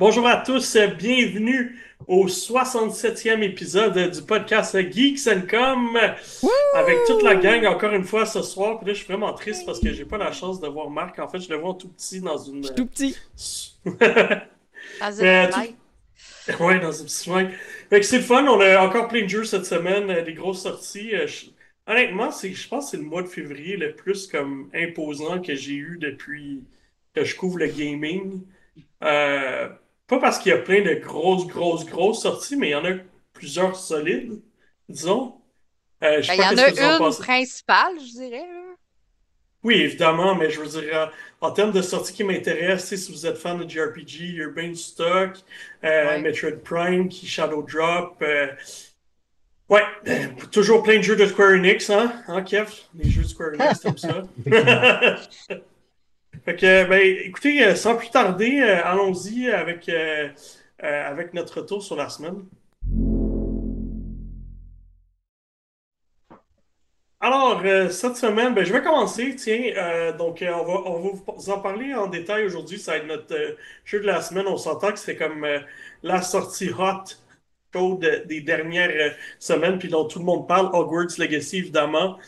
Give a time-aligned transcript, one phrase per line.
[0.00, 5.94] Bonjour à tous, bienvenue au 67e épisode du podcast Geeks and Com
[6.74, 8.78] avec toute la gang encore une fois ce soir.
[8.78, 11.18] Puis là, je suis vraiment triste parce que j'ai pas la chance de voir Marc.
[11.18, 12.62] En fait, je le vois tout petit dans une.
[12.74, 13.14] tout petit.
[13.84, 13.92] dans
[15.20, 15.46] une euh,
[16.60, 17.58] Ouais, dans une petite
[17.90, 18.46] Fait que c'est le fun.
[18.46, 21.14] On a encore plein de jeux cette semaine, euh, des grosses sorties.
[21.14, 21.26] Euh,
[21.86, 25.54] honnêtement, c'est, je pense que c'est le mois de février le plus comme imposant que
[25.54, 26.64] j'ai eu depuis
[27.14, 28.40] que je couvre le gaming.
[29.02, 29.68] Euh,
[30.10, 32.84] pas parce qu'il y a plein de grosses, grosses, grosses sorties, mais il y en
[32.84, 32.94] a
[33.32, 34.42] plusieurs solides,
[34.88, 35.36] disons.
[36.02, 38.46] Euh, ben, il y en a une principale, je dirais.
[39.62, 43.38] Oui, évidemment, mais je veux dire, en, termes de sorties qui m'intéressent, si vous êtes
[43.38, 45.36] fan de JRPG, Urban Stock,
[45.84, 48.16] euh, Metroid Prime, qui Shadow Drop.
[48.22, 48.48] Euh,
[49.68, 49.84] ouais,
[50.50, 52.68] toujours plein de jeux de Square Enix, hein, hein Kev?
[52.94, 54.22] Les jeux de Square Enix, comme ça?
[56.44, 60.28] Fait que, ben, écoutez, euh, sans plus tarder, euh, allons-y avec, euh,
[60.78, 62.44] avec notre tour sur la semaine.
[67.22, 69.36] Alors, cette semaine, ben, je vais commencer.
[69.36, 72.78] Tiens, donc, on, va, on va vous en parler en détail aujourd'hui.
[72.78, 74.46] Ça va être notre jeu de la semaine.
[74.46, 75.46] On s'entend que c'est comme
[76.02, 77.04] la sortie hot
[77.74, 80.70] chaude des dernières semaines, puis dont tout le monde parle.
[80.72, 82.18] Hogwarts Legacy, évidemment.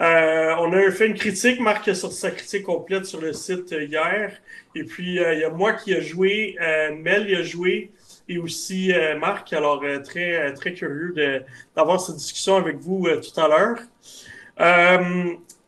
[0.00, 3.72] Euh, on a fait une critique, Marc a sorti sa critique complète sur le site
[3.72, 4.32] euh, hier.
[4.76, 6.56] Et puis, euh, il y a moi qui a joué,
[6.96, 7.90] Mel y a joué,
[8.28, 9.52] et aussi Marc.
[9.52, 11.14] Alors, très, très curieux
[11.74, 13.78] d'avoir cette discussion avec vous tout à l'heure.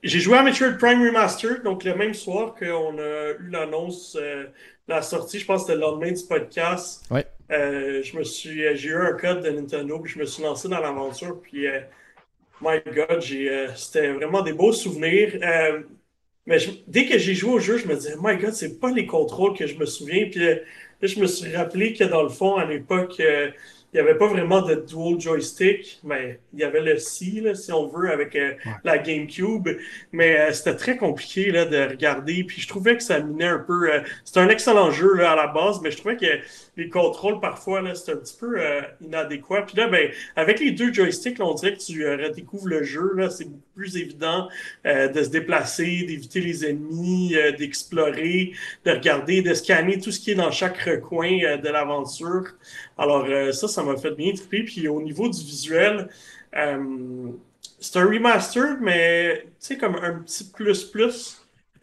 [0.02, 4.16] J'ai joué à Metroid Prime Remastered, donc le même soir qu'on a eu l'annonce,
[4.86, 7.04] la sortie, je pense que c'était le lendemain du podcast.
[7.10, 7.26] Ouais.
[7.48, 10.80] je me suis, j'ai eu un code de Nintendo, puis je me suis lancé dans
[10.80, 11.66] l'aventure, puis
[12.60, 15.38] My God, euh, c'était vraiment des beaux souvenirs.
[15.42, 15.82] Euh,
[16.46, 19.06] mais dès que j'ai joué au jeu, je me disais, My God, c'est pas les
[19.06, 20.26] contrôles que je me souviens.
[20.30, 23.22] Puis euh, là, je me suis rappelé que dans le fond, à l'époque,
[23.92, 27.72] il n'y avait pas vraiment de dual joystick, mais il y avait le C, si
[27.72, 28.52] on veut, avec euh,
[28.84, 29.68] la GameCube.
[30.12, 32.44] Mais euh, c'était très compliqué là, de regarder.
[32.44, 33.92] Puis je trouvais que ça minait un peu.
[33.92, 36.26] Euh, c'était un excellent jeu là, à la base, mais je trouvais que
[36.76, 38.60] les contrôles, parfois, c'était un petit peu
[39.00, 39.62] inadéquat.
[39.62, 43.16] Puis là, ben, avec les deux joysticks, on dirait que tu redécouvres le jeu.
[43.28, 44.48] C'est beaucoup plus évident
[44.84, 48.52] de se déplacer, d'éviter les ennemis, d'explorer,
[48.84, 52.44] de regarder, de scanner tout ce qui est dans chaque recoin de l'aventure.
[52.96, 54.64] Alors, ça, ça m'a fait bien triper.
[54.64, 56.08] Puis au niveau du visuel,
[56.56, 57.32] euh,
[57.80, 61.36] c'est un remaster, mais tu sais, comme un petit plus-plus.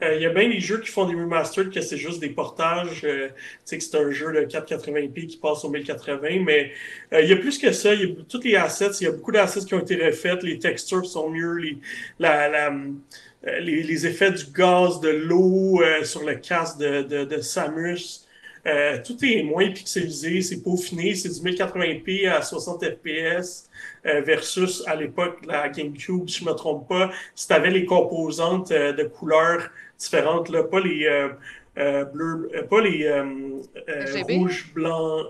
[0.03, 2.29] Euh, il y a bien des jeux qui font des remasters que c'est juste des
[2.29, 3.01] portages.
[3.03, 3.33] Euh, tu
[3.65, 6.71] sais que c'est un jeu de 480p qui passe au 1080, mais
[7.11, 7.95] il y a plus que ça.
[7.95, 8.91] Il y a tous les assets.
[9.01, 10.43] Il y a beaucoup d'assets qui ont été refaits.
[10.43, 11.55] Les textures sont mieux.
[11.55, 11.77] Les,
[13.59, 18.26] les, effets du gaz, de l'eau sur le casque de, de Samus.
[18.67, 23.69] Euh, tout est moins pixelisé, c'est peaufiné, c'est du 1080p à 60 fps
[24.05, 27.69] euh, versus à l'époque la GameCube, si je ne me trompe pas, si tu avais
[27.69, 31.07] les composantes euh, de couleurs différentes, là, pas les
[32.13, 33.09] bleus, pas les
[34.29, 35.27] rouges, blancs,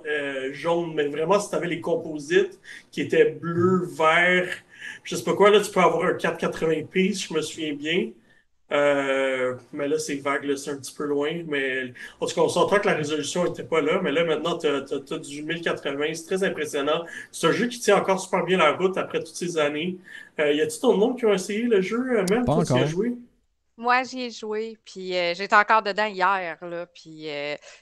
[0.52, 2.60] jaunes, mais vraiment si tu avais les composites
[2.92, 4.50] qui étaient bleus, verts,
[5.04, 8.10] je sais pas quoi, là tu peux avoir un 480p si je me souviens bien.
[8.72, 11.44] Euh, mais là, c'est vague, c'est un petit peu loin.
[11.48, 14.02] Mais en tout cas, on s'entend que la résolution n'était pas là.
[14.02, 16.14] Mais là, maintenant, tu as, du 1080.
[16.14, 17.06] C'est très impressionnant.
[17.32, 19.98] C'est un jeu qui tient encore super bien la route après toutes ces années.
[20.40, 22.86] Euh, y a-t-il ton nom qui ont essayé le jeu, euh, même Pas encore.
[22.86, 23.14] joué?
[23.80, 27.28] Moi, j'y ai joué, puis j'étais encore dedans hier, là, puis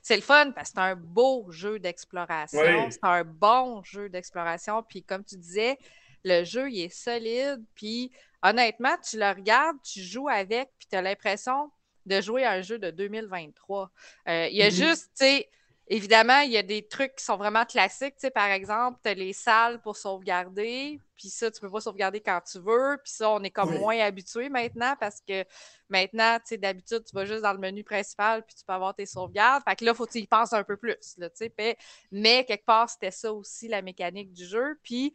[0.01, 2.59] c'est le fun parce que c'est un beau jeu d'exploration,
[2.89, 5.77] c'est un bon jeu d'exploration, puis comme tu disais,
[6.25, 8.11] le jeu, il est solide, puis
[8.45, 11.71] honnêtement, tu le regardes, tu joues avec, puis tu as l'impression
[12.05, 13.91] de jouer à un jeu de 2023.
[14.27, 14.71] Euh, il y a mm-hmm.
[14.71, 15.49] juste, tu sais,
[15.87, 18.15] évidemment, il y a des trucs qui sont vraiment classiques.
[18.15, 21.81] Tu sais, par exemple, tu as les salles pour sauvegarder, puis ça, tu peux pas
[21.81, 25.43] sauvegarder quand tu veux, puis ça, on est comme moins habitué maintenant parce que
[25.89, 28.93] maintenant, tu sais, d'habitude, tu vas juste dans le menu principal, puis tu peux avoir
[28.93, 29.63] tes sauvegardes.
[29.67, 31.77] Fait que là, faut que tu y penses un peu plus, là, tu sais.
[32.11, 34.79] Mais quelque part, c'était ça aussi la mécanique du jeu.
[34.83, 35.13] Puis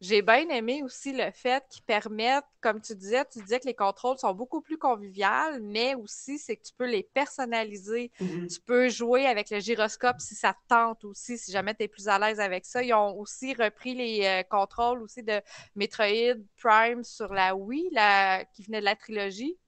[0.00, 3.74] j'ai bien aimé aussi le fait qu'ils permettent, comme tu disais, tu disais que les
[3.74, 8.10] contrôles sont beaucoup plus conviviales, mais aussi c'est que tu peux les personnaliser.
[8.20, 8.54] Mm-hmm.
[8.54, 11.88] Tu peux jouer avec le gyroscope si ça te tente aussi, si jamais tu es
[11.88, 12.82] plus à l'aise avec ça.
[12.82, 15.40] Ils ont aussi repris les euh, contrôles aussi de
[15.76, 19.58] Metroid Prime sur la Wii, la, qui venait de la trilogie.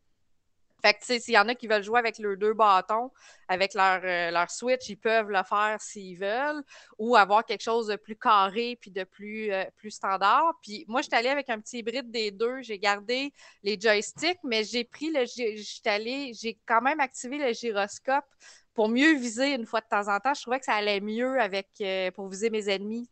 [0.84, 3.10] Fait que, tu sais, s'il y en a qui veulent jouer avec leurs deux bâtons,
[3.48, 6.62] avec leur, euh, leur Switch, ils peuvent le faire s'ils veulent,
[6.98, 10.54] ou avoir quelque chose de plus carré puis de plus, euh, plus standard.
[10.62, 12.62] Puis moi, je suis allée avec un petit hybride des deux.
[12.62, 13.32] J'ai gardé
[13.62, 15.24] les joysticks, mais j'ai pris le.
[15.24, 18.24] J'ai quand même activé le gyroscope
[18.74, 21.38] pour mieux viser une fois de temps en temps, je trouvais que ça allait mieux
[21.38, 21.68] avec
[22.14, 23.08] pour viser mes ennemis.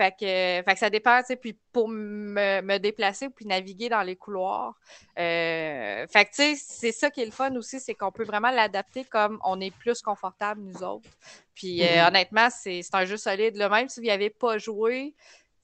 [0.00, 4.74] Fait que, ça dépend, tu puis pour me, déplacer puis naviguer dans les couloirs.
[5.18, 8.24] Euh, fait que, tu sais, c'est ça qui est le fun aussi, c'est qu'on peut
[8.24, 11.10] vraiment l'adapter comme on est plus confortable, nous autres.
[11.54, 12.08] Puis, euh, mm-hmm.
[12.08, 13.56] honnêtement, c'est un jeu solide.
[13.56, 15.14] Là, même si vous n'y avez pas joué,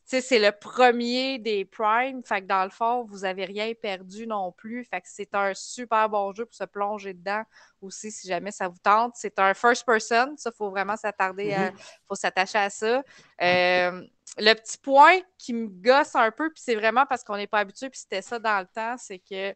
[0.07, 2.23] c'est le premier des Prime.
[2.25, 4.85] Fait que dans le fond, vous n'avez rien perdu non plus.
[4.85, 7.43] Fait que c'est un super bon jeu pour se plonger dedans
[7.83, 9.15] aussi si jamais ça vous tente.
[9.17, 10.35] C'est un first person.
[10.37, 11.71] Ça, il faut vraiment s'attarder à.
[11.71, 11.95] Mm-hmm.
[12.09, 13.03] faut s'attacher à ça.
[13.43, 14.03] Euh,
[14.39, 17.61] le petit point qui me gosse un peu, puis c'est vraiment parce qu'on n'est pas
[17.61, 19.55] habitué, puis c'était ça dans le temps, c'est que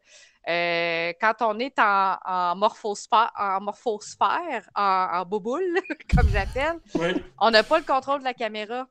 [0.49, 5.79] euh, quand on est en, en, morphosphère, en, morphosphère, en, boboule,
[6.15, 6.79] comme j'appelle,
[7.39, 8.87] on n'a pas le contrôle de la caméra.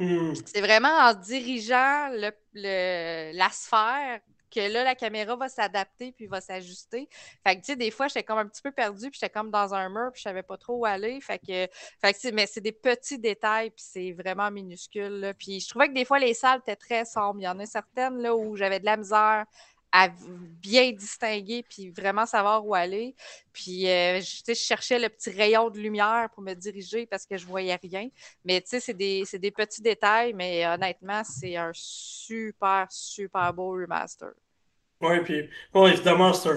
[0.00, 0.32] Hmm.
[0.46, 4.20] C'est vraiment en dirigeant le, la sphère
[4.50, 7.06] que là, la caméra va s'adapter puis va s'ajuster.
[7.46, 9.50] Fait que, tu sais, des fois, j'étais comme un petit peu perdue, puis j'étais comme
[9.50, 11.20] dans un mur, puis je savais pas trop où aller.
[11.20, 11.68] Fait que,
[12.00, 15.34] fait que mais c'est des petits détails, puis c'est vraiment minuscule.
[15.38, 17.38] Puis je trouvais que des fois, les salles étaient très sombres.
[17.38, 19.44] Il y en a certaines là, où j'avais de la misère
[19.92, 20.08] à
[20.62, 23.14] bien distinguer puis vraiment savoir où aller.
[23.52, 27.46] Puis, euh, je, cherchais le petit rayon de lumière pour me diriger parce que je
[27.46, 28.08] voyais rien.
[28.44, 33.70] Mais, tu sais, c'est des, des, petits détails, mais honnêtement, c'est un super, super beau
[33.70, 34.30] remaster.
[35.00, 36.50] Oui, puis, bon, évidemment, c'est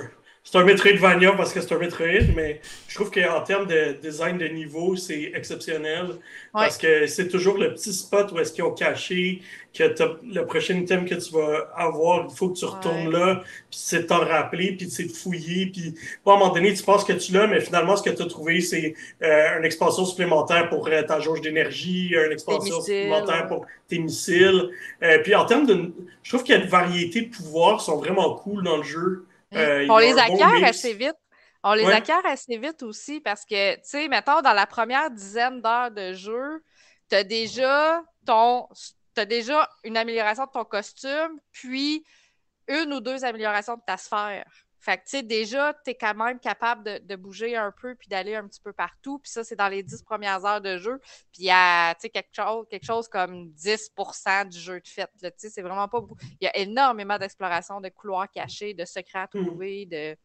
[0.43, 2.59] c'est un Metroidvania parce que c'est un Metroid, mais
[2.89, 6.07] je trouve qu'en termes de design de niveau, c'est exceptionnel.
[6.51, 9.41] Parce que c'est toujours le petit spot où est-ce qu'ils ont caché
[9.73, 9.83] que
[10.31, 14.07] le prochain item que tu vas avoir, il faut que tu retournes là, puis c'est
[14.07, 15.95] t'en rappeler, puis c'est de fouiller, puis
[16.25, 18.27] à un moment donné, tu penses que tu l'as, mais finalement, ce que tu as
[18.27, 18.93] trouvé, c'est
[19.23, 24.69] euh, une expansion supplémentaire pour euh, ta jauge d'énergie, une expansion supplémentaire pour tes missiles.
[25.01, 25.91] Euh, puis en termes de...
[26.21, 28.83] Je trouve qu'il y a une variété de pouvoirs qui sont vraiment cool dans le
[28.83, 29.25] jeu.
[29.55, 31.15] Euh, on les acquiert assez vite.
[31.63, 35.61] On les acquiert assez vite aussi parce que, tu sais, mettons, dans la première dizaine
[35.61, 36.63] d'heures de jeu,
[37.09, 38.67] tu as déjà ton.
[39.15, 42.03] As déjà une amélioration de ton costume, puis
[42.67, 44.49] une ou deux améliorations de ta sphère.
[44.83, 48.09] Fait que, tu sais, déjà, tu es quand même capable de, bouger un peu puis
[48.09, 49.17] d'aller un petit peu partout.
[49.17, 50.99] Puis ça, c'est dans les dix premières heures de jeu.
[51.31, 54.87] Puis il y a, tu sais, quelque chose, quelque chose comme 10% du jeu de
[54.87, 55.09] fête.
[55.21, 56.17] Tu sais, c'est vraiment pas beaucoup.
[56.41, 59.45] Il y a énormément d'exploration, de couloirs cachés, de secrets à hmm.
[59.45, 60.17] trouver, de,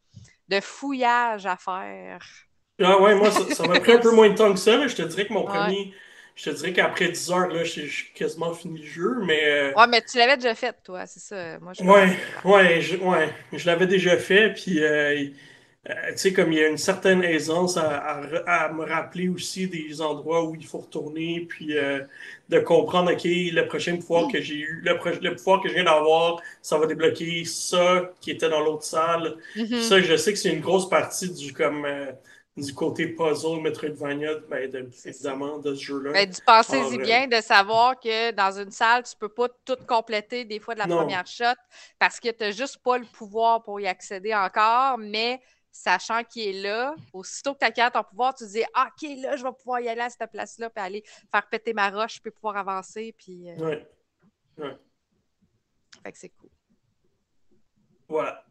[0.48, 2.26] de fouillage à faire.
[2.82, 4.88] Ah ouais, moi, ça m'a pris un peu moins de temps que ça.
[4.88, 5.94] Je te dirais que mon premier
[6.38, 9.40] je te dirais qu'après 10 heures, là, j'ai quasiment fini le jeu, mais...
[9.44, 11.58] Euh, ouais, mais tu l'avais déjà fait, toi, c'est ça.
[11.58, 14.80] Moi, je ouais, ouais, je, ouais, je l'avais déjà fait, puis...
[14.80, 15.30] Euh,
[15.90, 20.00] euh, tu sais, comme il y a une certaine aisance à, me rappeler aussi des
[20.00, 21.74] endroits où il faut retourner, puis
[22.48, 24.92] de comprendre, OK, le prochain pouvoir que j'ai eu, le,
[25.22, 29.36] le, pouvoir que je viens d'avoir, ça va débloquer ça qui était dans l'autre salle.
[29.56, 29.80] Mm-hmm.
[29.80, 31.86] Ça, je sais que c'est une grosse partie du comme
[32.58, 36.12] du côté puzzle, Metroidvania, ben, de, évidemment, de ce jeu-là.
[36.12, 40.44] Ben, du pensez-y bien de savoir que dans une salle, tu peux pas tout compléter
[40.44, 41.44] des fois de la première shot
[41.98, 45.40] parce que tu n'as juste pas le pouvoir pour y accéder encore, mais
[45.70, 49.08] sachant qu'il est là, aussitôt que tu as ton pouvoir, tu te dis ah, OK,
[49.22, 52.20] là, je vais pouvoir y aller à cette place-là, puis aller faire péter ma roche,
[52.20, 53.14] puis pouvoir avancer.
[53.16, 53.56] Puis, euh...
[53.56, 54.78] ouais.
[56.02, 56.50] Fait que c'est cool.
[58.08, 58.44] Voilà.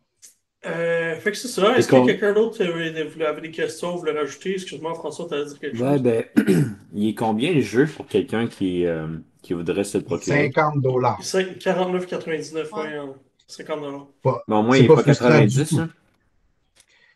[0.65, 1.77] Euh, fait que c'est ça.
[1.77, 4.53] Est-ce que quelqu'un d'autre avait des questions, voulait rajouter?
[4.53, 5.87] Excuse-moi, François, tu as dit quelque chose.
[5.87, 6.23] Ouais, ben,
[6.93, 9.07] il est combien le jeu pour quelqu'un qui, euh,
[9.41, 10.51] qui voudrait se le procurer?
[10.53, 11.21] 50 dollars.
[11.21, 13.13] 49,99, ouais.
[13.47, 14.07] 50 dollars.
[14.47, 15.89] Mais au moins, il n'est pas, 90, hein?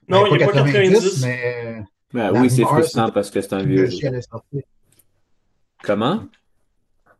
[0.08, 1.84] Non, il n'est pas 90, mais.
[2.14, 4.10] Ben, oui, c'est frustrant parce que c'est un vieux jeu.
[5.84, 6.26] Comment?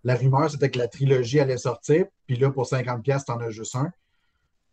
[0.04, 3.76] La rumeur, c'était que la trilogie allait sortir, puis là, pour 50$, t'en as juste
[3.76, 3.92] un.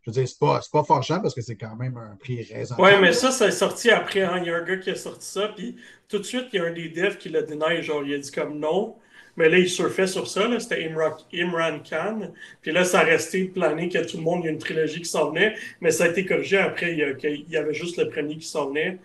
[0.08, 2.82] Veux dire, c'est pas, pas parce que c'est quand même un prix raisonnable.
[2.82, 4.22] Ouais, mais ça, ça est sorti après.
[4.22, 4.42] Hein.
[4.42, 5.76] Y a un gars qui a sorti ça, puis
[6.08, 8.18] tout de suite, il y a un des devs qui l'a dénié, genre, il a
[8.18, 8.96] dit comme non.
[9.36, 12.32] Mais là, il surfait sur ça, c'était Imran Khan.
[12.62, 15.02] Puis là, ça a resté plané que tout le monde, il y a une trilogie
[15.02, 18.38] qui s'en venait, mais ça a été corrigé après, il y, avait juste le premier
[18.38, 18.98] qui s'en venait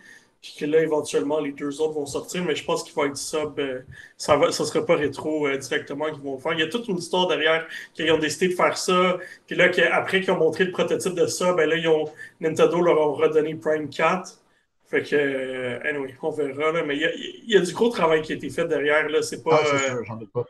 [0.44, 3.16] puis que là, éventuellement, les deux autres vont sortir, mais je pense qu'il va être
[3.16, 3.58] sub.
[3.58, 3.80] Euh,
[4.18, 6.52] ça ne ça sera pas rétro euh, directement qu'ils vont le faire.
[6.52, 9.16] Il y a toute une histoire derrière qu'ils ont décidé de faire ça.
[9.46, 12.04] Puis là, après qu'ils ont montré le prototype de ça, ben là, ils ont,
[12.40, 14.38] Nintendo leur a redonné Prime 4.
[14.84, 16.72] Fait que, euh, anyway, on verra.
[16.72, 19.08] Là, mais il y, a, du gros travail qui a été fait derrière.
[19.08, 19.62] Là, c'est pas.
[19.64, 20.44] Ah, j'en doute pas.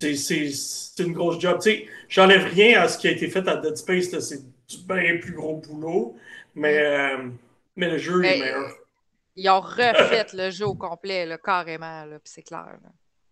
[0.00, 0.52] C'est
[0.98, 1.60] une grosse job.
[1.62, 4.10] Tu sais, j'enlève rien à ce qui a été fait à Dead Space.
[4.20, 6.14] C'est du bien plus gros boulot.
[6.54, 7.16] Mais,
[7.74, 8.76] mais le jeu est meilleur.
[9.36, 12.78] Ils ont refait le jeu au complet, là, carrément, là, puis c'est clair.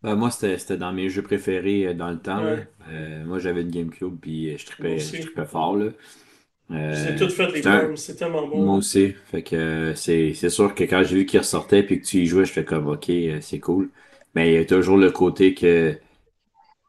[0.02, 2.42] Ben, moi, c'était dans mes jeux préférés euh, dans le temps.
[2.88, 4.98] Euh, moi, j'avais une GameCube, puis je tripais,
[5.46, 5.76] fort.
[5.76, 5.90] Là.
[6.70, 8.74] Euh, J'ai tout fait les mêmes, c'est tellement Moi bon.
[8.76, 9.14] aussi.
[9.26, 12.18] Fait que euh, c'est c'est sûr que quand j'ai vu qu'il ressortait puis que tu
[12.18, 13.90] y jouais, je fais comme OK, euh, c'est cool.
[14.34, 15.98] Mais il y a toujours le côté que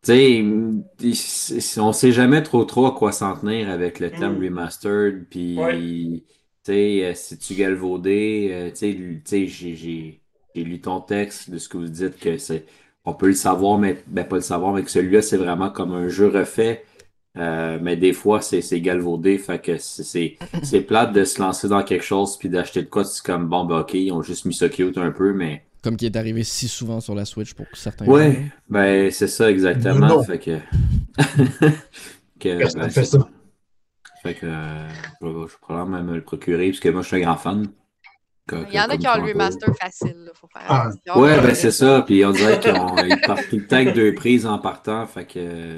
[0.03, 4.43] tu sais, on sait jamais trop trop à quoi s'en tenir avec le terme Mm.
[4.43, 5.83] remastered puis Ouais.
[6.71, 10.21] Sais, euh, si tu galvaudé, euh, tu sais, tu sais, j'ai
[10.55, 12.65] lu ton texte de ce que vous dites que c'est
[13.05, 15.93] on peut le savoir mais ben pas le savoir mais que celui-là c'est vraiment comme
[15.93, 16.83] un jeu refait.
[17.37, 20.37] Euh, mais des fois, c'est c'est galvaudé, fait que c'est
[20.87, 23.79] plate de se lancer dans quelque chose puis d'acheter de quoi, c'est comme bon, ben
[23.81, 26.67] ok, ils ont juste mis ça cute un peu, mais Comme qui est arrivé si
[26.67, 28.07] souvent sur la Switch pour certains.
[28.07, 28.43] ouais, jeux.
[28.69, 30.23] ben c'est ça exactement, Non.
[30.23, 30.59] fait que,
[32.73, 33.29] ben, fait ça?
[34.23, 34.87] Fait que euh,
[35.21, 37.67] je vais probablement me le procurer parce que moi je suis un grand fan.
[38.47, 40.87] Que- Il y en a qui ont le remaster facile, là, faut faire Ah.
[40.87, 41.21] attention.
[41.21, 43.93] Ouais, ben c'est ça, puis on dirait qu'ils ont- ils partent tout le temps avec
[43.93, 45.77] deux prises en partant, fait que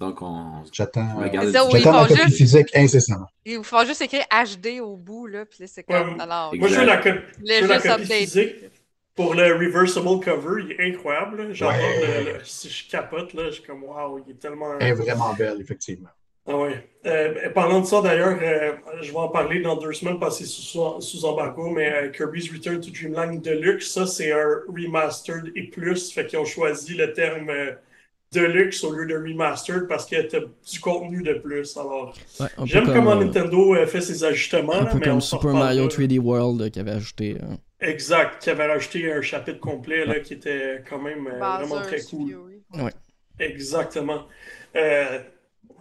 [0.00, 3.26] donc on J'attends j'attends ils la copie juste- physique incessamment.
[3.46, 6.14] Ils font juste écrire HD au bout, là, puis là, c'est comme.
[6.14, 7.08] Ouais, alors, Moi, je veux la, co-
[7.42, 8.18] les je veux la juste copie update.
[8.18, 8.54] physique
[9.14, 10.62] pour le reversible cover.
[10.64, 11.40] Il est incroyable.
[11.40, 11.54] Ouais.
[11.54, 14.78] le, le- Si je capote, là, je suis comme waouh, il est tellement.
[14.80, 16.08] Elle est vraiment belle, effectivement.
[16.50, 16.88] Ah ouais.
[17.06, 20.44] Euh, parlant de ça, d'ailleurs, euh, je vais en parler dans deux semaines parce que
[20.44, 25.52] c'est sous, sous embargo, mais euh, Kirby's Return to Dreamland Deluxe, ça, c'est un remastered
[25.54, 26.10] et plus.
[26.12, 27.72] Fait qu'ils ont choisi le terme euh,
[28.32, 31.76] Deluxe au lieu de remastered parce qu'il y a du contenu de plus.
[31.76, 34.74] Alors, Ouais, j'aime comme, comment euh, Nintendo euh, fait ses ajustements.
[34.74, 36.06] Un peu mais comme Super Mario reparlera.
[36.08, 37.36] 3D World euh, qui avait ajouté.
[37.42, 41.80] euh, Exact, qui avait rajouté un chapitre complet là, qui était quand même euh, vraiment
[41.82, 42.34] très cool.
[43.38, 44.26] Exactement.
[44.76, 45.20] Euh,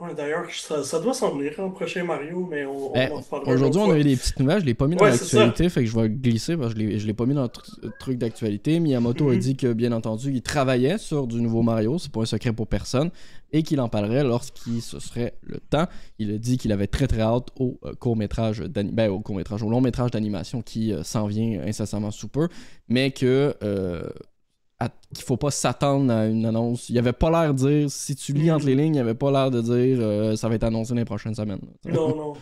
[0.01, 3.15] ouais, D'ailleurs, ça, ça doit s'en venir en prochain Mario, mais on, on Ben, en
[3.17, 4.61] reparlera Aujourd'hui, on a eu des petites nouvelles.
[4.61, 7.05] Je l'ai pas mis dans Ouais, l'actualité, fait que je vais glisser parce que je
[7.07, 8.79] l'ai- pas mis dans le tr- truc d'actualité.
[8.79, 9.39] Miyamoto a Mhm.
[9.39, 12.67] dit que, bien entendu, il travaillait sur du nouveau Mario, c'est pas un secret pour
[12.67, 13.09] personne,
[13.51, 15.87] et qu'il en parlerait lorsqu'il ce serait le temps.
[16.19, 19.69] Il a dit qu'il avait très très hâte au euh, court-métrage ben, au court-métrage, au
[19.69, 22.49] long-métrage d'animation qui euh, s'en vient incessamment sous peu,
[22.89, 24.09] mais que euh,
[24.79, 26.89] à- qu'il faut pas s'attendre à une annonce.
[26.89, 29.31] Il avait pas l'air de dire, si tu lis entre les lignes, il avait pas
[29.31, 31.61] l'air de dire euh, ça va être annoncé dans les prochaines semaines.
[31.85, 32.33] Non, non.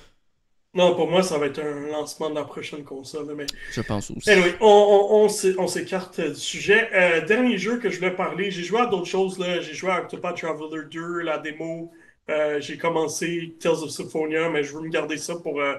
[0.74, 3.34] Non, pour moi, ça va être un lancement de la prochaine console.
[3.38, 4.30] Mais Je pense aussi.
[4.30, 6.90] anyway, on, on, on s'é- on s'écarte du sujet.
[6.94, 9.42] Euh, dernier jeu que je voulais parler, j'ai joué à d'autres choses.
[9.62, 11.92] J'ai joué à Octopath Traveler 2, la démo.
[12.30, 15.76] Euh, j'ai commencé Tales of Symphonia, mais je veux me garder ça pour, euh,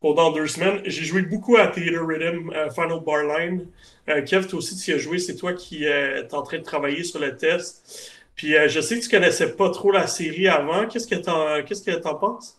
[0.00, 0.80] pour dans deux semaines.
[0.84, 3.66] J'ai joué beaucoup à Theater Rhythm, euh, Final Barline.
[4.08, 5.18] Euh, Kev, toi aussi, tu y as joué.
[5.18, 8.10] C'est toi qui euh, es en train de travailler sur le test.
[8.34, 10.86] Puis je sais que tu connaissais pas trop la série avant.
[10.86, 12.58] Qu'est-ce que t'en qu'est-ce que t'en penses?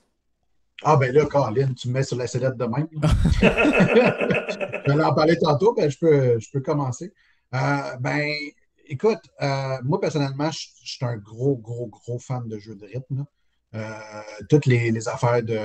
[0.83, 2.88] Ah, ben là, Colin, tu me mets sur la sellette de même.
[4.86, 7.12] Je vais en parler tantôt, ben, je, peux, je peux commencer.
[7.51, 8.31] Ben,
[8.86, 9.21] écoute,
[9.83, 13.25] moi, personnellement, je, je suis un gros, gros, gros fan de jeux de rythme.
[14.50, 15.57] toutes les, les affaires de,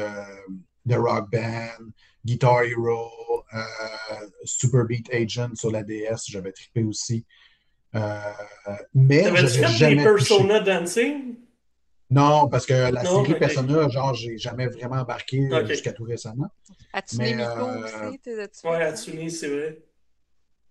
[0.86, 1.90] de Rock Band,
[2.24, 3.60] Guitar Hero, euh,
[4.44, 7.24] Super Beat Agent sur la DS, j'avais trippé aussi.
[7.94, 8.18] Euh,
[8.94, 10.28] mais T'avais-tu fait jamais des touché.
[10.36, 11.36] Persona Dancing?
[12.10, 13.38] Non, parce que la Non, série.
[13.38, 16.48] Persona, genre, j'ai jamais vraiment embarqué euh, jusqu'à tout récemment.
[17.18, 18.18] Miko euh, aussi?
[18.20, 18.66] T'es là-dessus?
[18.66, 19.78] Ouais, Hatsune, c'est vrai.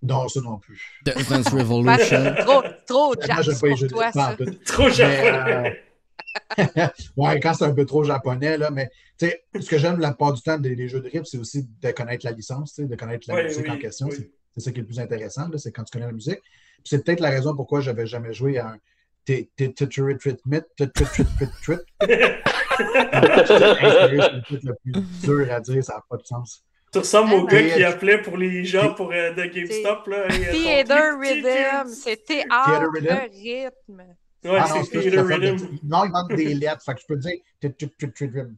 [0.01, 1.00] Non, ça non plus.
[1.05, 2.36] Dance Dance Revolution.
[2.45, 4.38] trop, trop jazz pour toi, ça.
[4.65, 5.69] Trop euh,
[7.17, 10.10] ouais, quand c'est un peu trop japonais, là, mais tu sais, ce que j'aime la
[10.10, 12.81] plupart du temps des, des jeux de rythme, c'est aussi de connaître la licence, tu
[12.84, 14.07] sais, de connaître la Ouais, musique oui, en question.
[14.07, 14.15] oui.
[14.17, 14.31] C'est-
[14.62, 16.39] ça qui est le plus intéressant, là, c'est quand tu connais la musique.
[16.41, 18.77] Puis c'est peut-être la raison pourquoi j'avais jamais joué à un.
[19.27, 19.74] C'est le
[24.43, 24.93] truc le plus
[25.24, 26.63] dur à dire, ça n'a pas de sens.
[26.91, 30.07] Tu ressembles au Ah, gars qui appelait pour les gens pour euh, de GameStop.
[30.07, 33.29] Là, et, euh, ton Theater Rhythm, c'est Theater théâtre Rhythm.
[33.34, 34.03] rythme.
[34.46, 35.78] Ouais, Ah non, c'est c'est Theater ça, ça, Rhythm.
[35.84, 38.56] Non, il manque des lettres, fait que je peux dire Trit- Rhythm.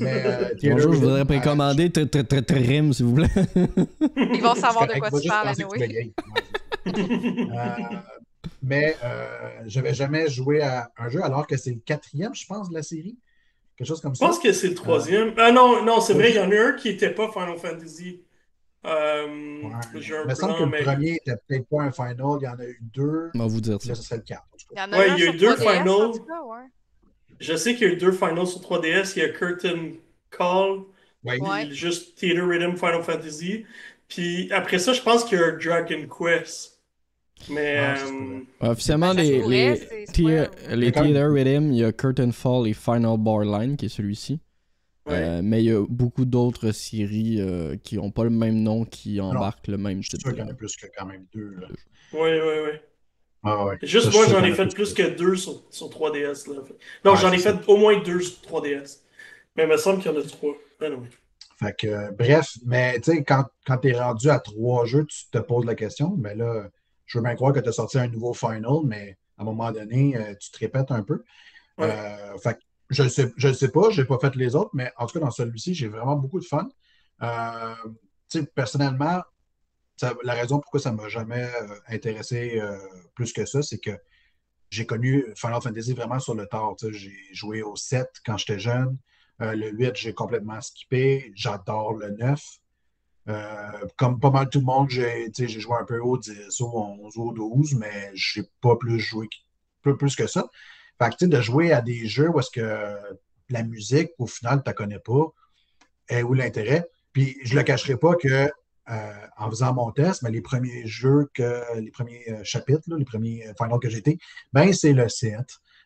[0.00, 1.88] Mais, euh, Bonjour, je voudrais euh, précommander
[2.92, 3.28] s'il vous plaît.
[4.16, 5.52] Ils vont savoir de quoi tu parles.
[6.86, 7.96] Euh,
[8.62, 9.26] mais euh,
[9.66, 12.82] j'avais jamais joué à un jeu alors que c'est le quatrième, je pense, de la
[12.82, 13.16] série.
[13.76, 14.26] Quelque chose comme Je ça.
[14.26, 15.32] pense que c'est le troisième.
[15.36, 18.20] Ah non, non, c'est vrai, il y en a un qui n'était pas Final Fantasy.
[18.88, 19.26] Euh,
[19.62, 20.00] Ouais.
[20.00, 20.82] J'ai un Il me semble que plan, le mais.
[20.82, 23.30] premier était peut-être pas un final, il y en a eu deux.
[23.34, 23.94] On va vous dire là, ça.
[23.94, 24.44] ce serait le quatre.
[24.52, 24.86] en tout Il cas.
[24.86, 26.10] y en a Ouais, il y a eu deux 3DS, en finals.
[26.46, 26.66] ouais.
[27.40, 29.12] Je sais qu'il y a eu deux finals sur 3DS.
[29.16, 29.92] Il y a Curtain
[30.30, 30.80] Call,
[31.24, 31.40] Ouais.
[31.40, 31.66] Ouais.
[31.66, 33.64] puis juste Theater Rhythm Final Fantasy.
[34.08, 36.80] Puis après ça, je pense qu'il y a un Dragon Quest.
[37.50, 37.76] Mais.
[37.78, 38.40] Ah, euh.
[38.70, 43.76] Officiellement, ça les, les, Theater Rhythm, il y a Curtain Fall et Final Bar Line,
[43.76, 44.40] qui est celui-ci.
[45.08, 45.14] Ouais.
[45.14, 48.84] Euh, mais il y a beaucoup d'autres séries euh, qui n'ont pas le même nom
[48.84, 50.26] qui embarquent le même Je suis type.
[50.26, 51.56] sûr qu'il y en a plus que quand même deux.
[51.60, 51.68] Là.
[52.12, 52.82] Ouais.
[53.44, 53.78] Ah, ouais.
[53.82, 56.48] Juste moi, j'en ai fait plus que- deux sur, sur 3DS.
[56.48, 56.62] Là.
[57.04, 59.02] Non, Ouais, j'en ai c'est fait au moins deux sur 3DS.
[59.56, 60.54] Mais il me semble qu'il y en a trois.
[61.60, 65.28] Fait que, bref, mais tu sais, quand, quand tu es rendu à trois jeux, tu
[65.30, 66.14] te poses la question.
[66.16, 66.68] Mais là,
[67.06, 69.72] je veux bien croire que tu as sorti un nouveau final, mais à un moment
[69.72, 71.24] donné, euh, tu te répètes un peu.
[71.80, 74.92] Euh, fait que, je ne sais, sais pas, je n'ai pas fait les autres, mais
[74.96, 76.68] en tout cas, dans celui-ci, j'ai vraiment beaucoup de fun.
[77.22, 77.74] Euh,
[78.54, 79.22] personnellement,
[80.22, 81.50] la raison pourquoi ça ne m'a jamais
[81.88, 82.62] intéressé
[83.14, 83.90] plus que ça, c'est que
[84.70, 86.76] j'ai connu Final Fantasy vraiment sur le tard.
[86.90, 88.98] J'ai joué au 7 quand j'étais jeune.
[89.40, 91.32] Euh, le 8, j'ai complètement skippé.
[91.34, 92.42] J'adore le 9.
[93.28, 97.18] Euh, comme pas mal tout le monde, j'ai joué un peu au 10, au 11,
[97.18, 99.28] au 12, mais j'ai pas plus joué
[99.82, 100.48] plus que ça.
[101.00, 102.96] Fait que, de jouer à des jeux où est-ce que
[103.50, 105.32] la musique, au final, tu ne connais pas,
[106.08, 106.86] et où l'intérêt.
[107.12, 108.50] Puis je ne le cacherai pas que
[108.90, 113.44] euh, en faisant mon test, mais les premiers jeux que les premiers chapitres, les premiers
[113.60, 114.18] finals que j'ai été,
[114.52, 115.40] ben c'est le 7,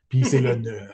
[0.09, 0.89] puis c'est le 9,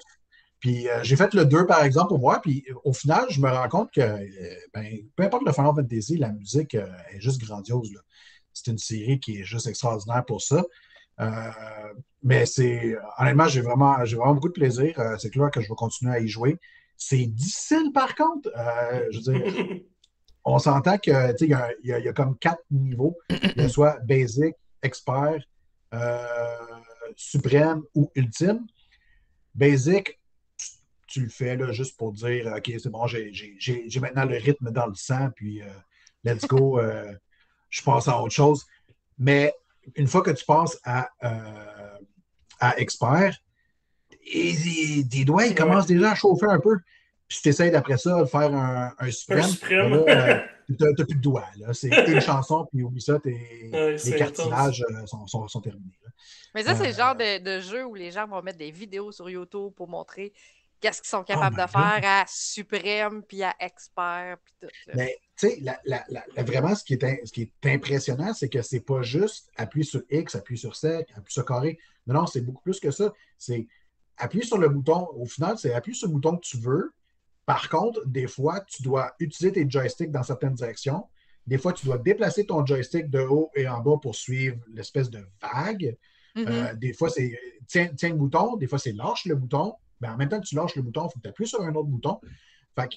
[0.60, 2.40] Puis euh, j'ai fait le 2, par exemple, pour voir.
[2.40, 6.16] Puis au final, je me rends compte que euh, ben, peu importe le Final Fantasy,
[6.16, 8.00] la musique euh, est juste grandiose.
[8.52, 10.64] C'est une série qui est juste extraordinaire pour ça.
[12.22, 14.94] Mais c'est honnêtement, j'ai vraiment, j'ai vraiment beaucoup de plaisir.
[15.18, 16.58] c'est clair que je vais continuer à y jouer.
[16.96, 18.50] C'est difficile par contre.
[19.10, 19.76] je veux dire,
[20.44, 23.16] on s'entend qu'il y, y, a comme quatre niveaux.
[23.30, 25.40] Il y a soit basic, expert,
[27.16, 28.66] suprême ou ultime.
[29.54, 30.18] Basic,
[31.08, 34.86] tu le fais là, juste pour dire OK, c'est bon, j'ai maintenant le rythme dans
[34.86, 35.66] le sang, puis euh,
[36.22, 37.12] let's go, euh,
[37.70, 38.64] je passe à autre chose.
[39.18, 39.52] Mais
[39.96, 41.98] une fois que tu passes à, euh,
[42.60, 43.36] à expert,
[44.30, 44.54] et,
[45.10, 46.76] tes doigts ils commencent déjà à chauffer un peu.
[47.28, 49.44] Puis tu essaies d'après ça de faire un, un suprême.
[50.66, 51.46] tu n'as plus de doigts.
[51.72, 55.92] C'est une chanson, puis oublie ça, tes, les cartilages sont, sont, sont, terminés.
[56.54, 59.12] Mais ça, c'est le genre de, de, jeu où les gens vont mettre des vidéos
[59.12, 60.32] sur YouTube pour montrer
[60.80, 64.36] qu'est-ce qu'ils sont capables oh de faire à suprême puis à expert.
[64.44, 65.62] Puis tout, Mais tu sais,
[66.42, 70.02] vraiment, ce qui est, ce qui est impressionnant, c'est que c'est pas juste appuyer sur
[70.10, 71.78] X, appuyer sur C, appuyer sur carré.
[72.06, 73.12] Non, non, c'est beaucoup plus que ça.
[73.36, 73.66] C'est
[74.16, 75.08] appuyer sur le bouton.
[75.14, 76.92] Au final, c'est appuyer sur le bouton que tu veux.
[77.46, 81.06] Par contre, des fois, tu dois utiliser tes joysticks dans certaines directions.
[81.46, 85.08] Des fois, tu dois déplacer ton joystick de haut et en bas pour suivre l'espèce
[85.08, 85.96] de vague.
[86.36, 86.46] Mm-hmm.
[86.46, 88.56] Euh, des fois, c'est tiens, tiens, le bouton.
[88.56, 91.06] Des fois, c'est lâche le bouton ben, en même temps que tu lâches le bouton,
[91.06, 92.20] il faut que tu appuies sur un autre bouton.
[92.74, 92.88] Fait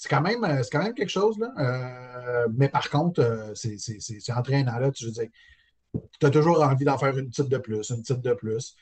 [0.00, 1.38] c'est quand, même, euh, quand même quelque chose.
[1.38, 1.52] Là.
[1.58, 4.78] Euh, mais par contre, euh, c'est entraînant.
[4.78, 8.22] Là, tu, veux tu as toujours envie d'en faire une petite de plus, une petite
[8.22, 8.74] de plus.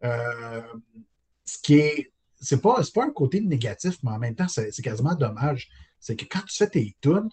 [0.00, 2.12] ce qui est.
[2.42, 5.68] C'est pas, pas un côté négatif, mais en même temps, c'est quasiment dommage.
[5.98, 7.28] C'est que quand tu fais tes tunes,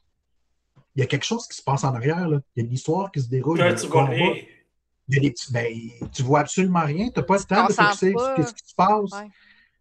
[0.96, 2.28] il y a quelque chose qui se passe en arrière.
[2.28, 2.40] Là.
[2.56, 3.62] Il y a une histoire qui se déroule.
[3.62, 4.34] Ouais, tu vois rien.
[5.10, 7.10] Il y a des ben, tu vois absolument rien.
[7.10, 9.12] Tu n'as pas le temps de fixer ce qui se passe?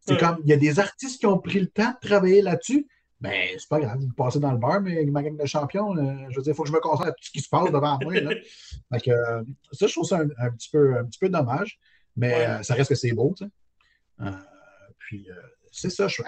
[0.07, 2.87] C'est comme, il y a des artistes qui ont pris le temps de travailler là-dessus.
[3.21, 6.27] Ben, c'est pas grave, vous passez dans le bar, mais ma gang de champions, euh,
[6.29, 7.73] je veux dire, il faut que je me concentre à tout ce qui se passe
[7.73, 8.21] devant moi.
[8.21, 8.35] Là.
[8.91, 9.43] Donc, euh,
[9.73, 11.79] ça, je trouve ça un, petit, peu, un petit peu dommage,
[12.15, 14.31] mais euh, ça reste que c'est beau, tu sais.
[14.99, 15.29] puis,
[15.73, 16.23] c'est ça, je,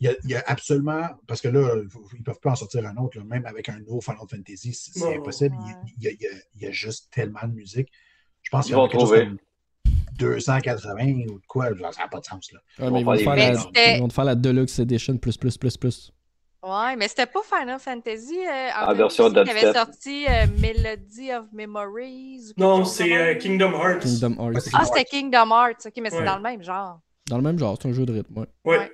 [0.00, 1.76] il, y a, absolument, parce que là,
[2.12, 5.16] ils ne peuvent pas en sortir un autre, même avec un nouveau Final Fantasy, c'est
[5.16, 5.56] impossible.
[6.00, 6.16] Il,
[6.60, 7.90] y a, juste tellement de musique.
[8.42, 9.36] Je pense qu'il y a quelque chose
[10.18, 12.52] 280 ou de quoi, ça n'a pas de sens.
[12.52, 12.90] Là.
[12.90, 16.12] mais ils, vont faire la, ils vont faire la Deluxe Edition plus plus plus plus.
[16.64, 21.30] Ouais, mais c'était pas Final Fantasy euh, en ah, version qui avait sorti euh, Melody
[21.34, 22.52] of Memories.
[22.56, 24.00] Non, c'est euh, Kingdom Hearts.
[24.00, 24.70] Kingdom Hearts.
[24.72, 27.00] Ah, c'était Kingdom Hearts, ok, mais c'est dans le même genre.
[27.28, 28.46] Dans le même genre, c'est un jeu de rythme, ouais.
[28.64, 28.90] Ouais.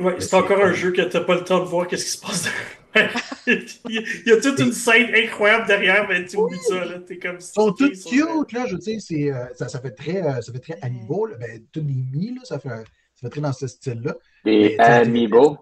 [0.00, 0.20] ouais.
[0.20, 2.48] c'est encore un jeu que t'as pas le temps de voir qu'est-ce qui se passe
[3.46, 6.84] il y a toute une scène incroyable derrière, mais tu oublies ça.
[6.84, 6.98] Là.
[7.00, 8.66] T'es comme Ils sont tous cute, là.
[8.66, 11.26] Je veux dire, c'est, euh, ça, ça, fait très, euh, ça fait très amiibo.
[11.26, 11.36] Là.
[11.36, 14.16] Ben, tous les mi, là, ça fait, ça fait très dans ce style-là.
[14.44, 15.58] Des amiibo.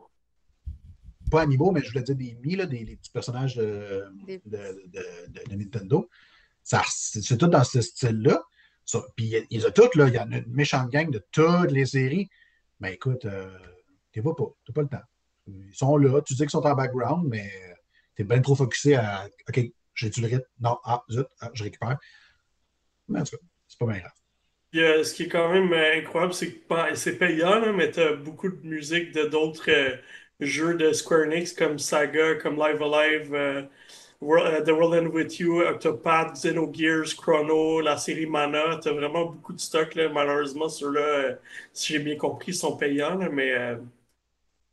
[1.31, 4.39] Pas amiibo, mais je voulais dire des mi, là, des, des petits personnages de, de,
[4.47, 6.09] de, de Nintendo.
[6.63, 8.43] Ça, c'est, tout dans ce style-là.
[9.17, 10.09] Puis ils ont toutes, là.
[10.09, 12.29] Il y en a une méchante gang de toutes les séries.
[12.81, 13.57] Mais écoute, euh,
[14.13, 14.47] tu vois pas.
[14.65, 15.03] Tu pas le temps.
[15.47, 17.51] Ils sont là, tu dis qu'ils sont en background, mais
[18.17, 19.61] tu es bien trop focusé à OK,
[19.95, 20.45] j'ai-tu le rythme?
[20.61, 21.99] Non, ah, zut, ah, je récupère.
[23.09, 25.05] Mais en tout cas, c'est pas bien grave.
[25.05, 28.49] ce qui est quand même euh, incroyable, c'est que c'est payant, mais tu as beaucoup
[28.49, 29.97] de musique de d'autres euh,
[30.41, 33.63] jeux de Square Enix comme Saga, comme Live Alive, euh,
[34.21, 38.79] The World End With You, Octopath, Xenogears, Chrono, la série Mana.
[38.83, 39.95] Tu as vraiment beaucoup de stock.
[39.95, 40.09] Là.
[40.09, 41.39] Malheureusement, ceux-là,
[41.73, 43.77] si j'ai bien compris, sont payants, mais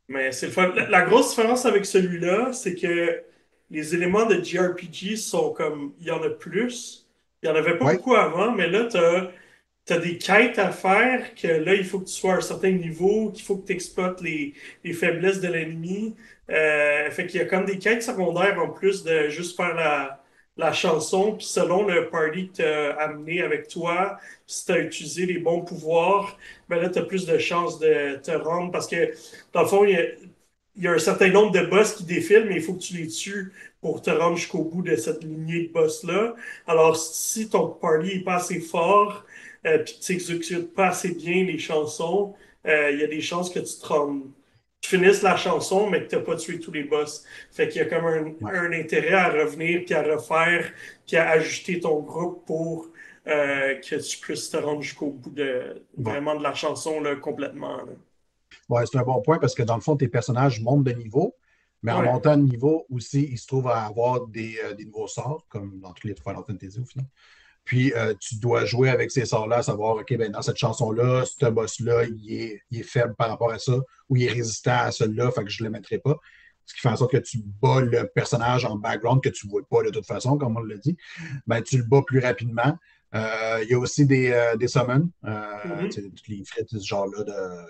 [0.08, 0.74] mais c'est le fun.
[0.90, 3.22] La, grosse différence avec celui-là, c'est que
[3.70, 5.94] les éléments de JRPG sont comme.
[6.00, 7.08] Il y en a plus.
[7.42, 11.36] Il n'y en avait pas beaucoup avant, mais là, tu as des quêtes à faire,
[11.36, 13.74] que là, il faut que tu sois à un certain niveau, qu'il faut que tu
[13.74, 14.54] exploites les,
[14.86, 16.16] les, faiblesses de l'ennemi.
[16.50, 20.23] Euh, fait qu'il y a comme des quêtes secondaires en plus de juste faire la,
[20.58, 24.80] la chanson, puis selon le party que tu as amené avec toi, si tu as
[24.80, 26.38] utilisé les bons pouvoirs,
[26.70, 29.14] ben là, tu as plus de chances de te rendre parce que,
[29.54, 30.18] dans le fond, il
[30.78, 33.08] y, a, un certain nombre de boss qui défilent, mais il faut que tu les
[33.08, 36.36] tues pour te rendre jusqu'au bout de cette lignée de boss-là.
[36.68, 39.26] Alors, si ton party n'est pas assez fort,
[39.66, 42.36] euh, puis tu n'exécutes pas assez bien les chansons,
[42.68, 44.24] euh, il y a des chances que tu te rendes
[44.86, 47.24] finisses la chanson, mais que tu n'as pas tué tous les boss.
[47.52, 50.72] Fait qu'il y a comme un, intérêt à revenir, puis à refaire,
[51.08, 52.88] puis à ajuster ton groupe pour
[53.28, 57.80] euh, que tu puisses te rendre jusqu'au bout de vraiment de la chanson là, complètement.
[58.70, 61.36] Ouais, c'est un bon point parce que dans le fond, tes personnages montent de niveau,
[61.82, 65.08] mais en montant de niveau aussi, ils se trouvent à avoir des, euh, des nouveaux
[65.08, 67.08] sorts, comme dans tous les Final Fantasy au final.
[67.64, 71.46] Puis euh, tu dois jouer avec ces sorts-là, savoir, OK, ben, dans cette chanson-là, ce
[71.46, 73.78] boss-là, il est, il est, faible par rapport à ça,
[74.10, 76.18] ou il est résistant à celui-là, fait que je ne le mettrai pas.
[76.66, 79.52] Ce qui fait en sorte que tu bats le personnage en background que tu ne
[79.52, 80.98] vois pas de toute façon, comme on l'a dit.
[81.48, 82.78] Ben, tu le bats plus rapidement.
[83.16, 87.24] Euh, il y a aussi des, euh, des summons, toutes les frites de ce genre-là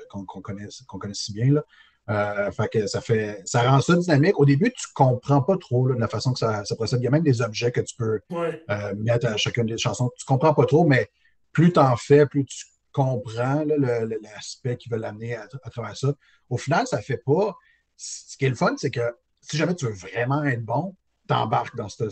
[0.10, 1.54] qu'on connaît, connaît si bien.
[1.54, 1.64] Là.
[2.10, 4.38] Euh, fait que ça fait ça rend ça dynamique.
[4.38, 7.00] Au début, tu ne comprends pas trop de la façon que ça, procède.
[7.00, 10.12] Il y a même des objets que tu peux euh, mettre à chacune des chansons.
[10.18, 11.10] Tu ne comprends pas trop, mais
[11.54, 16.14] plus tu en fais, plus tu comprends l'aspect qui veut l'amener à, travers ça.
[16.50, 17.56] Au final, ça ne fait pas.
[17.96, 20.96] Ce qui est le fun, c'est que si jamais tu veux vraiment être bon,
[21.28, 22.10] tu embarques dans cette,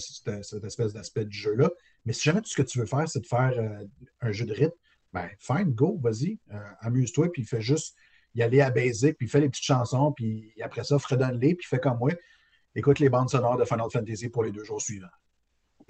[0.64, 1.70] espèce d'aspect du jeu-là.
[2.06, 3.86] Mais si jamais tout ce que tu veux faire, c'est de faire euh,
[4.22, 4.78] un jeu de rythme,
[5.12, 6.40] ben, fine, go, vas-y,
[6.80, 7.98] amuse-toi, puis fais juste
[8.36, 11.80] y aller à Basic, puis fait les petites chansons, puis après ça, fredonne-les, puis fait
[11.80, 12.12] comme moi.
[12.76, 15.08] Écoute les bandes sonores de Final Fantasy pour les deux jours suivants.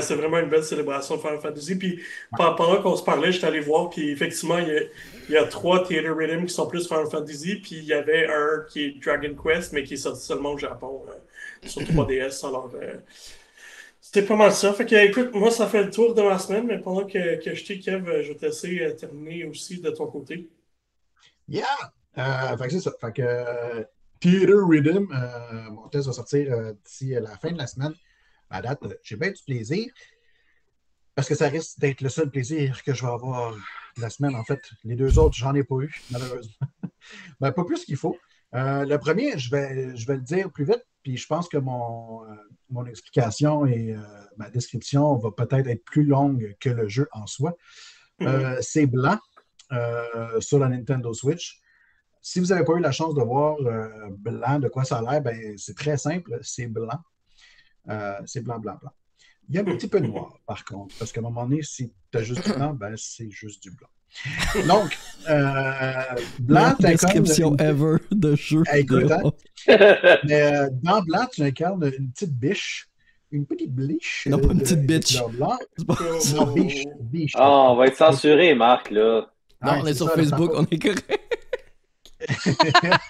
[0.00, 1.76] c'est vraiment une belle célébration de Final Fantasy.
[1.76, 2.02] Puis
[2.36, 4.90] pendant qu'on se parlait, j'étais allé voir, puis effectivement, il
[5.28, 8.64] y, a, trois Theater Rhythm qui sont plus Final Fantasy, puis il y avait un
[8.68, 12.44] qui est Dragon Quest, mais qui est sorti seulement au Japon euh, sur 3DS.
[12.46, 12.94] Alors, euh,
[14.06, 14.72] c'était pas mal ça.
[14.72, 17.54] Fait que, écoute, moi, ça fait le tour de ma semaine, mais pendant que, que
[17.56, 20.48] je t'ai, Kev, je vais t'essayer de terminer aussi de ton côté.
[21.48, 21.66] Yeah!
[22.16, 22.92] Euh, fait que c'est ça.
[23.00, 23.82] Fait que euh,
[24.20, 27.94] Theater Rhythm, euh, mon test va sortir euh, d'ici la fin de la semaine.
[28.48, 29.92] À date, j'ai bien du plaisir.
[31.16, 33.56] Parce que ça risque d'être le seul plaisir que je vais avoir
[33.96, 34.36] la semaine.
[34.36, 36.68] En fait, les deux autres, j'en ai pas eu, malheureusement.
[37.40, 38.16] ben, pas plus qu'il faut.
[38.52, 42.24] le premier, je vais, je vais le dire plus vite puis je pense que mon,
[42.24, 42.34] euh,
[42.70, 44.00] mon explication et euh,
[44.36, 47.56] ma description va peut-être être plus longue que le jeu en soi.
[48.22, 48.62] Euh, mhm.
[48.62, 49.18] c'est blanc
[50.40, 51.60] sur la Nintendo Switch.
[52.22, 53.56] Si vous n'avez pas eu la chance de voir
[54.10, 57.00] blanc, de quoi ça a l'air, ben, c'est très simple, c'est blanc.
[58.24, 58.92] c'est blanc, blanc, blanc.
[59.48, 61.62] Il y a un petit peu de noir, par contre, parce qu'à un moment donné,
[61.62, 63.88] si tu as juste du blanc, ben, c'est juste du blanc.
[64.66, 64.96] Donc,
[65.28, 65.92] euh,
[66.38, 68.62] Blanc, La description ever de jeu.
[68.74, 69.22] écoute, hein?
[70.24, 72.88] Mais euh, dans Blanc, tu incarnes une petite biche.
[73.32, 74.28] Une petite biche.
[74.30, 75.20] Non, pas une petite bitch.
[75.38, 76.84] Non, biche.
[77.00, 77.32] biche.
[77.36, 79.26] Oh, on va être censuré, Marc, là.
[79.62, 81.20] Non, on est sur Facebook, on est correct.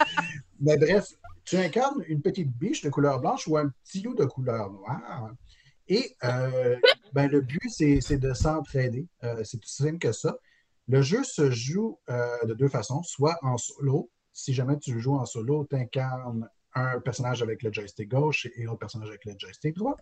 [0.61, 1.05] Mais bref,
[1.45, 5.31] tu incarnes une petite biche de couleur blanche ou un petit loup de couleur noire.
[5.88, 6.77] Et euh,
[7.12, 9.07] ben, le but, c'est de s'entraider.
[9.23, 10.37] Euh, c'est tout simple que ça.
[10.88, 14.11] Le jeu se joue euh, de deux façons, soit en solo.
[14.33, 18.62] Si jamais tu joues en solo, tu incarnes un personnage avec le joystick gauche et
[18.64, 19.96] l'autre personnage avec le joystick droit.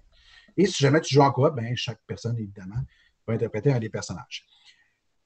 [0.56, 2.82] Et si jamais tu joues en coop, ben, chaque personne, évidemment,
[3.26, 4.44] va interpréter un des personnages.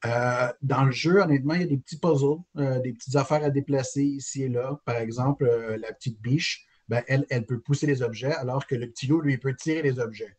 [0.04, 3.42] Euh, dans le jeu, honnêtement, il y a des petits puzzles, euh, des petites affaires
[3.42, 4.78] à déplacer ici et là.
[4.84, 8.88] Par exemple, la petite biche, ben, elle, elle peut pousser les objets, alors que le
[8.88, 10.36] petit loup, lui, peut tirer les objets.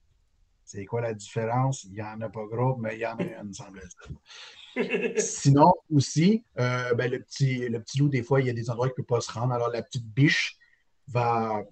[0.71, 1.85] C'est quoi la différence?
[1.85, 5.13] Il n'y en a pas gros, mais il y en a une, semble-t-il.
[5.19, 8.69] Sinon, aussi, euh, ben, le, petit, le petit loup, des fois, il y a des
[8.69, 9.51] endroits qu'il ne peut pas se rendre.
[9.51, 10.59] Alors, la petite biche
[11.07, 11.63] va,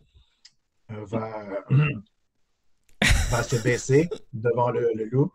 [0.90, 1.64] euh, va,
[3.44, 5.32] se baisser devant le, loup.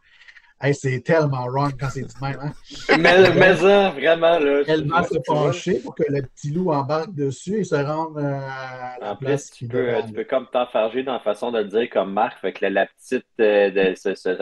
[0.72, 2.38] C'est tellement wrong quand c'est dit même.
[2.40, 2.53] Hein?
[2.98, 4.38] Mais, ça, vraiment.
[4.38, 8.18] Là, Elle va se pencher pour que le petit loup embarque dessus et se rende
[8.18, 9.51] euh, à la en place.
[9.51, 12.40] Plus, tu, peux, tu peux comme t'enfarger dans la façon de le dire comme Marc.
[12.40, 13.27] Fait que la, petite.
[13.38, 14.37] de, ce, ce,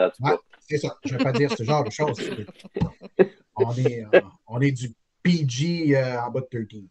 [0.71, 0.97] c'est ça.
[1.03, 2.17] Je ne vais pas dire ce genre de choses.
[3.55, 6.83] On est, euh, on est du PG euh, en bas de 13.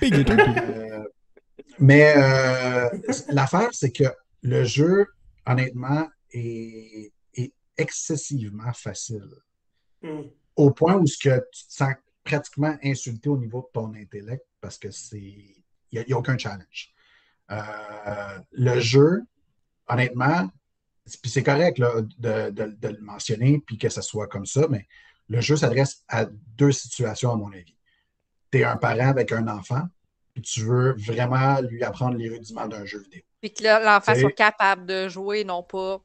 [0.00, 0.38] PG 13.
[0.38, 1.04] Euh,
[1.78, 2.14] mais
[3.28, 4.04] l'affaire, c'est que
[4.42, 5.06] le jeu,
[5.46, 7.12] honnêtement, est,
[7.80, 9.30] excessivement facile.
[10.02, 10.22] Hmm.
[10.56, 14.44] Au point où ce que tu te sens pratiquement insulté au niveau de ton intellect
[14.60, 15.54] parce que c'est.
[15.92, 16.94] Il n'y a, aucun challenge.
[18.52, 19.24] le jeu,
[19.88, 20.48] honnêtement,
[21.20, 24.68] puis c'est correct là, de, de- de le mentionner, puis que ça soit comme ça,
[24.70, 24.86] mais
[25.28, 27.76] le jeu s'adresse à deux situations, à mon avis.
[28.52, 29.82] Tu es un parent avec un enfant,
[30.34, 33.22] puis tu veux vraiment lui apprendre les rudiments d'un jeu vidéo.
[33.40, 36.00] Puis que l'enfant soit capable de jouer, non pas.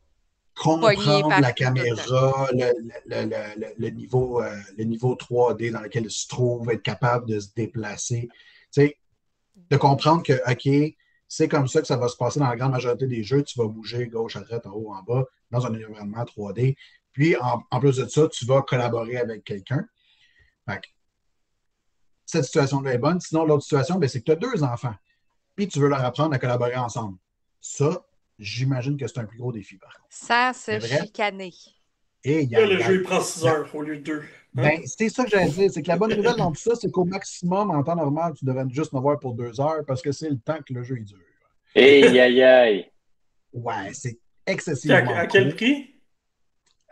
[0.55, 2.71] Comprendre la caméra, le,
[3.05, 3.25] le-
[3.59, 7.39] le- le- niveau, euh, le niveau 3D dans lequel il se trouve, être capable de
[7.39, 8.29] se déplacer.
[8.71, 8.97] Tu sais,
[9.69, 10.95] de comprendre que, OK,
[11.27, 13.43] c'est comme ça que ça va se passer dans la grande majorité des jeux.
[13.43, 16.75] Tu vas bouger gauche, à droite, en haut, en bas, dans un environnement 3D.
[17.11, 19.85] Puis, en, en plus de ça, tu vas collaborer avec quelqu'un.
[20.69, 20.87] Fait que
[22.25, 23.19] cette situation-là est bonne.
[23.19, 24.95] Sinon, l'autre situation, ben, c'est que tu as deux enfants.
[25.55, 27.17] Puis, tu veux leur apprendre à collaborer ensemble.
[27.61, 28.05] Ça,
[28.39, 30.08] j'imagine que c'est un plus gros défi, par contre.
[30.10, 31.02] Sans se C'est vrai?
[31.06, 31.54] chicaner.
[32.24, 34.24] Et il y a, Là, le jeu, il prend 6 heures au lieu de 2.
[34.56, 35.69] ben, c'est ça que j'allais dire.
[35.71, 38.45] C'est que la bonne nouvelle dans tout ça, c'est qu'au maximum, en temps normal, tu
[38.45, 40.98] devrais juste me voir pour deux heures parce que c'est le temps que le jeu
[40.98, 41.19] il dure.
[41.76, 42.91] Aïe, aïe, aïe.
[43.54, 44.17] Ouais, c'est
[44.48, 45.15] à, excessivement.
[45.15, 45.56] à quel court.
[45.58, 45.91] prix?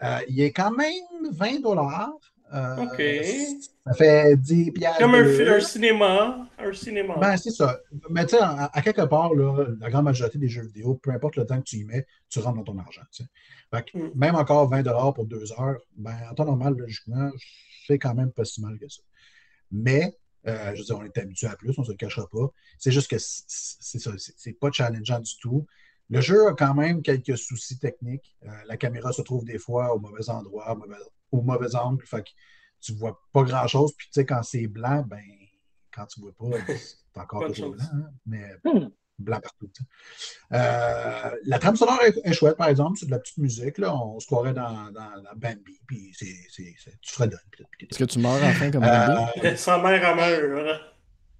[0.03, 2.11] Euh, il est quand même 20 dollars.
[2.53, 3.01] Euh, OK.
[3.85, 4.99] Ça fait 10 piastres.
[4.99, 6.47] Comme un, de cinéma.
[6.59, 7.17] Un cinéma.
[7.19, 7.79] Ben, c'est ça.
[8.09, 11.11] Mais tu sais, à, à quelque part, là, la grande majorité des jeux vidéo, peu
[11.11, 13.01] importe le temps que tu y mets, tu rentres dans ton argent.
[13.71, 14.11] Fait que Mm.
[14.15, 17.31] Même encore 20 pour deux heures, ben, en temps normal, logiquement,
[17.87, 19.01] c'est quand même pas si mal que ça.
[19.71, 20.15] Mais,
[20.47, 22.51] euh, je veux dire, on est habitué à plus, on ne se le cachera pas.
[22.77, 25.65] C'est juste que c'est ça, c'est c'est pas challengeant du tout.
[26.09, 28.35] Le jeu a quand même quelques soucis techniques.
[28.43, 30.95] Euh, la caméra se trouve des fois au mauvais endroit, au mauvais,
[31.33, 32.05] au mauvais angle.
[32.05, 32.29] Fait que
[32.81, 33.93] tu vois pas grand-chose.
[33.97, 35.21] Puis, tu sais, quand c'est blanc, ben,
[35.93, 36.45] quand tu vois pas,
[36.77, 37.83] c'est encore toujours blanc.
[37.93, 38.09] hein.
[38.25, 38.89] Mais Hmm.
[39.19, 39.69] blanc partout.
[40.51, 42.97] Euh, la trame sonore est, est chouette, par exemple.
[42.99, 43.77] C'est de la petite musique.
[43.77, 43.95] Là.
[43.95, 45.79] On se croirait dans, dans, dans Bambi.
[45.87, 47.13] Puis, c'est, c'est, c'est- tu
[47.51, 49.57] puis- puis- Est-ce que tu meurs à la fin comme Euh, Bambi?
[49.57, 50.81] Sans mère à meurt.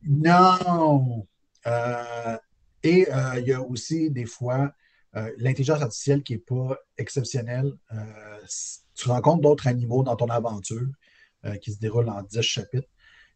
[0.08, 1.28] Non!
[1.66, 2.38] Euh,
[2.84, 4.72] et euh, il y a aussi des fois
[5.16, 7.72] euh, l'intelligence artificielle qui n'est pas exceptionnelle.
[7.92, 7.98] Euh,
[8.96, 10.88] tu rencontres d'autres animaux dans ton aventure
[11.46, 12.88] euh, qui se déroulent en 10 chapitres.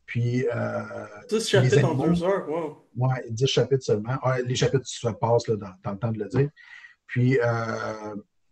[0.05, 0.81] Puis, euh,
[1.29, 2.07] 10 chapitres en animaux.
[2.07, 2.49] 2 heures.
[2.49, 2.87] Wow.
[2.95, 4.17] ouais, 10 chapitres seulement.
[4.23, 6.49] Ah, les chapitres se passent là, dans, dans le temps de le dire.
[7.05, 7.37] Puis,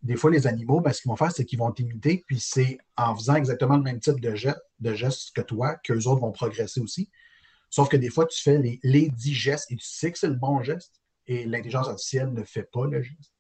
[0.04, 2.24] des fois, les animaux, ben, ce qu'ils vont faire, c'est qu'ils vont t'imiter.
[2.28, 6.06] Puis, c'est en faisant exactement le même type de, geste, de gestes que toi qu'eux
[6.06, 7.10] autres vont progresser aussi.
[7.72, 10.28] Sauf que des fois, tu fais les, les 10 gestes et tu sais que c'est
[10.28, 13.34] le bon geste et l'intelligence artificielle ne fait pas le geste.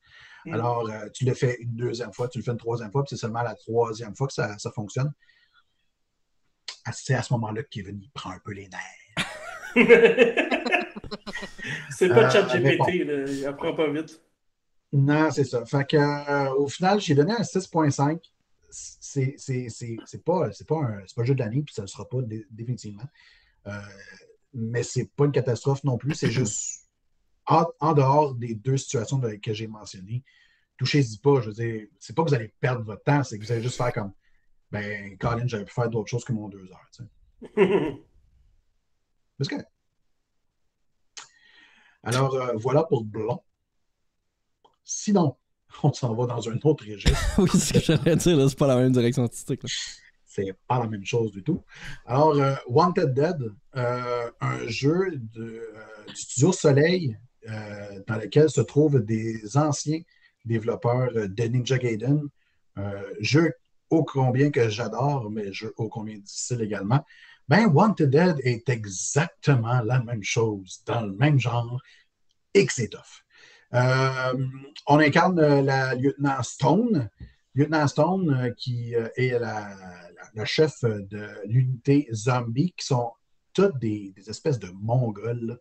[0.46, 0.54] Mm.
[0.54, 3.10] Alors, euh, tu le fais une deuxième fois, tu le fais une troisième fois, puis
[3.16, 5.12] c'est seulement la troisième fois que ça, ça fonctionne.
[6.94, 9.26] C'est à ce moment-là que Kevin il prend un peu les nerfs.
[11.90, 12.30] c'est pas Euh.
[12.30, 14.22] ChatGPT, il apprend pas vite.
[14.94, 15.66] Non, c'est ça.
[15.66, 18.20] Fait que, euh, au final, j'ai donné un 6.5.
[18.70, 19.36] C'est
[20.24, 23.04] pas, pas, un, pas jeu de l'année, puis ça ne le sera pas dé- définitivement.
[23.68, 23.72] Euh,
[24.54, 26.14] mais c'est pas une catastrophe non plus.
[26.14, 26.85] C'est juste
[27.48, 30.24] en, en dehors des deux situations de- que j'ai mentionnées.
[30.78, 31.42] Touchez-y pas.
[31.42, 33.62] Je veux dire, c'est pas que vous allez perdre votre temps, c'est que vous allez
[33.64, 34.12] juste faire comme
[34.72, 36.90] ben, Colin, j'aurais pu faire d'autres choses que mon deux heures.
[36.92, 37.10] tu sais.
[39.38, 39.56] Parce que...
[42.04, 43.42] Alors, euh, voilà pour Blond.
[44.84, 45.38] Sinon,
[45.84, 47.20] on s'en va dans un autre registre.
[47.40, 49.64] oui, c'est ce que j'allais dire, là, c'est pas la même direction artistique.
[49.64, 49.70] là.
[50.24, 51.64] C'est pas la même chose du tout.
[52.06, 53.38] Alors, euh, Wanted Dead,
[53.78, 57.18] euh, un jeu de, euh, du studio Soleil
[57.50, 60.02] euh, dans lequel se trouvent des anciens
[60.46, 62.22] développeurs euh, de Ninja Gaiden.
[62.78, 63.54] Euh, jeu
[63.90, 67.04] ô combien que j'adore, mais jeu ô combien difficile également.
[67.48, 71.80] Ben, Wanted Dead est exactement la même chose, dans le même genre,
[72.54, 73.24] et que c'est tough.
[74.88, 77.10] On incarne la lieutenant Stone,
[77.54, 83.12] lieutenant Stone qui est la, la- la chef de l'unité zombie, qui sont
[83.54, 85.60] toutes des espèces de mongols.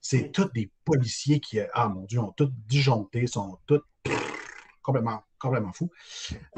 [0.00, 3.82] C'est tous des policiers qui, ah mon Dieu, ont tous disjoncté, sont tous
[4.82, 5.90] complètement, complètement fous.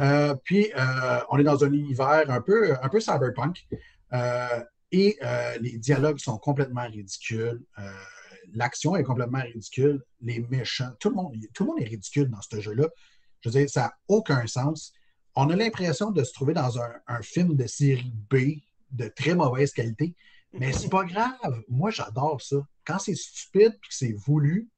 [0.01, 3.67] Euh, puis, euh, on est dans un univers un peu, un peu cyberpunk.
[4.13, 5.19] Euh, et
[5.61, 7.65] les dialogues sont complètement ridicules.
[8.53, 10.03] L'action est complètement ridicule.
[10.21, 12.89] Les méchants, tout le monde, est ridicule dans ce jeu-là.
[13.41, 14.93] Je veux dire, ça n'a aucun sens.
[15.35, 19.73] On a l'impression de se trouver dans un film de série B de très mauvaise
[19.73, 20.15] qualité,
[20.55, 21.63] mais c'est pas grave.
[21.69, 22.57] Moi, j'adore ça.
[22.85, 24.69] Quand c'est stupide et que c'est voulu,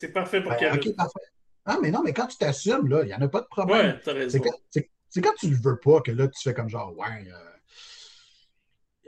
[0.00, 0.78] C'est parfait pour ben, Kevin.
[0.78, 1.20] ok, parfait.
[1.64, 3.94] Ah, mais non, mais quand tu t'assumes, là, il n'y en a pas de problème.
[3.94, 4.44] Ouais, t'as C'est raison.
[4.44, 7.28] quand, c'est- c'est quand tu le veux pas que là, tu fais comme genre, ouais,
[7.28, 7.34] euh,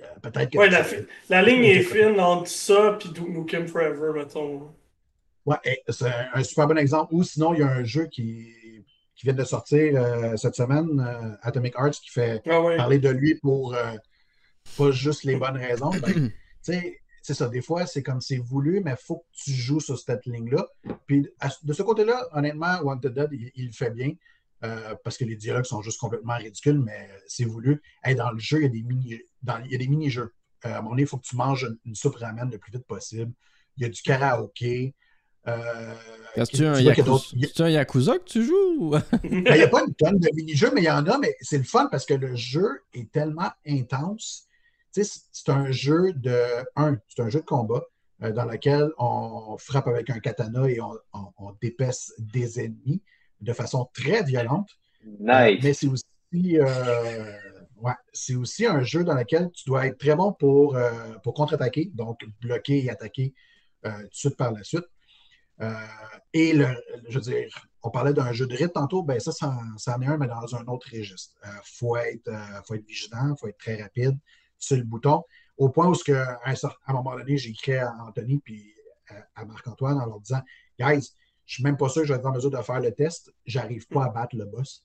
[0.02, 0.58] euh, peut-être que.
[0.58, 4.74] Ouais, tu- la, la ligne est fine entre ça et Nukem Forever, mettons.
[5.44, 5.56] Ouais,
[5.88, 7.14] c'est un, un super bon exemple.
[7.14, 8.52] Ou sinon, il y a un jeu qui,
[9.16, 12.76] qui vient de sortir euh, cette semaine, euh, Atomic Arts, qui fait Ah ouais.
[12.76, 13.92] parler de lui pour euh,
[14.76, 15.90] pas juste les bonnes raisons.
[15.90, 17.48] Ben, c'est ça.
[17.48, 20.66] Des fois, c'est comme c'est voulu, mais il faut que tu joues sur cette ligne-là.
[21.06, 21.28] Puis
[21.62, 24.12] de ce côté-là, honnêtement, Wanted Dead, il, le fait bien.
[24.64, 27.80] Euh, parce que les dialogues sont juste complètement ridicules, mais c'est voulu.
[28.16, 29.20] dans le jeu, il y a des mini,
[29.64, 30.32] il y a des mini-jeux.
[30.64, 32.72] Euh, à un moment donné, il faut que tu manges une, soupe ramen le plus
[32.72, 33.32] vite possible.
[33.76, 34.94] Il y a du karaoké.
[35.46, 35.94] Euh,
[36.34, 37.64] Est-ce un, Yakuza...
[37.64, 38.90] un Yakuza que tu joues?
[39.22, 41.34] Ben, il n'y a pas une tonne de mini-jeux, mais il y en a, mais
[41.40, 44.47] c'est le fun parce que le jeu est tellement intense.
[44.90, 46.36] C'est un jeu de.
[46.76, 47.84] Un, c'est un jeu de combat
[48.22, 53.02] euh, dans lequel on frappe avec un katana et on, on, dépaisse des ennemis
[53.40, 54.68] de façon très violente.
[55.04, 55.60] Nice.
[55.62, 56.58] mais c'est aussi.
[57.80, 60.90] Ouais, c'est aussi un jeu dans lequel tu dois être très bon pour, euh,
[61.22, 63.34] pour contre-attaquer, donc bloquer et attaquer
[63.86, 64.86] euh, tout de suite par la suite.
[65.60, 65.72] Euh,
[66.32, 66.66] et le,
[67.08, 70.06] je veux dire, on parlait d'un jeu de rythme tantôt, ben ça, ça, en est
[70.06, 71.36] un, mais dans un autre registre.
[71.44, 72.30] Il faut, être,
[72.66, 74.18] faut être vigilant, il faut être très rapide
[74.58, 75.22] sur le bouton,
[75.56, 76.54] au point où, que, à,
[76.86, 78.74] un, moment donné, j'ai écrit à Anthony puis
[79.34, 80.42] à Marc-Antoine en leur disant
[80.78, 81.12] Guys,
[81.46, 83.32] je suis même pas sûr que je vais être en mesure de faire le test,
[83.46, 84.84] j'arrive pas à battre le boss.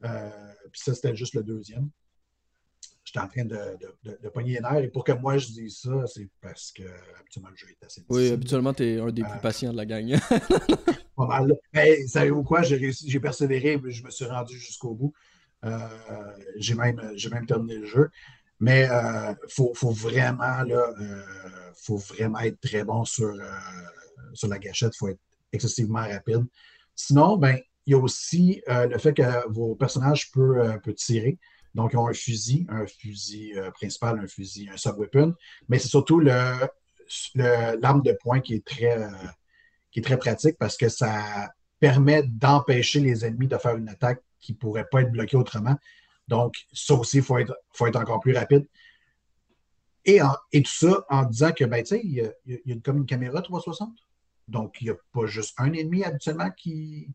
[0.00, 1.90] puis ça, c'était juste le deuxième
[3.04, 4.84] j'étais en train de, de, de, pogner les nerfs.
[4.84, 6.82] Et pour que moi je dise ça, c'est parce que
[7.18, 8.22] habituellement le jeu est assez difficile.
[8.22, 10.16] Oui, habituellement, tu es un des plus euh, patients de la gang.
[11.16, 11.54] pas mal.
[11.72, 12.62] Mais savez-vous quoi?
[12.62, 15.12] J'ai persévéré, je me suis rendu jusqu'au bout.
[15.64, 15.78] Euh,
[16.56, 18.10] j'ai même, même terminé le jeu.
[18.62, 20.94] Mais il euh, faut, vraiment là,
[21.74, 23.34] faut vraiment être très bon sur,
[24.32, 24.92] sur la gâchette.
[24.94, 25.20] Il faut être
[25.52, 26.46] excessivement rapide.
[26.94, 31.38] Sinon, ben, il y a aussi le fait que vos personnages peuvent, peuvent tirer.
[31.74, 35.34] Donc, ils ont un fusil, un fusil euh, principal, un fusil, un sub-weapon,
[35.68, 36.68] mais c'est surtout l'arme
[37.34, 39.08] de poing qui est, très, euh,
[39.90, 44.22] qui est très pratique parce que ça permet d'empêcher les ennemis de faire une attaque
[44.38, 45.76] qui ne pourrait pas être bloquée autrement.
[46.32, 48.66] Donc, ça aussi, il faut être, faut être encore plus rapide.
[50.06, 50.18] Et,
[50.52, 53.42] et, tout ça en disant que, ben, tu sais, il y a, comme une caméra
[53.42, 53.90] 360.
[54.48, 57.06] Donc, il n'y a pas juste un ennemi habituellement qui,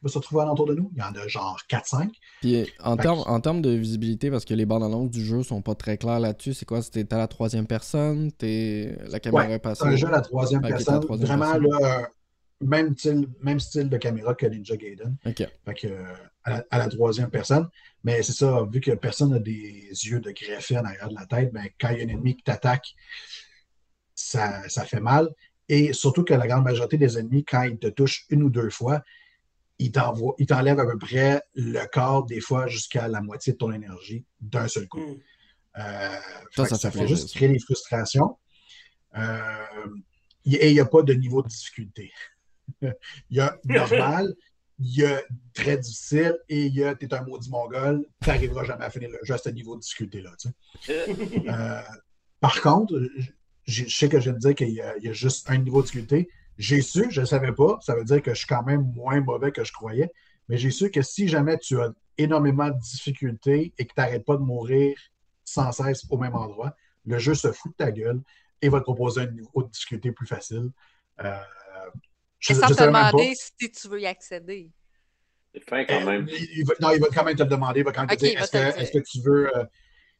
[0.00, 0.90] va se retrouver alentour de nous.
[0.94, 2.08] Il y en a genre 4-5.
[2.40, 5.60] Puis en termes en termes de visibilité, parce que les bandes annonces du jeu sont
[5.60, 6.80] pas très claires là-dessus, c'est quoi?
[6.80, 8.30] C'était à la troisième personne?
[8.40, 8.96] Es...
[9.10, 11.04] La caméra est passée C'est un jeu à la troisième personne.
[11.04, 12.08] Vraiment, Là,
[12.60, 15.16] même, style, même style de caméra que Ninja Gaiden.
[15.26, 15.46] OK.
[15.64, 15.88] Fait que,
[16.44, 17.68] à, la, troisième personne.
[18.04, 21.26] Mais c'est ça, vu que personne n'a des yeux de greffé en arrière de la
[21.26, 22.94] tête, ben, quand il y a un ennemi qui t'attaque,
[24.14, 25.28] ça, ça fait mal.
[25.68, 28.70] Et surtout que la grande majorité des ennemis, quand ils te touchent une ou deux
[28.70, 29.02] fois,
[29.78, 34.24] il t'enlève à peu près le quart, des fois, jusqu'à la moitié de ton énergie
[34.40, 35.00] d'un seul coup.
[35.00, 35.20] Hmm.
[35.78, 38.36] Euh, ça, fait, juste créer des frustrations.
[39.16, 39.86] Euh,
[40.44, 42.10] et il n'y a pas de niveau de difficulté.
[43.30, 44.34] il y a normal,
[44.78, 45.22] il y a
[45.54, 49.10] très difficile et il y a t'es un maudit mongol, tu n'arriveras jamais à finir
[49.10, 50.30] le jeu à ce niveau de difficulté-là.
[50.88, 51.82] Euh,
[52.40, 53.00] par contre,
[53.64, 56.28] je sais que je viens de dire qu'il y, a juste un niveau de difficulté.
[56.56, 59.20] J'ai su, je ne savais pas, ça veut dire que je suis quand même moins
[59.20, 60.10] mauvais que je croyais,
[60.48, 64.24] mais j'ai su que si jamais tu as énormément de difficultés et que tu n'arrêtes
[64.24, 64.96] pas de mourir
[65.44, 68.20] sans cesse au même endroit, le jeu se fout de ta gueule
[68.60, 70.70] et va te proposer un niveau de difficulté plus facile.
[71.24, 71.38] Euh,
[72.38, 74.70] je, sans te demander si tu veux y accéder.
[75.54, 76.26] C'est fin quand même.
[76.80, 77.80] non, il va quand même te le demander.
[77.80, 79.56] Il va quand même te dire est-ce que, tu veux.
[79.56, 79.64] Euh,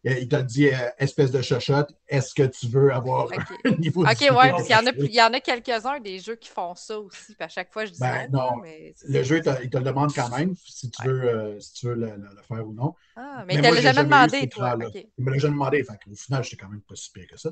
[0.04, 3.28] il t'a dit euh, espèce de chochotte, est-ce que tu veux avoir
[3.64, 5.98] un niveau de Ok, ouais, parce qu'il y en a, il y en a quelques-uns
[5.98, 7.34] des jeux qui font ça aussi.
[7.34, 8.56] Puis à chaque fois, je dis ben, non.
[8.62, 11.86] Mais le jeu, il te le demande quand même si tu veux, euh, si tu
[11.86, 12.12] veux le,
[12.46, 12.94] faire ou non.
[13.16, 14.76] Ah, mais, il ne te l'a jamais demandé, toi.
[14.76, 15.10] Okay.
[15.18, 15.82] Il me l'a jamais demandé.
[15.82, 17.50] Fait au final, j'étais quand même pas si pire que ça.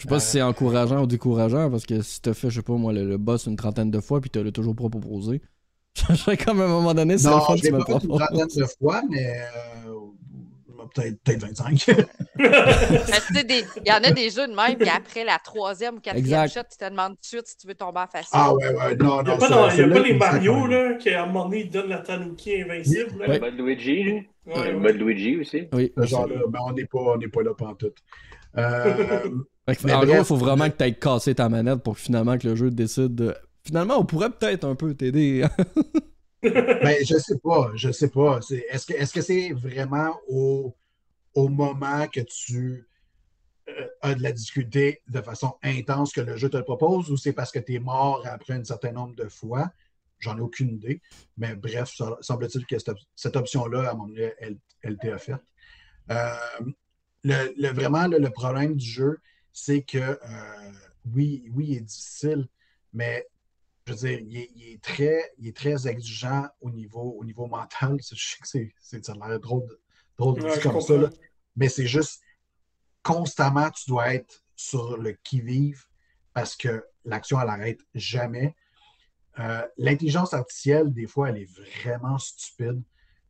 [0.00, 2.56] Je sais pas si c'est encourageant ou décourageant, parce que si tu as fait, je
[2.56, 5.42] sais pas moi, le, boss une trentaine de fois, puis tu l'as toujours pas proposé.
[6.08, 8.46] Je serais comme à un moment donné, c'est le fun tu me pas une trentaine
[8.56, 9.40] de fois, mais
[9.86, 9.90] euh,
[10.94, 11.86] peut-être 25.
[12.38, 16.60] Il y en a des jeux de même, puis après la troisième ou quatrième shot,
[16.70, 18.30] tu te demandes tout de suite si tu veux tomber en facile.
[18.32, 19.36] Ah ouais, ouais, non, non.
[19.36, 22.62] Il n'y a pas, les Mario, là, qui à un moment donné, donnent la Tanuki
[22.62, 23.22] invincible.
[23.26, 24.28] Le mode Luigi, lui.
[24.46, 25.68] le mode Luigi aussi.
[25.74, 25.92] Oui.
[25.98, 27.92] genre-là, mais on n'est pas, pas là pour tout.
[28.56, 32.38] Euh, en gros, il faut vraiment que tu aies cassé ta manette pour que finalement
[32.38, 33.34] que le jeu décide de.
[33.64, 35.46] Finalement, on pourrait peut-être un peu t'aider.
[36.42, 38.40] ben, je sais pas, je sais pas.
[38.70, 40.74] Est-ce que est-ce que c'est vraiment au,
[41.34, 42.88] au moment que tu
[43.68, 47.16] euh, as de la difficulté de façon intense que le jeu te le propose ou
[47.16, 49.70] c'est parce que tu es mort après un certain nombre de fois?
[50.18, 51.00] J'en ai aucune idée.
[51.38, 55.42] Mais bref, semble-t-il que cette, option-là, à mon avis, elle, elle t'est offerte.
[56.10, 56.34] Euh,
[57.24, 59.18] le, vraiment, le problème du jeu,
[59.52, 60.72] c'est que euh,
[61.14, 62.48] oui, oui, il est difficile,
[62.92, 63.26] mais
[63.86, 67.98] je veux dire, il est, très, il est très exigeant au niveau, au niveau mental.
[68.12, 69.66] Je sais que c'est, ça a l'air drôle,
[70.16, 70.94] drôle de dire comme ça,
[71.56, 72.20] mais c'est juste
[73.02, 75.84] constamment, tu dois être sur le qui-vive
[76.34, 78.54] parce que l'action, elle n'arrête jamais.
[79.38, 81.50] Euh, l'intelligence artificielle, des fois, elle est
[81.82, 82.82] vraiment stupide.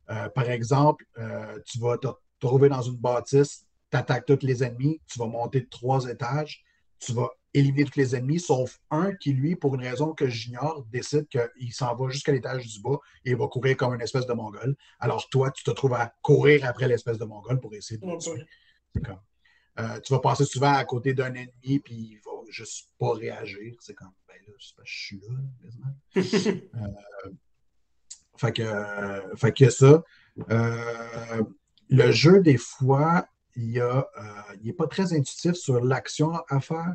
[0.09, 2.07] Euh, par exemple, euh, tu vas te
[2.39, 6.63] trouver dans une bâtisse, tu attaques tous les ennemis, tu vas monter de trois étages,
[6.99, 10.85] tu vas éliminer tous les ennemis, sauf un qui, lui, pour une raison que j'ignore,
[10.89, 14.25] décide qu'il s'en va jusqu'à l'étage du bas et il va courir comme une espèce
[14.25, 14.75] de mongol.
[14.99, 18.17] Alors toi, tu te trouves à courir après l'espèce de mongol pour essayer de le
[18.17, 18.45] tuer.
[18.95, 23.75] tu vas passer souvent à côté d'un ennemi, puis il va juste pas réagir.
[23.79, 25.35] C'est comme, ben là, je suis là,
[26.17, 27.31] euh,
[28.37, 30.03] fait que, fait que ça.
[30.49, 31.43] Euh,
[31.89, 36.93] le jeu, des fois, il n'est euh, pas très intuitif sur l'action à faire.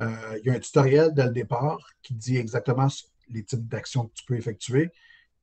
[0.00, 2.88] Euh, il y a un tutoriel dès le départ qui dit exactement
[3.28, 4.90] les types d'actions que tu peux effectuer.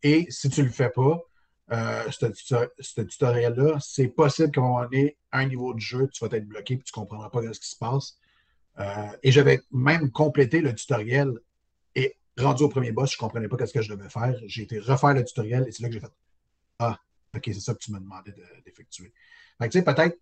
[0.04, 1.22] Et si tu ne le fais pas,
[1.70, 4.90] ce, tutoriel-là, c'est possible qu'à un moment
[5.32, 7.70] un niveau de jeu, tu vas être bloqué et tu ne comprendras pas ce qui
[7.70, 8.18] se passe.
[9.24, 11.32] et j'avais même complété le tutoriel
[11.96, 14.36] et rendu au premier boss, je ne comprenais pas ce que je devais faire.
[14.46, 16.14] J'ai été refaire le tutoriel et c'est là que j'ai fait
[16.80, 17.00] Ah,
[17.36, 18.34] OK, c'est ça que tu me demandais
[18.64, 19.12] d'effectuer.
[19.62, 20.18] tu sais, peut-être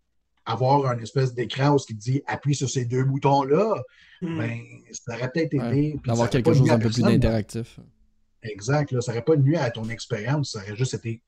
[0.46, 3.82] avoir un espèce d'écran où ce qui dit appuie sur ces deux boutons-là,
[4.22, 4.38] hmm.
[4.38, 5.96] ben, ça aurait peut-être aidé.
[6.06, 7.80] D'avoir quelque chose un peu plus interactif.
[8.42, 8.92] Exact.
[8.92, 11.22] Là, ça n'aurait pas nuit à ton expérience, ça aurait juste été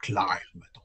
[0.00, 0.80] clair, mettons.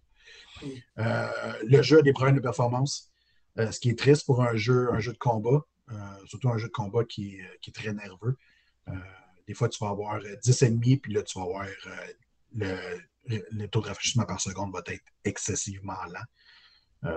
[0.62, 1.00] Hmm.
[1.00, 3.12] Euh, le jeu a des problèmes de performance,
[3.60, 5.96] euh, ce qui est triste pour un jeu, un jeu de combat, euh,
[6.26, 8.38] surtout un jeu de combat qui, qui est très nerveux.
[9.48, 11.66] Des fois, tu vas avoir 10 euh, ennemis, puis là, tu vas avoir
[12.62, 12.98] euh,
[13.52, 17.12] le, taux de rafraîchissement par seconde va être excessivement lent.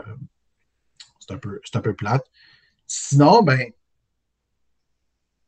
[1.30, 2.26] Euh, c'est un, peu, un peu plate.
[2.86, 3.72] Sinon, ben,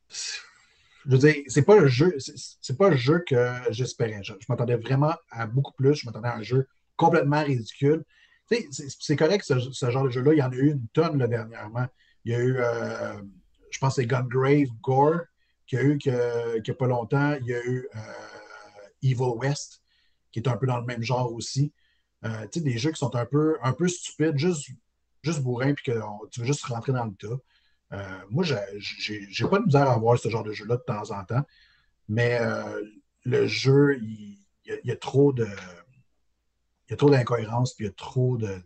[0.09, 3.37] je veux dire, c'est pas le jeu, c'est pas le jeu que
[3.71, 4.23] j'espérais.
[4.23, 5.95] Je, m'attendais vraiment à beaucoup plus.
[5.95, 8.05] Je m'attendais à un jeu complètement ridicule.
[8.49, 10.35] C'est correct, ce, ce, genre de jeu-là.
[10.35, 11.87] Il y en a eu une tonne dernièrement.
[12.25, 12.59] Il y a eu,
[13.71, 15.23] je pense, c'est Gungrave Gore
[15.67, 17.37] qu'il a eu n'y a pas longtemps.
[17.41, 17.99] Il y a eu euh,
[19.03, 19.83] Evil West,
[20.31, 21.73] qui est un peu dans le même genre aussi.
[22.25, 24.69] Euh, des jeux qui sont un peu, un peu stupides, juste,
[25.23, 25.99] juste bourrin, puis que
[26.31, 27.39] tu veux juste rentrer dans le tas.
[27.93, 31.25] Euh, moi, j'ai pas de misère à voir ce genre de jeu-là de temps en
[31.25, 31.45] temps,
[32.09, 32.41] mais
[33.25, 34.39] le jeu, il,
[34.85, 35.47] y a, trop de.
[36.89, 38.63] Il y a trop d'incohérences, puis il y a trop de,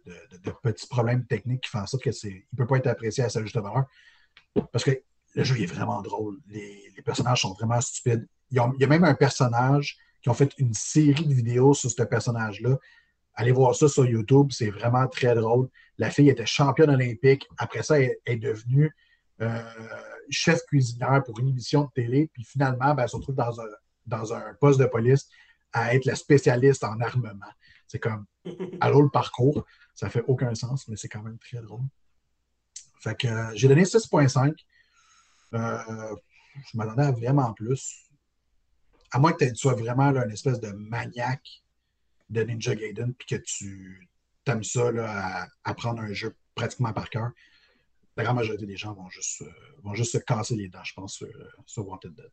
[0.63, 3.43] petits problèmes techniques qui font en sorte qu'il ne peut pas être apprécié à sa
[3.43, 3.85] juste valeur.
[4.73, 5.03] Parce que
[5.35, 6.39] le jeu est vraiment drôle.
[6.49, 8.27] Les, personnages sont vraiment stupides.
[8.51, 12.03] Il y, a, même un personnage qui ont fait une série de vidéos sur ce
[12.03, 12.79] personnage-là.
[13.37, 15.69] Allez voir ça sur YouTube, c'est vraiment très drôle.
[15.99, 17.47] La fille était championne olympique.
[17.59, 18.95] Après ça, elle est devenue
[19.43, 19.63] euh,
[20.31, 22.31] chef cuisinière pour une émission de télé.
[22.33, 23.67] Puis finalement, ben, elle se retrouve dans un,
[24.07, 25.29] dans un poste de police
[25.73, 27.53] à être la spécialiste en armement.
[27.87, 28.25] C'est comme,
[28.81, 29.65] allô le parcours.
[29.95, 31.85] Ça fait aucun sens, mais c'est quand même très drôle.
[33.01, 34.55] Fait que euh, j'ai donné 6.5.
[35.55, 36.17] Euh,
[36.73, 38.11] je m'attendais à vraiment plus.
[39.13, 41.63] À moins que tu sois vraiment là, une espèce de maniaque
[42.29, 44.09] de Ninja Gaiden, puis que tu
[44.47, 47.31] aimes ça là, à apprendre un jeu pratiquement par cœur.
[48.17, 49.51] La grande majorité des gens vont juste, euh,
[49.83, 51.29] vont juste se casser les dents, je pense, sur,
[51.67, 52.31] sur Wanted Dead.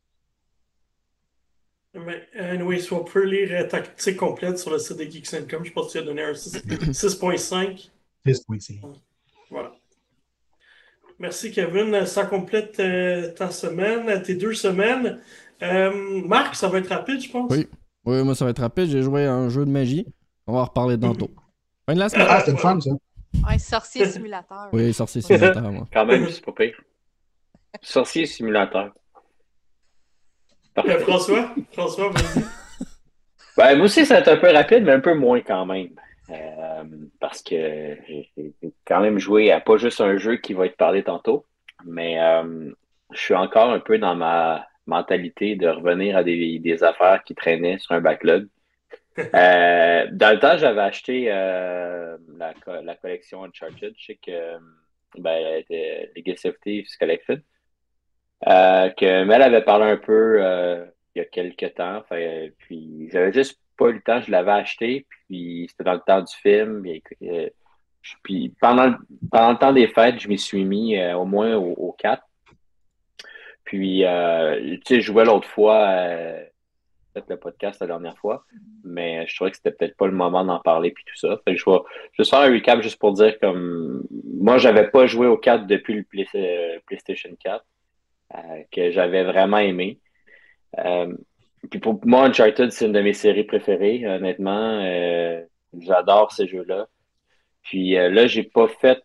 [1.95, 5.71] Mais, anyway, si on peut lire ta critique complète sur le site de Geeks.com, je
[5.71, 7.89] pense que tu as donné un 6.5.
[8.25, 8.81] 6.5.
[9.49, 9.75] Voilà.
[11.19, 12.07] Merci, Kevin.
[12.07, 15.21] Ça complète euh, ta semaine, tes deux semaines.
[15.61, 17.51] Euh, Marc, ça va être rapide, je pense?
[17.51, 17.67] Oui.
[18.05, 18.85] Oui, moi, ça va être rapide.
[18.87, 20.05] J'ai joué à un jeu de magie.
[20.47, 21.31] On va en reparler tantôt.
[21.85, 22.27] Fin de la semaine.
[22.29, 22.91] Ah, c'était fun, ça.
[23.47, 24.69] Un sorcier simulateur.
[24.71, 25.87] Oui, sorcier simulateur, moi.
[25.91, 26.79] Quand même, c'est pas pire.
[27.81, 28.93] Sorcier simulateur.
[30.77, 32.43] Euh, François, François, vas-y.
[33.55, 35.89] Ben, moi aussi, ça va être un peu rapide, mais un peu moins quand même.
[36.29, 36.83] Euh,
[37.19, 38.53] parce que j'ai
[38.85, 41.45] quand même joué à pas juste un jeu qui va être parlé tantôt,
[41.85, 42.71] mais euh,
[43.11, 47.77] je suis encore un peu dans ma mentalité de revenir à des, affaires qui traînaient
[47.79, 48.47] sur un backlog.
[49.19, 52.17] Euh, dans le temps, j'avais acheté la,
[52.81, 53.93] la, collection Uncharted.
[53.95, 54.57] Je sais que
[55.19, 55.63] ben,
[56.15, 57.39] Legacy of Thieves Collection.
[58.43, 60.39] que Mel avait parlé un peu
[61.15, 62.03] il y a quelques temps.
[62.57, 66.21] puis j'avais juste pas eu le temps, je l'avais acheté, puis c'était dans le temps
[66.21, 66.83] du film.
[67.23, 67.49] Euh,
[68.23, 68.95] puis pendant,
[69.31, 72.23] pendant le temps des fêtes, je m'y suis mis euh, au moins au, 4.
[73.73, 75.87] Puis, euh, tu sais, je jouais l'autre fois,
[77.11, 78.45] peut-être le podcast la dernière fois,
[78.83, 81.39] mais je trouvais que c'était peut-être pas le moment d'en parler, puis tout ça.
[81.43, 81.79] Fait je vais
[82.11, 84.03] juste faire un recap juste pour dire comme
[84.39, 86.03] moi, j'avais pas joué au 4 depuis le
[86.85, 87.65] PlayStation 4,
[88.71, 89.97] que j'avais vraiment aimé.
[91.71, 94.81] Puis pour moi, Uncharted, c'est une de mes séries préférées, honnêtement.
[94.83, 95.41] Euh,
[95.79, 96.87] j'adore ces jeux-là.
[97.63, 99.01] Puis euh, là, j'ai pas fait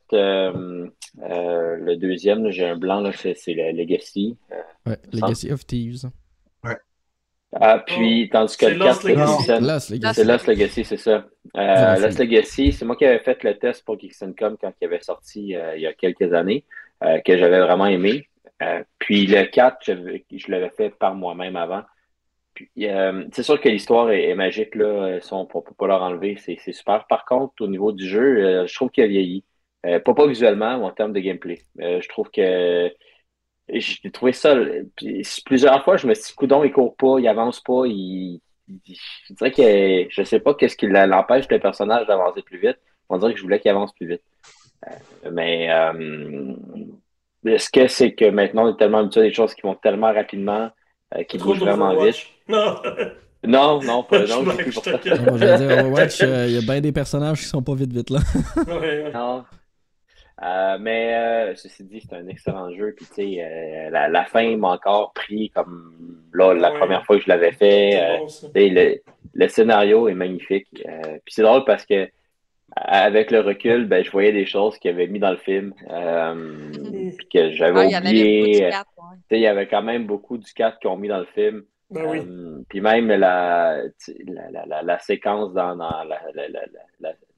[1.22, 4.36] euh, le deuxième, j'ai un blanc, c'est le Legacy.
[4.86, 6.08] ouais, Legacy of Thieves.
[7.54, 9.00] Ah, puis, oh, tandis que le 4,
[10.12, 11.24] c'est Lost Legacy, c'est ça.
[11.56, 15.00] Euh, Lost Legacy, c'est moi qui avais fait le test pour Geeks.com quand il avait
[15.00, 16.64] sorti euh, il y a quelques années,
[17.04, 18.28] euh, que j'avais vraiment aimé.
[18.62, 19.92] Euh, puis le 4, je,
[20.36, 21.84] je l'avais fait par moi-même avant.
[22.76, 25.18] c'est sûr que l'histoire est, magique, là.
[25.32, 27.06] on ne peut pas leur enlever, c'est super.
[27.06, 29.42] Par contre, au niveau du jeu, je trouve qu'il a vieilli.
[29.82, 31.62] Pas, pas visuellement, mais en termes de gameplay.
[31.78, 32.90] je trouve que
[33.68, 34.56] j'ai trouvé ça.
[34.96, 38.40] Puis, plusieurs fois, je me suis dit, coudon, il court pas, il avance pas, il.
[38.68, 42.78] je dirais que je sais pas qu'est-ce qui l'empêche le personnage d'avancer plus vite.
[43.08, 44.22] On dirait que je voulais qu'il avance plus vite.
[44.86, 46.54] Euh, mais euh,
[47.44, 50.12] est-ce que c'est que maintenant on est tellement habitué à des choses qui vont tellement
[50.12, 50.70] rapidement,
[51.14, 52.26] euh, qui bougent vraiment vite?
[52.48, 52.76] Non!
[53.46, 54.44] Non, non, pas non.
[54.58, 58.18] Je dire, Overwatch, il y a bien des personnages qui sont pas vite vite là.
[59.14, 59.44] Non.
[60.43, 62.95] Euh, mais euh, ceci dit, c'est un excellent jeu.
[62.97, 67.16] Puis, tu sais, euh, la, la, fin m'a encore pris comme là, la première fois
[67.16, 68.20] que je l'avais fait.
[68.55, 69.01] le,
[69.34, 70.68] le, scénario est magnifique.
[70.72, 72.09] puis c'est drôle parce que
[72.76, 75.74] avec le recul, ben, je voyais des choses qu'il avait mis dans le film.
[75.74, 78.70] Puis que j'avais ah, oublié.
[79.32, 81.64] Il y avait quand même beaucoup du 4 qu'ils ont mis dans le film.
[81.91, 82.20] Ben oui.
[82.68, 83.78] puis même la,
[84.26, 86.20] la, la, la, séquence dans, dans la,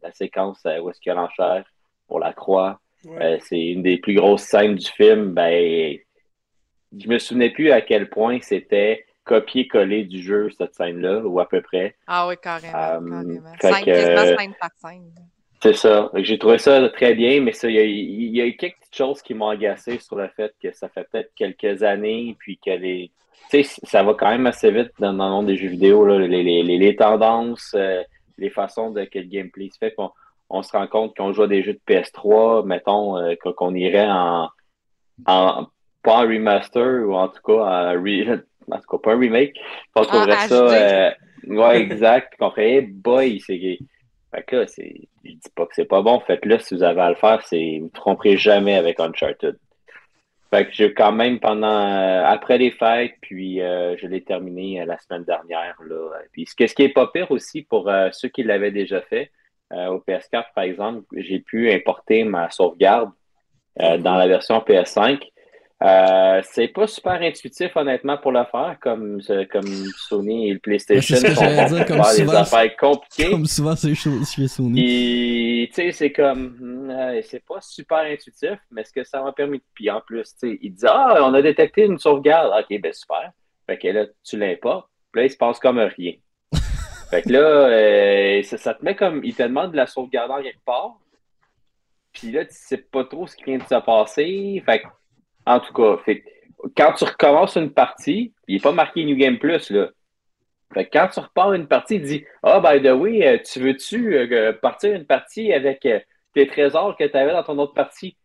[0.02, 1.64] la, séquence où est-ce qu'il y a l'enchère
[2.08, 2.80] pour la croix.
[3.06, 5.32] Euh, c'est une des plus grosses scènes du film.
[5.32, 5.96] Ben,
[6.98, 11.48] je me souvenais plus à quel point c'était copier-coller du jeu, cette scène-là, ou à
[11.48, 11.94] peu près.
[12.06, 12.76] Ah oui, carrément.
[12.76, 14.38] Euh, carrément.
[14.38, 15.12] scène par scène.
[15.62, 16.10] C'est ça.
[16.14, 19.98] J'ai trouvé ça très bien, mais il y, a quelques petites choses qui m'ont agacé
[19.98, 23.10] sur le fait que ça fait peut-être quelques années, puis que les.
[23.50, 26.18] Tu sais, ça va quand même assez vite dans, le monde des jeux vidéo, là,
[26.18, 28.02] les, les, les, tendances, euh,
[28.38, 30.10] les façons de que le gameplay se fait on
[30.62, 34.48] se rend compte qu'on joue à des jeux de PS3, mettons, euh, qu'on irait en,
[35.26, 35.66] en,
[36.02, 38.40] pas en remaster ou en tout cas en, re,
[38.70, 39.56] en tout cas pas un remake.
[39.94, 41.10] On trouverait ça, euh,
[41.46, 43.78] ouais, exact, qu'on ferait, boy, c'est
[44.32, 44.94] fait que là, c'est,
[45.24, 47.78] je dis pas que c'est pas bon, faites-le si vous avez à le faire, c'est,
[47.78, 49.58] vous ne tromperez jamais avec Uncharted.
[50.50, 54.84] Fait que j'ai quand même pendant, euh, après les fêtes, puis euh, je l'ai terminé
[54.84, 56.10] la semaine dernière, là.
[56.32, 59.30] Puis ce, ce qui est pas pire aussi pour ceux qui l'avaient déjà fait,
[59.70, 63.10] au PS4, par exemple, j'ai pu importer ma sauvegarde
[63.80, 65.20] euh, dans la version PS5.
[65.82, 71.16] Euh, c'est pas super intuitif, honnêtement, pour le faire, comme, comme Sony et le PlayStation.
[71.16, 73.30] C'est dire, comme souvent, des affaires compliquées.
[73.30, 75.68] Comme souvent, c'est chez Sony.
[75.68, 76.92] tu sais, c'est comme,
[77.22, 79.62] c'est pas super intuitif, mais ce que ça m'a permis.
[79.72, 82.52] Puis en plus, tu sais, il dit, ah, on a détecté une sauvegarde.
[82.60, 83.30] Ok, ben super.
[83.66, 84.88] Fait que là, tu l'importes.
[85.12, 86.12] Puis là, il se passe comme rien.
[87.10, 89.22] Fait que là, euh, ça, te met comme.
[89.24, 90.96] Il te demande de la sauvegarder en quelque part.
[92.12, 94.62] Puis là, tu sais pas trop ce qui vient de se passer.
[94.64, 94.86] Fait que,
[95.44, 96.22] en tout cas, fait,
[96.76, 99.88] quand tu recommences une partie, il n'est pas marqué New Game Plus, là.
[100.72, 103.38] Fait que quand tu repars une partie, il dit Ah, oh, by the way, euh,
[103.38, 105.80] tu veux-tu euh, partir une partie avec
[106.32, 108.16] tes trésors que tu avais dans ton autre partie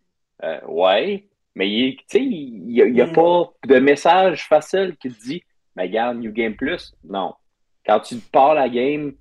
[0.67, 1.25] Ouais.
[1.55, 3.13] Mais il n'y a, y a, mm.
[3.13, 5.43] pas de message facile qui te dit
[5.75, 6.93] Mais regarde, New Game Plus.
[7.03, 7.33] Non
[7.85, 9.13] quand tu pars la game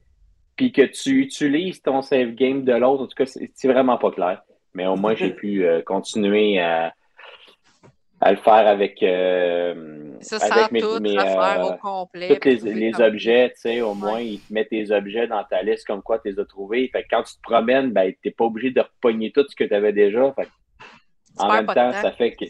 [0.57, 4.11] puis que tu utilises ton save game de l'autre, en tout cas, c'est vraiment pas
[4.11, 4.43] clair.
[4.73, 6.93] Mais au moins, j'ai pu euh, continuer à,
[8.27, 13.51] le faire avec, euh, avec mes, tout, mes euh, au complet, tous les, les objets,
[13.51, 16.31] tu sais, au moins, ils te mettent tes objets dans ta liste comme quoi tu
[16.31, 16.89] les as trouvés.
[16.89, 19.55] Fait que quand tu te promènes, ben, tu n'es pas obligé de repogner tout ce
[19.55, 20.33] que tu avais déjà.
[20.33, 20.49] Fait
[21.37, 22.45] en même temps, ça fait que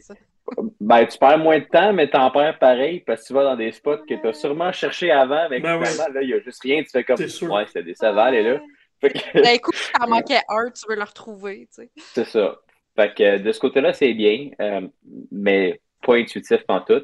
[0.80, 3.56] ben, tu perds moins de temps, mais t'en perds pareil parce que tu vas dans
[3.56, 6.62] des spots que tu as sûrement cherché avant, mais ben là, il n'y a juste
[6.62, 6.82] rien.
[6.82, 8.60] Tu fais comme, ouais, c'est décevant, elle est là.
[9.02, 9.42] Que...
[9.42, 11.90] D'un coup, t'en manquait un, tu veux le retrouver, tu sais.
[11.96, 12.56] C'est ça.
[12.96, 14.86] Fait que de ce côté-là, c'est bien, euh,
[15.32, 17.02] mais pas intuitif en tout.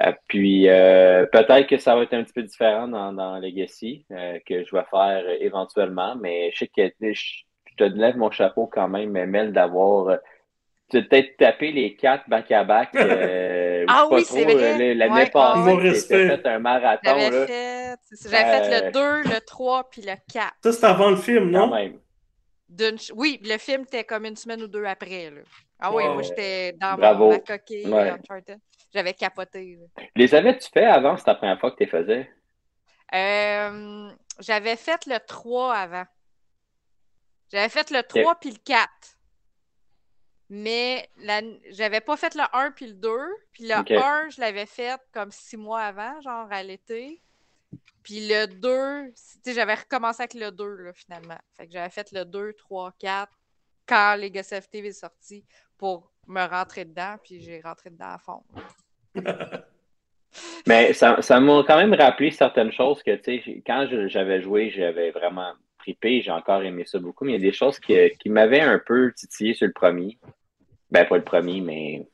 [0.00, 4.06] Euh, puis euh, peut-être que ça va être un petit peu différent dans, dans Legacy,
[4.46, 7.24] que je vais faire éventuellement, mais je sais que je,
[7.76, 10.18] te lève mon chapeau quand même, Mel, d'avoir
[10.90, 12.90] tu peut-être tapé les quatre back-à-back.
[12.94, 14.94] Euh, ah oui, c'est vrai.
[14.94, 17.00] L'année passée, tu fait un marathon.
[17.04, 17.96] J'avais fait,
[18.28, 20.52] fait, le 2, euh, le 3 puis le 4.
[20.62, 21.72] Ça, c'était avant le film, non?
[21.72, 21.98] même.
[23.14, 25.30] Oui, le film était comme une semaine ou deux après.
[25.30, 25.40] Là.
[25.80, 27.30] Ah oui, moi j'étais dans Bravo.
[27.30, 28.14] ma coquille ouais.
[28.92, 29.78] J'avais capoté.
[30.14, 32.30] Les avais-tu fait avant, c'était la première fois que tu les faisais?
[33.14, 36.04] Euh, J'avais fait le 3 avant.
[37.52, 38.88] J'avais fait le 3 puis le 4.
[40.50, 41.40] Mais la...
[41.70, 43.08] j'avais pas fait le 1 puis le 2.
[43.52, 47.22] Puis le 1, je l'avais fait comme six mois avant, genre à l'été.
[48.02, 49.12] Puis le 2,
[49.54, 51.38] j'avais recommencé avec le 2, là, finalement.
[51.56, 53.32] Fait que j'avais fait le 2, 3, 4,
[53.86, 55.44] quand Legacy of TV est sorti
[55.78, 58.42] pour me rentrer dedans, puis j'ai rentré dedans à fond.
[60.66, 64.70] Mais ça, ça m'a quand même rappelé certaines choses que, tu sais, quand j'avais joué,
[64.70, 67.96] j'avais vraiment trippé, j'ai encore aimé ça beaucoup, mais il y a des choses qui,
[68.20, 70.18] qui m'avaient un peu titillé sur le premier.
[70.90, 72.06] Ben, pas le premier, mais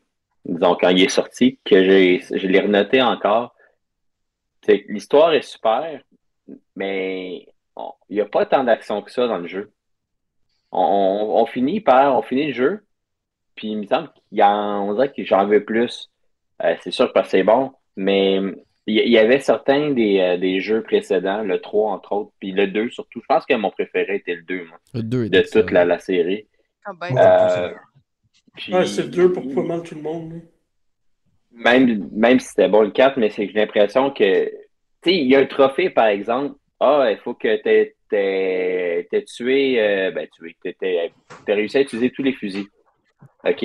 [0.45, 3.55] disons quand il est sorti, que je l'ai renoté encore.
[4.89, 6.01] L'histoire est super,
[6.75, 7.47] mais
[8.09, 9.73] il n'y a pas tant d'action que ça dans le jeu.
[10.73, 12.85] On, finit par, on finit le jeu,
[13.55, 16.11] puis il me semble qu'il y a, on dirait que j'en veux plus.
[16.63, 18.41] Euh, c'est sûr que c'est bon, mais
[18.87, 22.91] il y, avait certains euh, des, jeux précédents, le 3 entre autres, puis le 2
[22.91, 23.21] surtout.
[23.21, 25.99] Je pense que mon préféré était le 2, moi, le 2 de toute la, la,
[25.99, 26.47] série.
[26.85, 27.75] Ah ben, euh,
[28.69, 30.41] ouais, c'est 2 pour pas mal tout le monde.
[31.53, 34.45] Même, même si c'était bon le 4, mais c'est que j'ai l'impression que.
[35.03, 36.57] Tu sais, il y a un trophée, par exemple.
[36.81, 37.69] Ah, il faut que tu
[38.17, 39.81] aies, tué.
[39.81, 40.29] Euh, ben.
[40.39, 42.67] Tu as réussi à utiliser tous les fusils.
[43.45, 43.65] OK?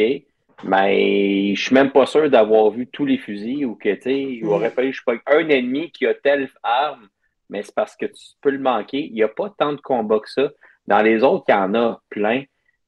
[0.64, 4.22] Mais je suis même pas sûr d'avoir vu tous les fusils ou que, tu sais,
[4.22, 7.08] il aurait fallu, je sais pas, un ennemi qui a telle arme,
[7.50, 9.00] mais c'est parce que tu peux le manquer.
[9.00, 10.52] Il n'y a pas tant de combats que ça.
[10.88, 12.44] Dans les autres, il y en a plein.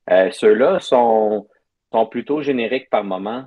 [0.10, 1.48] Euh, Ceux-là sont,
[1.94, 3.46] sont plutôt génériques par moment.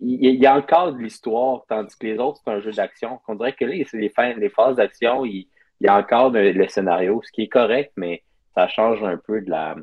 [0.00, 3.18] Il y a encore de l'histoire, tandis que les autres, c'est un jeu d'action.
[3.26, 5.48] On dirait que là, les, les phases d'action, il,
[5.80, 8.22] y a encore le scénario, ce qui est correct, mais
[8.54, 9.74] ça change un peu de, la,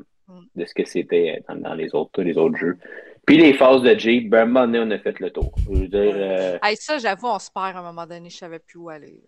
[0.54, 2.78] de ce que c'était dans, les, autres, les autres jeux.
[3.26, 5.52] Puis les phases de Jeep, ben, à un moment donné, on a fait le tour.
[5.64, 8.58] Je veux dire, euh, ça, j'avoue, on se perd à un moment donné, je savais
[8.58, 9.22] plus où aller.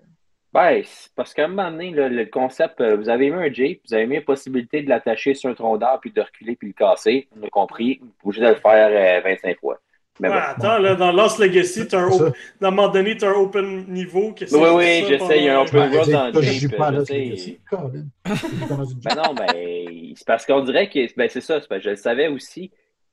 [0.54, 0.84] Ben,
[1.16, 4.06] parce qu'à un moment donné, le concept, euh, vous avez mis un Jeep, vous avez
[4.06, 7.26] mis la possibilité de l'attacher sur un tronc d'arbre, puis de reculer, puis le casser.
[7.36, 7.98] On a compris.
[8.00, 9.80] Vous pouvez de le faire 25 euh, fois.
[10.20, 13.32] Mais Attends, là, dans Lost Legacy, tu as un, un moment donné, tu as un
[13.32, 14.32] open niveau.
[14.40, 16.70] oui, oui, je sais, il y a un open world dans le Jeep.
[16.70, 17.58] Je sais.
[17.72, 22.70] ben non, ben, c'est parce qu'on dirait que ben, c'est ça, je le savais aussi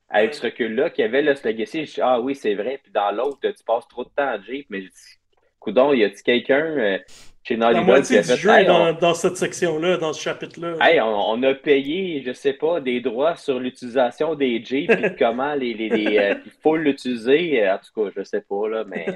[0.08, 1.86] avec ce recul-là qu'il y avait Lost Legacy.
[1.86, 2.78] Je dis, ah oui, c'est vrai.
[2.80, 5.18] Puis dans l'autre, tu passes trop de temps en Jeep, mais je dis,
[5.58, 6.98] coudon, y a-t-il quelqu'un euh,
[7.42, 10.76] chez Naughty La moitié du jeu est dans, dans, cette section-là, dans ce chapitre-là.
[10.80, 15.54] Hey, on, a payé, je sais pas, des droits sur l'utilisation des Jeeps et comment
[15.54, 17.68] les, les, les euh, il faut l'utiliser.
[17.68, 19.06] En tout cas, je sais pas, là, mais.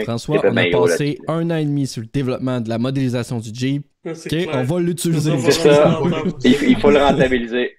[0.04, 3.50] François, on a passé un an et demi sur le développement de la modélisation du
[3.52, 3.86] Jeep.
[4.06, 5.38] Ah, ok, on va l'utiliser.
[5.38, 6.00] C'est ça.
[6.44, 7.76] il, faut le rentabiliser.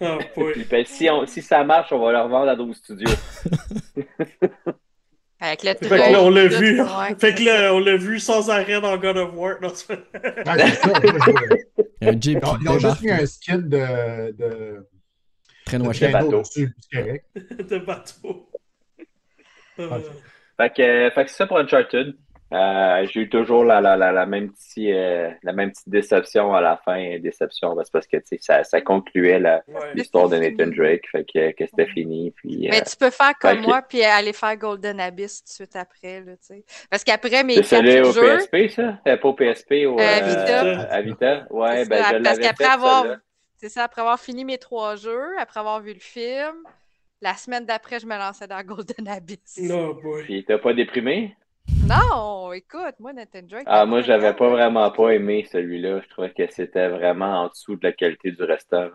[0.00, 3.10] Ah, puis, ben, si, on, si ça marche, on va le revendre à 12 studios.
[5.40, 6.80] Avec le fait que là, on l'a vu.
[7.18, 9.60] fait que là, on l'a vu sans arrêt dans God of War.
[9.60, 9.92] Non, c'est
[12.00, 14.32] un Jeep ils, ont juste mis un skin de.
[14.32, 14.86] de...
[15.66, 16.42] Train de bateau.
[16.92, 18.50] De bateau.
[19.80, 20.00] Euh...
[20.56, 22.14] Fait que, fait que c'est ça pour Uncharted.
[22.54, 26.54] Euh, j'ai eu toujours la, la, la, la même petite, euh, la même petite déception
[26.54, 27.18] à la fin.
[27.18, 29.42] Déception, parce que ça, ça concluait
[29.94, 32.30] l'histoire de Nathan Drake, fait que, que c'était fini.
[32.30, 35.54] Puis, Mais euh, tu peux faire comme moi, puis aller faire Golden Abyss tout de
[35.54, 36.20] suite après.
[36.20, 36.34] Là,
[36.88, 38.12] parce qu'après mes quatre jeux...
[38.12, 38.98] C'est au PSP, ça?
[39.04, 40.80] Pas au PSP, au, Vita.
[40.90, 41.46] à Vita.
[41.50, 43.06] Ouais, ben, je Parce qu'après avoir...
[43.56, 46.54] C'est ça, après avoir fini mes trois jeux, après avoir vu le film,
[47.22, 49.58] la semaine d'après, je me lançais dans Golden Abyss.
[49.62, 50.22] Non, boy.
[50.24, 51.34] Puis t'as pas déprimé?
[51.86, 53.64] Non, écoute, moi, Nathan Drake.
[53.66, 56.00] Ah, moi, j'avais pas vraiment pas aimé celui-là.
[56.02, 58.88] Je trouvais que c'était vraiment en dessous de la qualité du restant.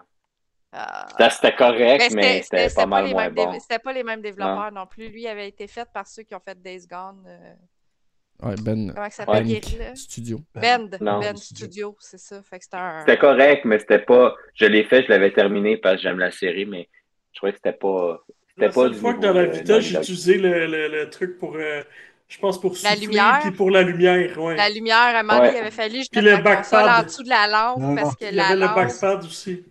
[0.71, 1.07] Ah.
[1.31, 3.59] C'était correct, mais, c'était pas mal moins bon.
[3.59, 4.85] C'était pas les mêmes développeurs non.
[4.85, 5.09] plus.
[5.09, 7.25] Lui avait été fait par ceux qui ont fait Days Gone.
[7.27, 8.93] Euh, ouais, Ben.
[8.93, 10.41] Comment ça s'appelle Studio.
[10.53, 12.41] Ben, Ben Studio, c'est ça.
[12.43, 13.15] C'était un...
[13.15, 14.35] correct, mais c'était pas.
[14.53, 16.87] Je l'ai fait, je l'avais terminé parce que j'aime la série, mais
[17.31, 18.23] je trouvais que c'était pas.
[18.49, 18.87] C'était pas.
[18.87, 21.55] Une fois que dans la Vita, j'ai utilisé le, le, truc pour.
[21.55, 21.81] Euh,
[22.29, 23.39] je pense pour la lumière.
[23.41, 24.55] puis pour la lumière, ouais.
[24.55, 27.01] La lumière, à un moment donné, il avait fallu je le backpad.
[27.01, 29.65] en dessous de la lampe parce que il y avait le backpad aussi.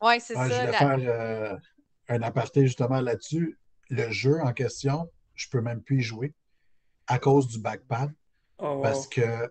[0.00, 0.48] Oui, c'est ça.
[0.48, 1.56] Je vais faire euh,
[2.08, 3.58] un aparté justement là-dessus.
[3.90, 6.32] Le jeu en question, je peux même plus y jouer
[7.08, 8.12] à cause du backpad.
[8.58, 8.80] Oh.
[8.80, 9.50] Parce que,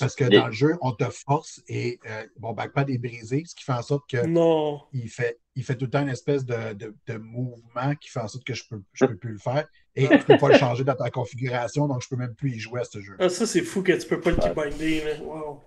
[0.00, 3.54] parce que dans le jeu, on te force et euh, mon backpad est brisé, ce
[3.54, 4.80] qui fait en sorte que non.
[4.94, 8.20] Il, fait, il fait tout le temps une espèce de, de, de mouvement qui fait
[8.20, 9.66] en sorte que je ne peux, je peux plus le faire.
[9.96, 12.34] Et tu ne peux pas le changer dans ta configuration, donc je ne peux même
[12.36, 13.16] plus y jouer à ce jeu.
[13.18, 15.20] Ah, ça, c'est fou que tu ne peux pas le keybinder.
[15.20, 15.60] Wow.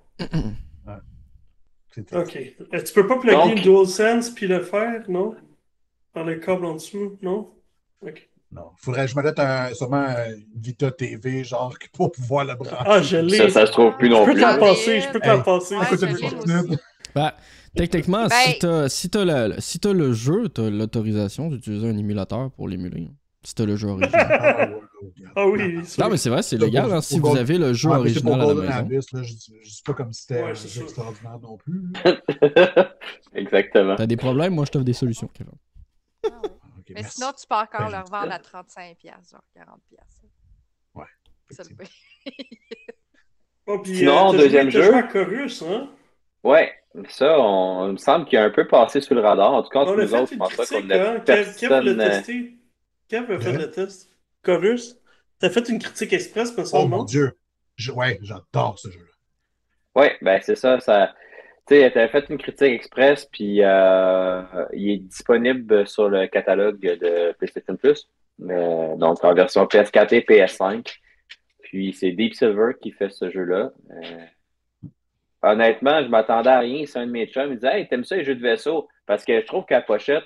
[1.91, 2.07] Ok.
[2.13, 2.39] Euh, tu
[2.69, 3.57] ne peux pas plugger donc...
[3.57, 5.35] une DualSense puis le faire, non?
[6.13, 7.51] Par le câble en dessous, non?
[8.01, 8.29] Ok.
[8.53, 8.71] Non.
[8.77, 12.75] Faudrait que je me mette un, sûrement une Vita TV, genre, pour pouvoir le brancher.
[12.85, 13.37] Ah, je l'ai.
[13.37, 14.31] Ça, ça se trouve plus non plus.
[14.31, 15.75] Je peux t'en passer, je peux t'en passer.
[17.15, 17.31] Ben,
[17.75, 19.09] techniquement, si t'as si
[19.59, 23.09] si le jeu, t'as l'autorisation d'utiliser un émulateur pour l'émuler.
[23.43, 24.79] Si t'as le jeu original.
[25.35, 25.81] ah oui.
[25.97, 28.53] Non, mais c'est vrai, c'est légal hein, si vous avez le jeu original à la
[28.53, 28.71] maison.
[28.71, 31.91] Abyss, là, je, je dis pas comme si c'était ouais, extraordinaire non plus.
[33.33, 33.95] Exactement.
[33.95, 35.53] T'as des problèmes, moi je t'offre des solutions, Kevin.
[36.25, 36.41] Ah
[36.93, 39.67] mais sinon, tu peux encore ben, le revendre à 35$, genre 40$.
[40.95, 41.05] Ouais.
[41.51, 41.75] Ça le
[43.67, 44.91] oh, puis, sinon, euh, deuxième jeu.
[45.11, 45.89] Chorus, hein?
[46.43, 46.73] Ouais,
[47.09, 49.53] ça, on, il me semble qu'il a un peu passé sous le radar.
[49.53, 51.19] En tout cas, nous autres, je pense pas qu'on a hein?
[51.19, 51.69] personne...
[51.69, 52.57] Kev l'a testé.
[53.07, 54.09] Kev a fait le test.
[54.43, 54.97] Chorus.
[55.39, 57.37] T'as fait une critique express, pour ça, Oh mon Dieu!
[57.95, 59.05] ouais, j'adore ce jeu-là.
[59.95, 60.79] Oui, ben c'est ça.
[60.79, 61.13] ça...
[61.67, 64.41] Tu sais, t'as fait une critique express, puis euh,
[64.73, 68.07] il est disponible sur le catalogue de PlayStation Plus.
[68.49, 70.97] Euh, donc en version PS4 et PS5.
[71.63, 73.71] Puis c'est Deep Silver qui fait ce jeu-là.
[73.91, 74.25] Euh,
[75.41, 76.85] honnêtement, je m'attendais à rien.
[76.85, 77.43] C'est un de mes chums.
[77.45, 78.87] Il me disait Hey, t'aimes ça les jeux de vaisseau?
[79.05, 80.25] Parce que je trouve qu'à la pochette,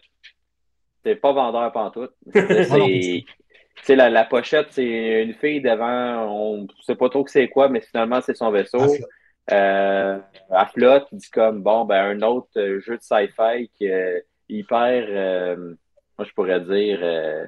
[1.03, 2.13] c'est pas vendeur pantoute.
[3.84, 7.49] C'est la, la pochette, c'est une fille devant, on ne sait pas trop que c'est
[7.49, 8.82] quoi, mais finalement, c'est son vaisseau.
[9.51, 10.18] Euh,
[10.49, 14.26] à flotte, il dit comme bon, ben un autre euh, jeu de sci-fi qui est
[14.49, 15.76] hyper, euh,
[16.18, 17.45] moi je pourrais dire, euh,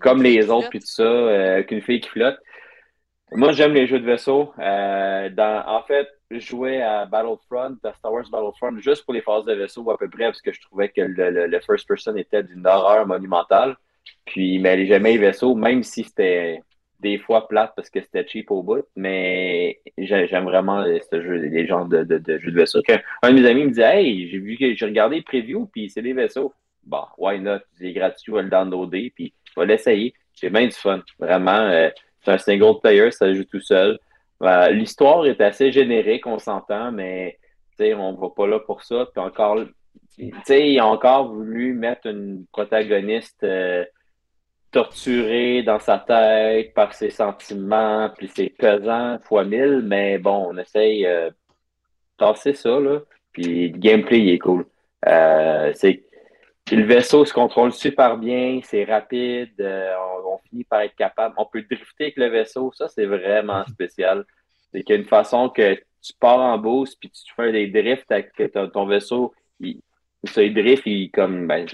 [0.00, 2.38] comme les autres, puis tout ça, avec une fille qui flotte.
[3.32, 4.52] Moi, j'aime les jeux de vaisseau.
[4.56, 9.54] dans, en fait, jouais à Battlefront, à Star Wars Battlefront, juste pour les phases de
[9.54, 12.66] vaisseau à peu près, parce que je trouvais que le, le, first person était d'une
[12.66, 13.76] horreur monumentale.
[14.26, 16.62] Puis, mais jamais les vaisseaux, même si c'était
[17.00, 21.66] des fois plate parce que c'était cheap au bout, mais j'aime vraiment ce jeu, les
[21.66, 22.80] genres de, de, jeux de vaisseau.
[23.22, 25.90] un de mes amis me dit Hey, j'ai vu que j'ai regardé les previews, puis
[25.90, 26.52] c'est des vaisseaux.
[26.84, 27.60] Bon, why not?
[27.78, 30.14] C'est gratuit, je vais le downloader, puis je vais l'essayer.
[30.34, 31.02] J'ai bien du fun.
[31.18, 31.90] Vraiment, euh,
[32.22, 33.98] c'est un single player, ça joue tout seul.
[34.42, 37.38] Euh, l'histoire est assez générique, on s'entend, mais
[37.96, 39.06] on va pas là pour ça.
[39.12, 39.58] Puis encore,
[40.18, 43.84] il a encore voulu mettre une protagoniste euh,
[44.70, 50.58] torturée dans sa tête par ses sentiments, puis c'est pesant fois mille, mais bon, on
[50.58, 51.34] essaye euh, de
[52.18, 53.00] passer ça, là.
[53.32, 54.66] Puis le gameplay, est cool.
[55.06, 55.72] Euh,
[56.76, 59.94] le vaisseau se contrôle super bien, c'est rapide, euh,
[60.26, 61.34] on, finit par être capable.
[61.38, 64.24] On peut drifter avec le vaisseau, ça c'est vraiment spécial.
[64.72, 67.68] C'est qu'il y a une façon que tu pars en boost puis tu fais des
[67.68, 68.32] drifts avec
[68.72, 69.80] ton, vaisseau, il,
[70.24, 71.66] ça, il drift, il comme, ben,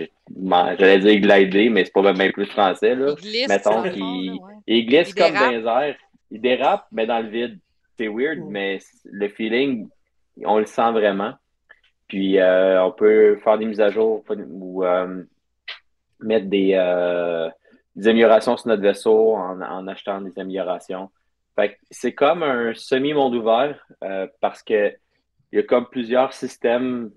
[0.78, 3.14] j'allais dire glider, mais c'est pas même plus français, là.
[3.18, 5.96] Il glisse, Mettons qu'il il glisse comme dans les airs.
[6.30, 7.58] Il dérape, mais dans le vide.
[7.98, 9.88] C'est weird, mais le feeling,
[10.44, 11.34] on le sent vraiment.
[12.08, 15.22] Puis, euh, on peut faire des mises à jour ou euh,
[16.20, 17.48] mettre des, euh,
[17.96, 21.10] des, améliorations sur notre vaisseau en, en achetant des améliorations.
[21.56, 23.86] Fait c'est comme un semi-monde ouvert
[24.40, 24.94] parce que
[25.52, 27.10] il y a comme plusieurs systèmes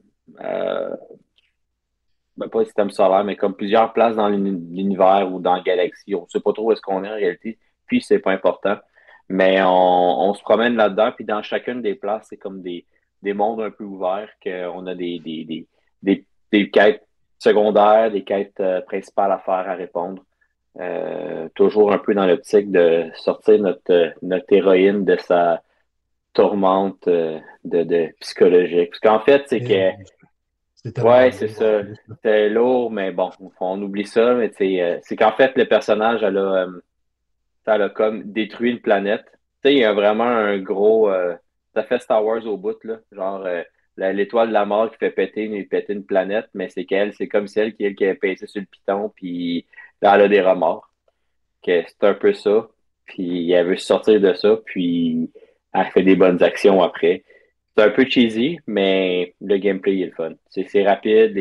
[2.39, 6.15] ben, pas le système solaire, mais comme plusieurs places dans l'univers ou dans la galaxie.
[6.15, 8.77] On ne sait pas trop où est-ce qu'on est en réalité, puis c'est pas important.
[9.27, 12.85] Mais on, se promène là-dedans, puis dans chacune des places, c'est comme des,
[13.23, 15.19] mondes un peu ouverts, qu'on a des,
[16.01, 17.05] des, quêtes
[17.37, 20.23] secondaires, des quêtes euh, principales à faire, à répondre.
[20.79, 25.61] Euh, toujours un peu dans l'optique de sortir notre, notre héroïne de sa
[26.33, 28.91] tourmente de, de psychologique.
[28.91, 29.97] Parce qu'en fait, c'est que
[30.85, 31.81] Ouais, c'est ça.
[32.07, 34.33] C'était lourd, mais bon, on oublie ça.
[34.33, 36.81] Mais euh, c'est qu'en fait, le personnage, elle a, euh,
[37.65, 39.25] elle a comme détruit une planète.
[39.25, 41.11] Tu sais, il y a vraiment un gros.
[41.11, 41.35] Euh,
[41.79, 42.99] ça fait Star Wars au bout, là.
[43.11, 43.45] Genre,
[43.97, 47.73] l'étoile de la mort qui fait péter une, planète, mais c'est qu'elle, c'est comme celle
[47.73, 49.65] qui, elle, qui sur le piton, puis
[50.01, 50.91] elle a des remords.
[51.65, 52.67] C'est un peu ça.
[53.05, 55.31] Puis elle veut sortir de ça, puis
[55.73, 57.23] elle fait des bonnes actions après.
[57.75, 60.33] C'est un peu cheesy, mais le gameplay est le fun.
[60.49, 61.37] C'est rapide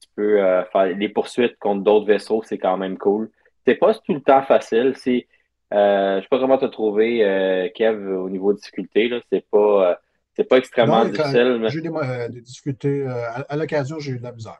[0.00, 3.30] tu peux euh, faire les poursuites contre d'autres vaisseaux, c'est quand même cool.
[3.66, 4.94] C'est pas tout le temps facile.
[4.96, 5.26] C'est,
[5.72, 9.08] euh, je sais pas comment te trouvé, euh, Kev, au niveau de difficulté.
[9.08, 9.20] Là.
[9.30, 9.98] C'est pas,
[10.38, 11.60] euh, pas extrêmement difficile.
[11.68, 11.90] J'ai des,
[12.30, 13.06] des, difficultés.
[13.06, 14.58] à, l'occasion, j'ai eu de la misère.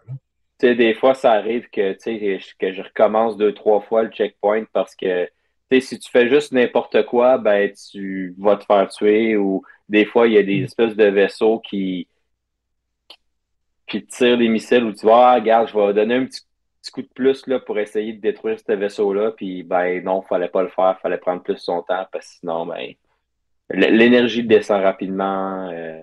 [0.60, 1.92] des fois, ça arrive que,
[2.58, 5.28] que je recommence deux, trois fois le checkpoint parce que
[5.78, 10.26] si tu fais juste n'importe quoi, ben tu vas te faire tuer ou des fois,
[10.26, 10.64] il y a des mm.
[10.64, 12.08] espèces de vaisseaux qui,
[13.86, 16.40] qui tirent des missiles où tu vas, ah, regarde, je vais donner un petit,
[16.90, 19.32] coup de plus là, pour essayer de détruire ce vaisseau-là.
[19.32, 22.26] Puis, ben non, il fallait pas le faire, il fallait prendre plus son temps parce
[22.26, 22.94] que sinon, ben,
[23.70, 25.68] l'énergie descend rapidement.
[25.70, 26.00] Euh.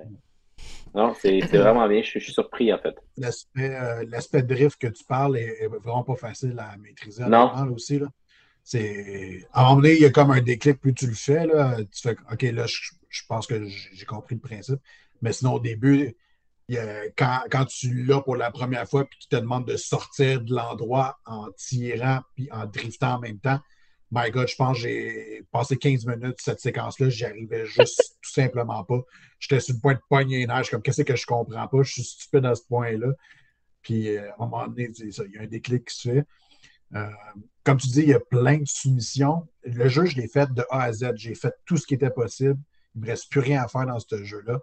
[0.93, 2.01] non, c'est vraiment bien.
[2.03, 2.95] Je, suis surpris, en fait.
[3.57, 7.25] Euh, l'aspect drift que tu parles est, vraiment pas facile à maîtriser.
[7.25, 7.51] Non.
[7.73, 8.07] Aussi, là.
[9.53, 11.77] À un moment donné, il y a comme un déclic, plus tu le fais, là,
[11.77, 14.79] tu fais OK, là, je, je pense que j'ai compris le principe.
[15.21, 16.15] Mais sinon, au début,
[17.15, 20.53] quand, quand, tu l'as pour la première fois puis tu te demandes de sortir de
[20.53, 23.59] l'endroit en tirant puis en driftant en même temps,
[24.11, 28.31] my God, je pense que j'ai passé 15 minutes cette séquence-là, j'y arrivais juste tout
[28.31, 29.01] simplement pas.
[29.39, 32.03] J'étais sur le point de pogner les comme qu'est-ce que je comprends pas, je suis
[32.03, 33.13] stupide à ce point-là.
[33.81, 36.25] Puis à un moment donné, il y a un déclic qui se fait.
[37.63, 39.47] comme tu dis, il y a plein de soumissions.
[39.63, 41.11] Le jeu, je l'ai fait de A à Z.
[41.15, 42.59] J'ai fait tout ce qui était possible.
[42.95, 44.59] Il ne me reste plus rien à faire dans ce jeu-là.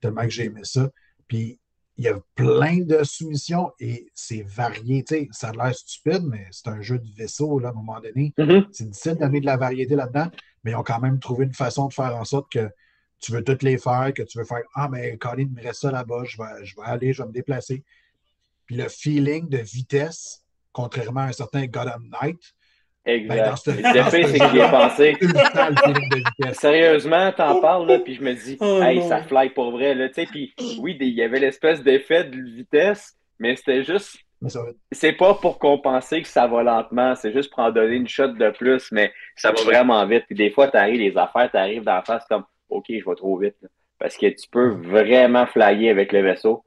[0.00, 0.90] Tellement que j'ai aimé ça.
[1.28, 1.58] Puis
[1.98, 5.04] il y a plein de soumissions et c'est varié.
[5.30, 8.32] ça a l'air stupide, mais c'est un jeu de vaisseau là, à un moment donné.
[8.38, 8.66] Mm-hmm.
[8.72, 10.30] C'est difficile d'amener de la variété là-dedans,
[10.64, 12.70] mais ils ont quand même trouvé une façon de faire en sorte que
[13.20, 15.82] tu veux toutes les faire, que tu veux faire Ah, mais Colin, il me reste
[15.82, 17.84] ça là-bas, je vais, je vais aller, je vais me déplacer.
[18.66, 22.40] Puis le feeling de vitesse, contrairement à un certain Gotham Knight,
[23.04, 23.66] Exact.
[23.66, 25.16] Ben, fait, c'est qu'il est pensé.
[26.52, 30.08] Sérieusement, t'en parles, là, puis je me dis, oh, hey, ça fly pour vrai, là,
[30.08, 34.18] tu sais, puis oui, il y avait l'espèce d'effet de vitesse, mais c'était juste.
[34.90, 38.28] C'est pas pour compenser que ça va lentement, c'est juste pour en donner une shot
[38.28, 40.24] de plus, mais ça va vraiment vite.
[40.26, 43.36] Puis des fois, t'arrives, les affaires, t'arrives dans la face comme, OK, je vais trop
[43.36, 43.56] vite,
[43.98, 46.64] parce que tu peux vraiment flyer avec le vaisseau.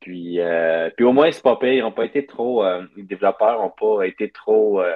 [0.00, 1.72] Puis, euh, puis au moins, c'est pas pire.
[1.72, 2.64] Ils n'ont pas été trop.
[2.64, 4.80] Euh, les développeurs n'ont pas été trop.
[4.80, 4.94] Euh,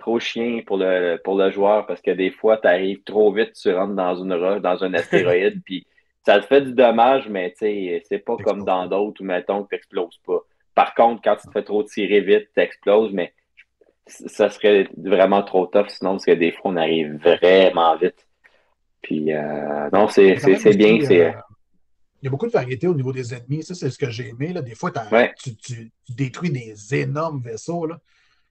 [0.00, 3.52] trop chien pour le, pour le joueur parce que des fois, tu arrives trop vite,
[3.52, 5.86] tu rentres dans une roche, dans un astéroïde, puis
[6.24, 9.74] ça te fait du dommage, mais c'est pas comme dans d'autres où, mettons, que tu
[9.76, 10.40] n'exploses pas.
[10.74, 13.32] Par contre, quand tu te fais trop tirer vite, tu exploses, mais
[14.06, 18.26] ça serait vraiment trop tough sinon, parce que des fois, on arrive vraiment vite.
[19.02, 20.34] Puis, euh, non, c'est
[20.76, 21.00] bien.
[21.02, 21.32] c'est euh,
[22.22, 23.62] il y a beaucoup de variété au niveau des ennemis.
[23.62, 24.52] Ça, c'est ce que j'ai aimé.
[24.52, 24.60] Là.
[24.60, 24.92] Des fois,
[25.38, 27.86] tu, tu, détruis des énormes vaisseaux.
[27.86, 27.98] Là.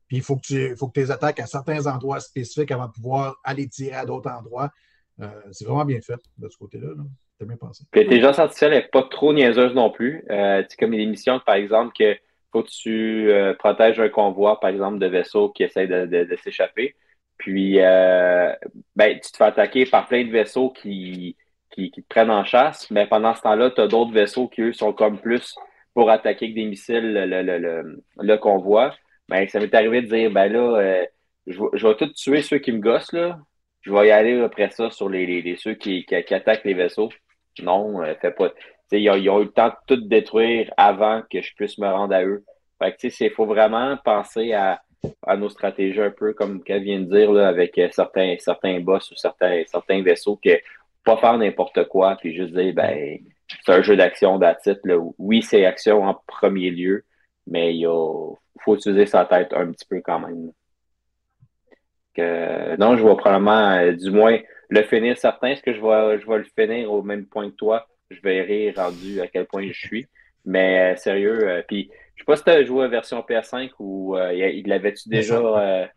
[0.10, 2.92] Puis il faut que tu faut que les attaques à certains endroits spécifiques avant de
[2.92, 4.72] pouvoir aller tirer à d'autres endroits.
[5.22, 6.88] Euh, c'est vraiment bien fait de ce côté-là.
[7.38, 7.84] T'as bien pensé.
[7.92, 10.26] Puis l'intelligence artificielle n'est pas trop niaiseuse non plus.
[10.32, 12.18] Euh, c'est comme une émission, par exemple, que
[12.52, 16.96] faut que tu euh, protèges un convoi, par exemple, de vaisseaux qui essayent de, s'échapper.
[17.38, 21.38] Puis ben, tu te fais attaquer par plein de vaisseaux qui,
[21.70, 24.74] qui, te prennent en chasse, mais pendant ce temps-là, tu as d'autres vaisseaux qui, eux,
[24.74, 25.56] sont comme plus
[25.94, 28.92] pour attaquer avec des missiles le, le, le convoi
[29.30, 31.06] ben, ça m'est arrivé de dire, ben là, euh,
[31.48, 33.40] je, vais, tout tuer ceux qui me gossent, là.
[33.82, 37.10] Je vais y aller après ça sur les, les, ceux qui, qui, attaquent les vaisseaux.
[37.62, 38.52] Non, euh, fait pas.
[38.92, 42.26] Ils ont, eu le temps de tout détruire avant que je puisse me rendre à
[42.26, 42.44] eux.
[42.82, 44.82] Fait que, il faut vraiment penser à,
[45.26, 48.80] à nos stratégies un peu, comme qu'elle vient de dire, là, avec euh, certains, certains
[48.80, 50.60] boss ou certains, certains vaisseaux, que
[51.06, 53.20] pas faire n'importe quoi, puis juste dire, ben,
[53.64, 54.80] c'est un jeu d'action d'attitude.
[55.18, 57.06] Oui, c'est action en premier lieu,
[57.50, 60.52] mais il faut utiliser sa tête un petit peu quand même.
[62.14, 64.38] Que, non, je vais probablement, euh, du moins,
[64.70, 65.50] le finir certain.
[65.50, 67.88] Est-ce que je vais, je vais le finir au même point que toi?
[68.10, 70.08] Je verrai rendu à quel point je suis.
[70.46, 73.72] Mais euh, sérieux, euh, puis je sais pas si tu as joué à version PS5
[73.80, 75.90] ou il l'avait-tu déjà.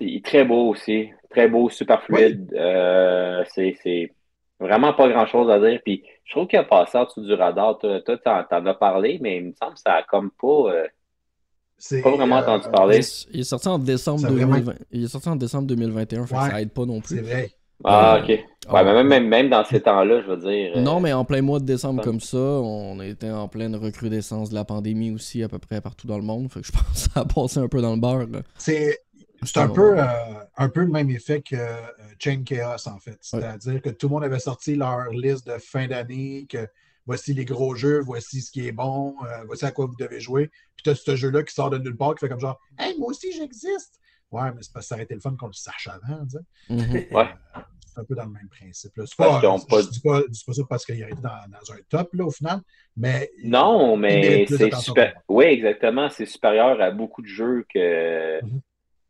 [0.00, 1.10] il est très beau aussi.
[1.30, 2.50] Très beau, super fluide.
[3.54, 4.12] c'est
[4.60, 5.80] vraiment pas grand-chose à dire.
[5.84, 7.78] Puis je trouve qu'il a passé en dessous du radar.
[7.78, 10.72] Toi, tu en, as parlé, mais il me semble que ça a comme pas.
[10.72, 10.86] Euh,
[12.02, 13.00] pas vraiment entendu parler.
[13.32, 14.74] Il est sorti en décembre, 2020.
[14.90, 17.16] Il est sorti en décembre 2021, ça aide pas non plus.
[17.16, 17.50] C'est vrai.
[17.82, 18.28] Ah, ok.
[18.28, 18.84] Ouais, ah.
[18.84, 20.80] mais même, même, dans ces temps-là, je veux dire.
[20.80, 24.54] Non, mais en plein mois de décembre comme ça, on était en pleine recrudescence de
[24.54, 26.50] la pandémie aussi, à peu près partout dans le monde.
[26.50, 28.26] Fait que je pense que ça a passé un peu dans le beurre.
[28.56, 29.00] C'est
[29.44, 30.04] c'est un peu, euh,
[30.56, 31.80] un peu le même effet que euh,
[32.18, 33.18] Chain Chaos, en fait.
[33.20, 36.68] C'est-à-dire que tout le monde avait sorti leur liste de fin d'année, que
[37.06, 40.20] voici les gros jeux, voici ce qui est bon, euh, voici à quoi vous devez
[40.20, 40.50] jouer.
[40.76, 42.98] Puis tu as ce jeu-là qui sort de nulle part, qui fait comme genre Hey,
[42.98, 44.00] moi aussi j'existe!
[44.30, 46.30] Ouais, mais c'est parce que ça aurait été le fun qu'on le sache avant, tu
[46.30, 46.74] sais.
[46.74, 47.14] Mm-hmm.
[47.14, 47.28] ouais.
[47.86, 48.96] C'est un peu dans le même principe.
[48.96, 49.04] Là.
[49.16, 49.90] Pas, je ne
[50.28, 52.60] dis, pas, ça parce qu'il a été dans, dans, un top, là, au final,
[52.96, 53.30] mais...
[53.44, 55.14] Non, mais c'est super...
[55.28, 56.08] Oui, exactement.
[56.10, 58.40] C'est supérieur à beaucoup de jeux que...
[58.40, 58.60] Mm-hmm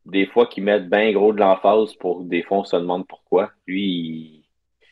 [0.06, 3.50] des fois qui mettent bien gros de l'emphase pour des fois on se demande pourquoi.
[3.66, 4.44] Lui,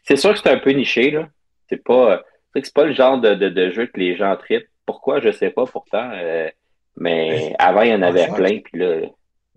[0.04, 1.28] c'est sûr que c'est un peu niché, là.
[1.68, 2.22] C'est pas.
[2.54, 4.68] C'est pas le genre de, de, jeu que les gens tripent.
[4.84, 6.10] Pourquoi, je sais pas pourtant.
[6.12, 6.50] Euh,
[6.96, 9.06] mais avant, il y en avait plein, puis là.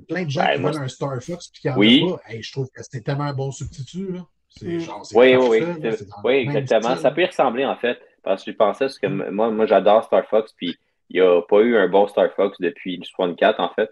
[0.08, 2.06] Plein de gens ben, qui veulent un Star Fox puis qui en oui.
[2.08, 2.40] pas.
[2.40, 4.12] je trouve que c'était tellement un bon substitut.
[4.12, 4.26] Là.
[4.62, 4.80] Mm.
[4.80, 5.90] Genre, oui, oui, oui.
[6.24, 6.96] Oui, exactement.
[6.96, 7.98] Ça peut y ressembler en fait.
[8.24, 9.32] Parce que je pensais que mm.
[9.32, 10.78] moi, moi j'adore Star Fox, puis
[11.10, 13.90] il n'y a pas eu un bon Star Fox depuis le 64 en fait.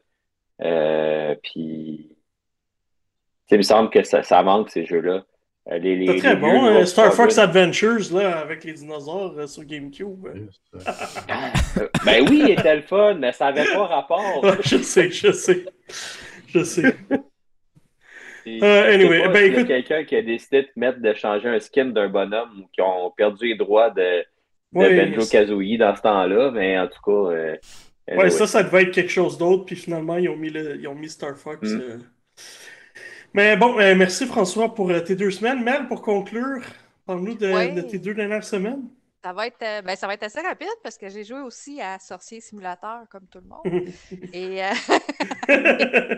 [0.62, 2.16] Euh, puis,
[3.49, 5.24] il me semble que ça, ça manque ces jeux-là.
[5.72, 10.28] Euh, c'est très bon, euh, Star Fox Adventures là, avec les dinosaures sur GameCube.
[12.06, 14.45] ben oui, il était le fun, mais ça n'avait pas rapport.
[14.62, 15.64] je sais, je sais.
[16.47, 16.97] Je sais.
[18.45, 19.68] anyway, ben, écoute...
[19.68, 23.10] quelqu'un qui a décidé de mettre de changer un skin d'un bonhomme ou qui ont
[23.12, 24.20] perdu les droits de,
[24.74, 27.56] de Benjo Kazooie dans ce temps-là, mais en tout cas,
[28.08, 30.88] Ouais, ça, ça devait être quelque chose d'autre, puis finalement, ils ont mis, le, ils
[30.88, 31.70] ont mis Star Fox.
[31.70, 31.82] Mm.
[31.82, 31.97] Euh.
[33.34, 35.64] Mais bon, euh, merci François pour euh, tes deux semaines.
[35.64, 36.62] Mel, pour conclure,
[37.06, 38.84] parle-nous de, tes deux dernières semaines.
[39.24, 41.80] Ça va, être, euh, ben, ça va être assez rapide parce que j'ai joué aussi
[41.80, 43.64] à Sorcier Simulateur comme tout le monde.
[44.34, 44.74] Et, euh,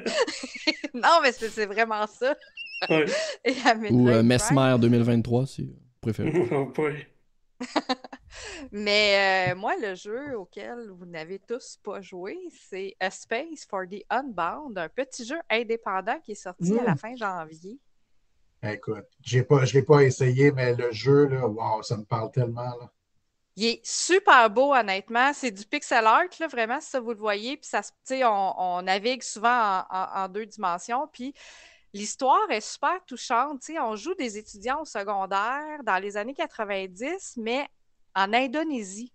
[0.96, 2.36] non, mais c'est vraiment ça.
[2.90, 3.06] Ouais.
[3.46, 4.24] Et à Ou euh.
[4.24, 6.32] Mesmer 2023, si vous préférez.
[6.32, 7.08] Ouais.
[8.72, 12.38] Mais euh, moi, le jeu auquel vous n'avez tous pas joué,
[12.70, 16.94] c'est A Space for the Unbound, un petit jeu indépendant qui est sorti à la
[16.94, 16.98] Mm.
[16.98, 17.80] fin janvier.
[18.64, 22.04] Écoute, j'ai pas, je ne l'ai pas essayé, mais le jeu, là, wow, ça me
[22.04, 22.64] parle tellement.
[22.80, 22.92] Là.
[23.58, 25.32] Il est super beau, honnêtement.
[25.34, 27.58] C'est du pixel art, là, vraiment, si ça vous le voyez.
[27.58, 27.82] Puis ça,
[28.12, 31.08] on, on navigue souvent en, en- en deux dimensions.
[31.14, 31.34] Puis
[31.94, 33.62] l'histoire est super touchante.
[33.80, 37.68] on joue des étudiants au secondaire dans les années 90, mais
[38.16, 39.12] en Indonésie.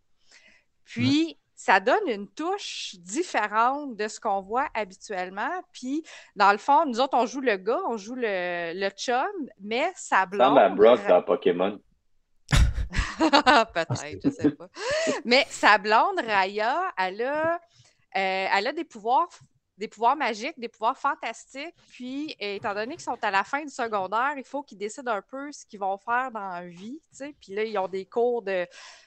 [0.84, 5.62] Puis ça donne une touche différente de ce qu'on voit habituellement.
[5.72, 6.02] Puis
[6.34, 9.26] dans le fond, nous autres, on joue le gars, on joue le, le chum,
[9.60, 10.74] mais sa Ça blonde.
[10.76, 11.78] Brock dans Pokémon.
[13.18, 14.68] Peut-être, je sais pas.
[15.24, 17.58] Mais sa blonde, Raya, elle a, euh,
[18.14, 19.28] elle a des pouvoirs,
[19.80, 21.74] des pouvoirs magiques, des pouvoirs fantastiques.
[21.88, 25.12] Puis, euh, étant donné qu'ils sont à la fin du secondaire, il faut qu'ils décident
[25.12, 27.00] un peu ce qu'ils vont faire dans la vie.
[27.10, 27.34] tu sais.
[27.40, 28.66] Puis là, ils ont des cours de.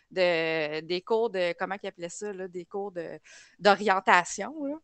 [0.10, 1.54] de- des cours de.
[1.60, 2.34] Comment ils appelaient ça?
[2.34, 2.92] Là, des cours
[3.60, 4.82] d'orientation.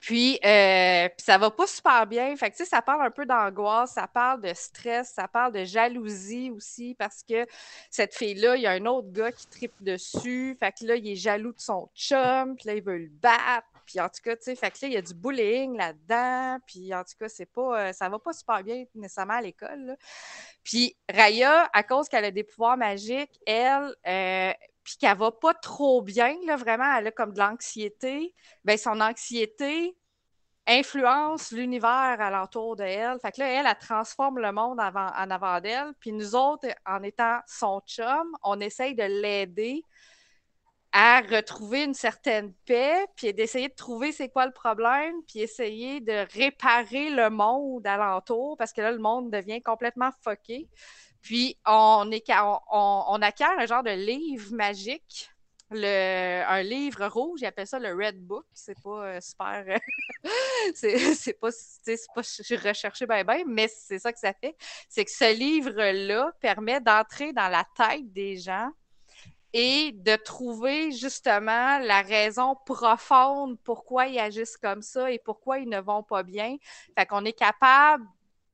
[0.00, 2.34] Puis, euh, puis ça va pas super bien.
[2.36, 6.50] Fait que, ça parle un peu d'angoisse, ça parle de stress, ça parle de jalousie
[6.50, 7.44] aussi, parce que
[7.90, 10.56] cette fille-là, il y a un autre gars qui tripe dessus.
[10.58, 13.66] Fait que là, il est jaloux de son chum, puis là, il veut le battre.
[13.90, 16.58] Puis en tout cas, tu sais, fait que là, il y a du bullying là-dedans.
[16.64, 19.96] Puis en tout cas, c'est pas, euh, ça va pas super bien nécessairement à l'école.
[20.62, 24.52] Puis Raya, à cause qu'elle a des pouvoirs magiques, elle, euh,
[24.84, 28.32] puis qu'elle va pas trop bien, là, vraiment, elle a comme de l'anxiété,
[28.64, 29.96] ben son anxiété
[30.68, 33.18] influence l'univers alentour de elle.
[33.18, 35.94] Fait que là, elle, elle transforme le monde en avant d'elle.
[35.98, 39.82] Puis nous autres, en étant son chum, on essaye de l'aider
[40.92, 46.00] à retrouver une certaine paix, puis d'essayer de trouver c'est quoi le problème, puis essayer
[46.00, 50.68] de réparer le monde alentour, parce que là, le monde devient complètement fucké.
[51.22, 55.30] Puis on, acquiert un genre de livre magique
[55.72, 58.44] un livre rouge, ils appellent ça le Red Book.
[58.52, 59.64] C'est pas euh, super.
[59.68, 59.78] euh,
[60.74, 61.50] c'est pas,
[62.14, 64.56] pas ch- recherché ben ben, mais c'est ça que ça fait.
[64.88, 68.70] C'est que ce livre-là permet d'entrer dans la tête des gens
[69.52, 75.68] et de trouver justement la raison profonde pourquoi ils agissent comme ça et pourquoi ils
[75.68, 76.56] ne vont pas bien.
[76.96, 78.04] Fait qu'on est capable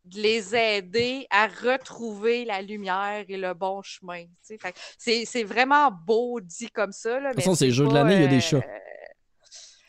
[0.06, 4.24] de les aider à retrouver la lumière et le bon chemin.
[4.46, 4.56] tu
[4.98, 5.24] sais.
[5.26, 7.20] C'est vraiment beau dit comme ça.
[7.20, 8.62] Là, De toute façon, c'est le jeu de l'année, il y a des chats.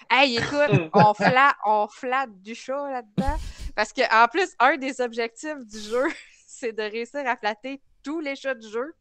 [0.09, 3.37] Hey, écoute, on flatte, on flatte du chat là-dedans.
[3.75, 6.07] Parce que en plus, un des objectifs du jeu,
[6.47, 8.95] c'est de réussir à flatter tous les chats du jeu.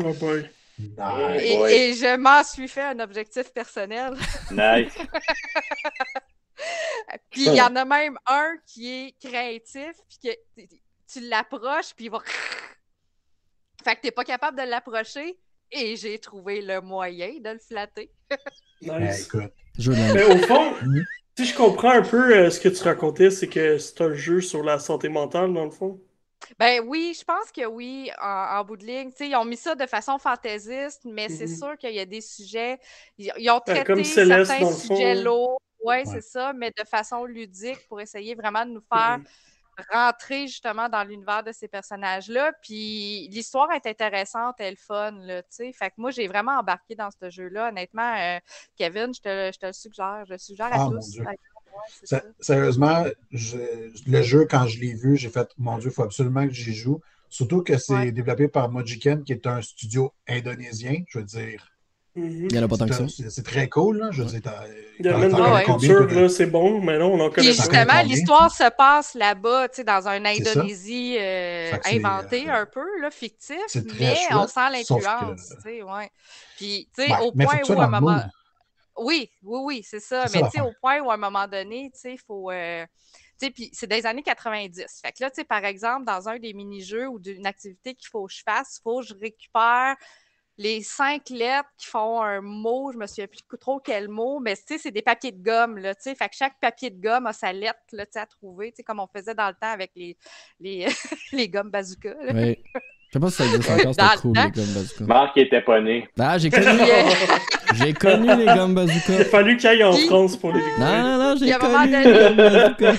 [0.00, 0.48] Oh boy.
[0.78, 1.70] Nice.
[1.70, 4.14] Et, je m'en suis fait un objectif personnel.
[4.50, 4.92] Nice.
[7.30, 10.28] Puis il y en a même un qui est créatif, puis que
[11.12, 12.20] tu- l'approches, puis il va.
[13.84, 15.36] Fait que t'es pas capable de l'approcher,
[15.70, 18.10] et j'ai trouvé le moyen de le flatter.
[18.82, 19.30] Nice.
[19.88, 21.04] Mais au fond, Mhm.
[21.38, 24.42] si je comprends un peu euh, ce que tu racontais, c'est que c'est un jeu
[24.42, 25.98] sur la santé mentale, dans le fond.
[26.58, 29.10] Ben oui, je pense que oui, en, en bout de ligne.
[29.10, 31.56] Tu sais, ils ont mis ça de façon fantaisiste, mais c'est Mhm.
[31.56, 32.78] sûr qu'il y a des sujets.
[33.18, 35.60] Ils, ils ont traité comme Céleste, certains sujets lourds.
[35.82, 36.04] Ouais, Ouais.
[36.06, 39.24] c'est ça, mais de façon ludique pour essayer vraiment de nous faire Mhm.
[39.92, 42.52] rentrer justement dans l'univers de ces personnages-là.
[42.62, 45.72] Puis l'histoire est intéressante, elle est fun, là, tu sais.
[45.72, 47.68] Fait que moi, j'ai vraiment embarqué dans ce jeu-là.
[47.68, 48.38] Honnêtement, euh,
[48.76, 50.24] Kevin, je te, je te le suggère.
[50.26, 51.18] Je le suggère à Ah, tous.
[52.04, 52.22] Ça.
[52.40, 53.56] Sérieusement, je-
[54.06, 56.74] le jeu, quand je l'ai vu, j'ai fait, mon Dieu, il faut absolument que j'y
[56.74, 57.00] joue.
[57.28, 58.12] Surtout que c'est Ouais.
[58.12, 61.68] développé par Mojiken, qui est un studio indonésien, je veux dire.
[62.16, 62.46] Mhm.
[62.48, 63.06] Il y en a pas tant que ça.
[63.28, 64.08] C'est très cool, là.
[64.12, 64.40] Je veux dire,
[65.00, 67.56] Il y a même la culture, là, c'est bon, mais non, on en connaît Puis
[67.56, 70.50] justement, l'histoire se passe là-bas, tu sais, dans un C'est ça.
[70.52, 73.10] Indonésie euh, Fait que c'est, inventé euh, un peu, là,
[73.84, 76.10] très mais on sent l'influence, que- tu sais, ouais.
[76.56, 78.22] Puis, tu sais, Ouais, au point où, à un moment...
[78.96, 80.26] Oui, oui, oui, c'est ça.
[80.32, 82.50] Mais tu sais, au point où, à un moment donné, tu sais, il faut...
[82.50, 82.86] euh,
[83.40, 85.00] tu sais, puis c'est des années 90.
[85.02, 88.08] Fait que là, tu sais, par exemple, dans un des mini-jeux ou d'une activité qu'il
[88.08, 89.96] faut que je fasse, il faut que je récupère
[90.56, 94.56] les cinq lettres qui font un mot, je me souviens plus trop quel mot, mais
[94.56, 97.00] tu sais, c'est des papiers de gomme, là, tu sais, fait que chaque papier de
[97.00, 99.48] gomme a sa lettre, là, tu sais, à trouver, tu sais, comme on faisait dans
[99.48, 100.16] le temps avec les,
[100.60, 100.86] les,
[101.32, 102.32] les gommes bazooka, là.
[102.32, 102.62] Ouais.
[103.14, 105.04] Je sais pas si ça existe encore, c'était cool, les gommes bazooka.
[105.04, 106.08] Marc était pas né.
[106.18, 106.66] Ah, j'ai connu,
[107.74, 109.12] j'ai connu les gommes bazooka.
[109.14, 111.04] Il a fallu qu'il aille en France pour les Non, découvrir.
[111.04, 112.92] non, non, j'ai connu les gommes bazooka.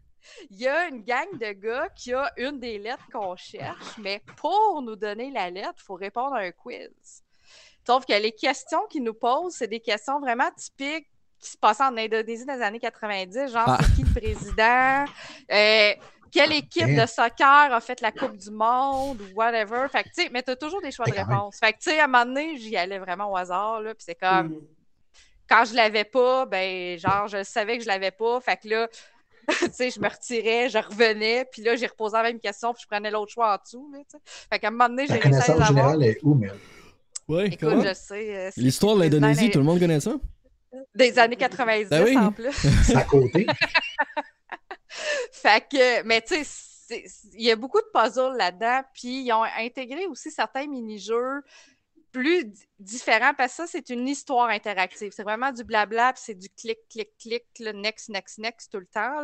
[0.50, 4.20] il y a une gang de gars qui a une des lettres qu'on cherche, mais
[4.38, 6.88] pour nous donner la lettre, il faut répondre à un quiz.
[7.86, 11.06] Sauf que les questions qu'ils nous posent, c'est des questions vraiment typiques
[11.40, 13.78] qui se passaient en Indonésie dans les années 90, genre Ah.
[13.80, 15.04] c'est qui le président,
[15.52, 15.92] euh,
[16.32, 19.86] quelle équipe de soccer a fait la Coupe du Monde ou whatever.
[19.90, 21.28] Fait que, tu sais, mais t'as toujours des choix de quand même.
[21.28, 21.58] réponse.
[21.58, 24.04] Fait que, tu sais, à un moment donné, j'y allais vraiment au hasard, là, puis
[24.06, 24.60] c'est comme, Hmm.
[25.48, 28.40] quand je l'avais pas, ben, genre, je savais que je l'avais pas.
[28.40, 28.88] Fait que là,
[29.48, 32.82] tu sais, je me retirais, je revenais, puis là, j'ai reposé la même question, puis
[32.82, 34.18] je prenais l'autre choix en dessous, là, tu sais.
[34.52, 35.68] Fait qu'à un moment donné, j'ai réussi à les connaissance avoir.
[35.68, 36.54] générale est où, Mel?
[37.26, 37.82] Ouais, Écoute, comment?
[37.82, 38.36] je sais.
[38.36, 40.14] euh, L'histoire de l'Indonésie, tout le monde connaît ça?
[40.94, 42.16] Des années 90 Ben oui.
[42.16, 42.52] en plus.
[42.84, 43.46] C'est à côté.
[45.32, 49.44] Fait que, mais tu sais, il y a beaucoup de puzzles là-dedans, puis ils ont
[49.44, 51.42] intégré aussi certains mini-jeux
[52.12, 55.12] plus di- différents, parce que ça, c'est une histoire interactive.
[55.14, 58.80] C'est vraiment du blabla, puis c'est du clic, clic, clic, le next, next, next tout
[58.80, 59.22] le temps.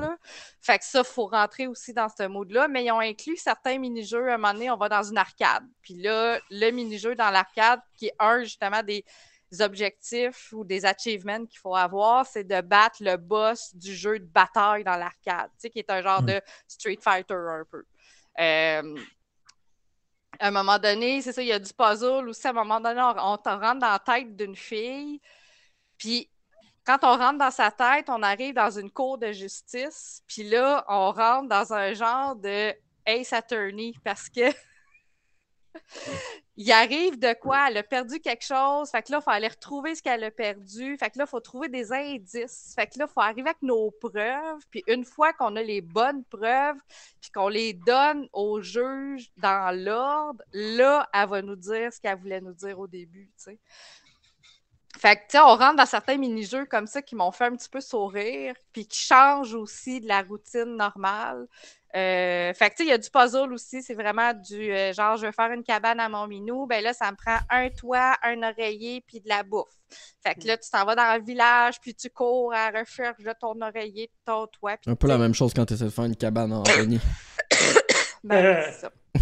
[0.60, 3.78] Fait que ça, il faut rentrer aussi dans ce mode-là, mais ils ont inclus certains
[3.78, 4.28] mini-jeux.
[4.30, 5.64] À un moment donné, on va dans une arcade.
[5.82, 9.04] Puis là, le mini-jeu dans l'arcade, qui est un justement des
[9.60, 14.24] objectifs ou des achievements qu'il faut avoir, c'est de battre le boss du jeu de
[14.24, 16.26] bataille dans l'arcade, tu sais, qui est un genre Mm.
[16.26, 17.84] de Street Fighter un peu.
[18.38, 18.98] Euh,
[20.38, 22.46] à un moment donné, c'est ça, il y a du puzzle aussi.
[22.46, 25.20] À un moment donné, on, on rentre dans la tête d'une fille,
[25.96, 26.30] puis
[26.84, 30.84] quand on rentre dans sa tête, on arrive dans une cour de justice, puis là,
[30.88, 32.72] on rentre dans un genre de
[33.06, 34.52] Ace Attorney parce que
[36.56, 37.68] il arrive de quoi?
[37.68, 38.90] Elle a perdu quelque chose.
[38.90, 40.96] Fait que là, il faut aller retrouver ce qu'elle a perdu.
[40.96, 42.72] Fait que là, il faut trouver des indices.
[42.74, 44.62] Fait que là, il faut arriver avec nos preuves.
[44.70, 46.78] Puis une fois qu'on a les bonnes preuves,
[47.20, 52.18] puis qu'on les donne au juge dans l'ordre, là, elle va nous dire ce qu'elle
[52.18, 53.30] voulait nous dire au début.
[54.98, 57.54] Fait que, tu sais, on rentre dans certains mini-jeux comme ça qui m'ont fait un
[57.54, 61.46] petit peu sourire, puis qui changent aussi de la routine normale.
[61.96, 63.82] Euh, fait que, tu sais, il y a du puzzle aussi.
[63.82, 66.66] C'est vraiment du euh, genre, je veux faire une cabane à mon minou.
[66.66, 69.72] Ben là, ça me prend un toit, un oreiller, puis de la bouffe.
[70.22, 73.22] Fait que là, tu t'en vas dans le village, puis tu cours à la recherche
[73.22, 74.76] de ton oreiller, de ton toit.
[74.86, 77.00] Un peu la même chose quand tu essaies de faire une cabane en Anthony.
[78.24, 78.90] ben, c'est ça.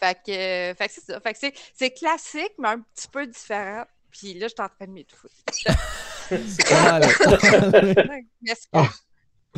[0.00, 1.20] Fait que, euh, fait que c'est ça.
[1.20, 3.84] Fait que c'est, c'est classique, mais un petit peu différent.
[4.12, 5.28] Puis là, je suis en train de m'étouffer.
[6.30, 7.00] Là.
[8.42, 8.68] M'excuse.
[8.72, 8.88] Ah.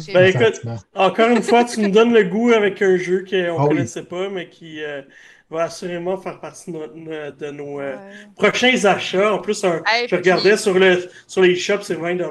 [0.08, 0.60] Ben, écoute.
[0.94, 3.68] Encore une fois, tu nous donnes le goût avec un jeu qu'on ne Ah oui.
[3.68, 5.02] connaissait pas, mais qui euh,
[5.50, 7.98] va assurément faire partie de, no- de nos euh, Ouais.
[8.36, 9.32] prochains achats.
[9.34, 12.28] En plus, un- Hey, je puis- regardais sur, le, sur les shops, c'est 20 là.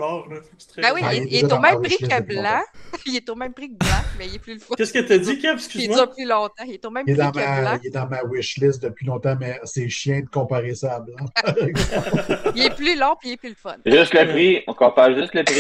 [0.69, 2.61] Très Ben oui, Ah, il, il est il au même prix que Blanc.
[3.05, 4.75] il est au même prix que Blanc, mais il est plus le fun.
[4.77, 5.51] Qu'est-ce que tu as dit, Kev?
[5.51, 5.95] Il Excuse-moi.
[5.97, 6.63] dure plus longtemps.
[6.65, 7.79] Il est au même Il est, prix dans que ma, Blanc.
[7.83, 11.25] il est dans ma wishlist depuis longtemps, mais c'est chiant de comparer ça à blanc.
[12.55, 13.75] Il est plus long puis il est plus le fun.
[13.85, 15.55] Juste le prix, on compare juste le prix.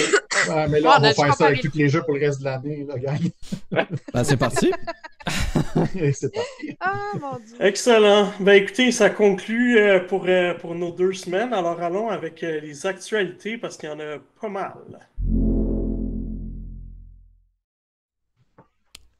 [0.69, 2.45] Mais là, on on va faire ça avec tous les jeux pour le reste de
[2.45, 3.19] l'année, là, gang.
[3.71, 4.71] Ben, c'est parti.
[6.13, 6.77] c'est parti.
[6.79, 7.48] Ah, mon Dieu.
[7.59, 8.31] Excellent.
[8.39, 11.53] Ben écoutez, ça conclut euh, pour, euh, pour nos deux semaines.
[11.53, 14.73] Alors allons avec euh, les actualités parce qu'il y en a pas mal.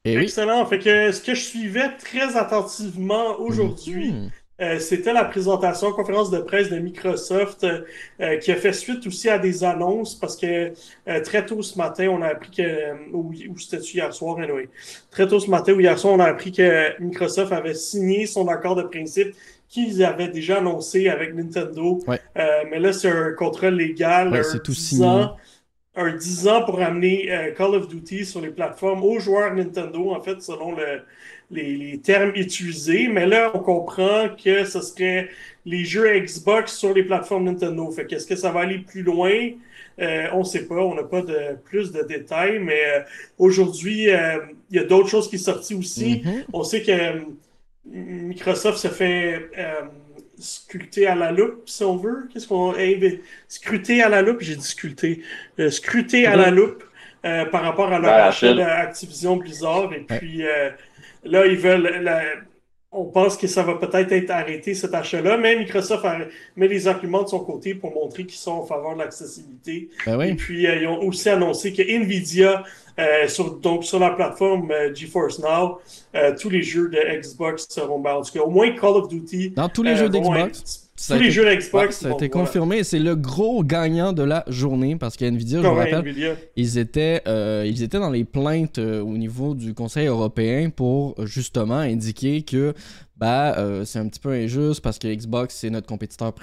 [0.06, 0.24] Et Eh oui.
[0.24, 0.66] Excellent.
[0.66, 4.32] Fait que ce que je suivais très attentivement aujourd'hui, Mhm.
[4.62, 7.82] Euh, c'était la présentation, conférence de presse de Microsoft euh,
[8.22, 10.72] euh, qui a fait suite aussi à des annonces parce que
[11.08, 14.70] euh, très tôt ce matin, on a appris que, ou, ou c'était hier soir, anyway.
[15.12, 18.48] Très tôt ce matin ou hier soir, on a appris que Microsoft avait signé son
[18.48, 19.34] accord de principe
[19.70, 22.00] qu'ils avaient déjà annoncé avec Nintendo.
[22.08, 22.20] Ouais.
[22.38, 25.06] Euh, mais là, c'est un contrat légal, Ouais, un c'est tout 10 signé.
[25.08, 25.38] ans,
[25.96, 30.12] un 10 ans pour amener euh, Call of Duty sur les plateformes aux joueurs Nintendo,
[30.12, 31.02] en fait, selon le-
[31.52, 33.08] les, les termes utilisés.
[33.08, 35.30] Mais là, on comprend que ce serait
[35.66, 37.90] les jeux Xbox sur les plateformes Nintendo.
[37.92, 39.32] Fait qu'est-ce que ça va aller plus loin?
[40.00, 43.02] Euh, on ne sait pas, on n'a pas de plus de détails, mais euh,
[43.38, 46.22] aujourd'hui, il y a d'autres choses qui sont sorties aussi.
[46.24, 46.46] Mhm.
[46.54, 46.94] On sait que
[47.86, 49.50] Microsoft se fait
[50.40, 52.28] sculpter à la loupe, si on veut.
[52.34, 52.74] Qu'est-ce qu'on.
[53.48, 55.22] scruter à la loupe, j'ai dit sculpter.
[55.60, 56.84] Euh, scruter à la loupe
[57.26, 58.58] euh, par rapport à leur achat Phil.
[58.58, 59.94] de Activision Blizzard.
[59.94, 60.70] Et puis euh,
[61.24, 62.02] là, ils veulent.
[62.04, 62.24] la-
[62.92, 66.18] on pense que ça va peut-être être arrêté cet achat-là, mais Microsoft a-
[66.56, 69.90] met les arguments de son côté pour montrer qu'ils sont en faveur de l'accessibilité.
[70.06, 72.64] Ben Et puis, euh, ils ont aussi annoncé que Nvidia,
[73.00, 75.80] euh, sur, donc sur la plateforme euh, GeForce Now,
[76.42, 79.52] tous les jeux de Xbox seront, ben, en tout cas, au moins Call of Duty.
[79.52, 80.89] Dans tous les jeux d'Xbox.
[81.00, 81.44] Ça tous les été- jeux
[81.92, 82.30] ça a été voilà.
[82.30, 82.84] confirmé.
[82.84, 86.36] C'est le gros gagnant de la journée parce qu'NVIDIA, je vous rappelle, Nvidia.
[86.58, 91.16] ils étaient, euh, ils étaient dans les plaintes euh, au niveau du Conseil européen pour
[91.26, 92.74] justement indiquer que
[93.20, 96.34] bah euh, c'est un petit peu injuste parce que Xbox c'est notre compétiteur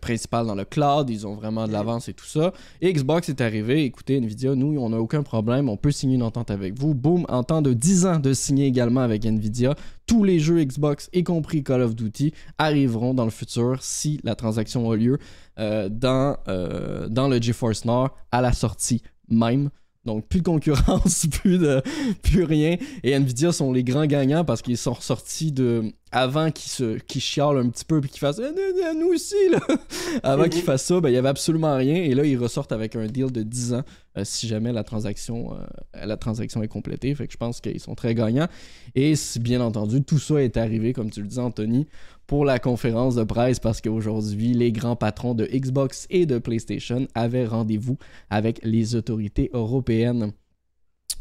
[0.00, 2.52] principal dans le cloud, ils ont vraiment de l'avance et tout ça.
[2.80, 6.22] Et Xbox est arrivé, écoutez Nvidia, nous on n'a aucun problème, on peut signer une
[6.22, 6.94] entente avec vous.
[6.94, 9.74] Boom, en temps de 10 ans de signer également avec Nvidia,
[10.06, 14.34] tous les jeux Xbox, y compris Call of Duty, arriveront dans le futur si la
[14.34, 15.18] transaction a lieu
[15.58, 19.70] euh, dans, euh, dans le GeForce Now à la sortie même.
[20.06, 21.82] Donc, plus de concurrence, plus de
[22.22, 22.76] plus rien.
[23.02, 25.92] Et Nvidia sont les grands gagnants parce qu'ils sont ressortis de.
[26.12, 29.58] Avant qu'ils se qu'ils chialent un petit peu puis qu'ils fassent ah, nous aussi là.
[30.22, 31.96] Avant qu'ils fassent ça, ben, il y avait absolument rien.
[31.96, 33.82] Et là, ils ressortent avec un deal de 10 ans
[34.16, 37.14] euh, si jamais la transaction, euh, la transaction est complétée.
[37.14, 38.48] Fait que je pense qu'ils sont très gagnants.
[38.94, 41.86] Et bien entendu, tout ça est arrivé, comme tu le disais, Anthony,
[42.26, 47.06] pour la conférence de presse parce qu'aujourd'hui, les grands patrons de Xbox et de PlayStation
[47.14, 47.98] avaient rendez-vous
[48.30, 50.32] avec les autorités européennes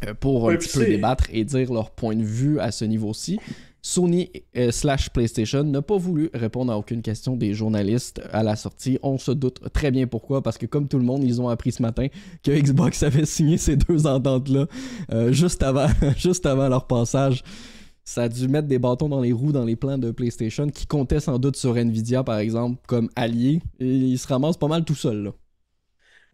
[0.05, 3.39] euh, pour un petit peu débattre et dire leur point de vue à ce niveau-ci.
[3.81, 8.55] Sony euh, slash PlayStation n'a pas voulu répondre à aucune question des journalistes à la
[8.55, 8.97] sortie.
[9.03, 11.71] On se doute très bien pourquoi, parce que comme tout le monde, ils ont appris
[11.71, 12.07] ce matin
[12.43, 14.65] que Xbox avait signé ces deux ententes-là
[15.11, 15.85] euh, juste, avant,
[16.17, 17.43] juste avant leur passage
[18.05, 20.85] ça a dû mettre des bâtons dans les roues dans les plans de PlayStation qui
[20.85, 23.61] comptaient sans doute sur Nvidia, par exemple, comme allié.
[23.79, 25.31] Et il se ramasse pas mal tout seul, là.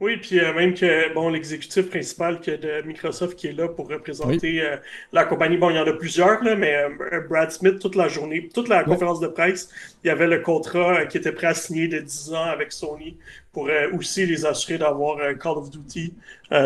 [0.01, 3.87] Oui, puis euh, même que bon, l'exécutif principal que de Microsoft qui est là pour
[3.87, 4.77] représenter euh,
[5.13, 8.07] la compagnie, bon, il y en a plusieurs, là, mais euh, Brad Smith, toute la
[8.07, 9.69] journée, toute la conférence de presse,
[10.03, 13.15] il y avait le contrat qui était prêt à signer de 10 ans avec Sony
[13.51, 16.13] pour aussi les assurer d'avoir Call of Duty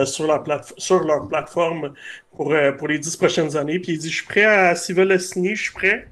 [0.05, 1.93] sur, la sur leur plateforme
[2.35, 3.79] pour, pour les 10 prochaines années.
[3.79, 6.07] Puis il dit, je suis prêt à, s'ils veulent le signer, je suis prêt.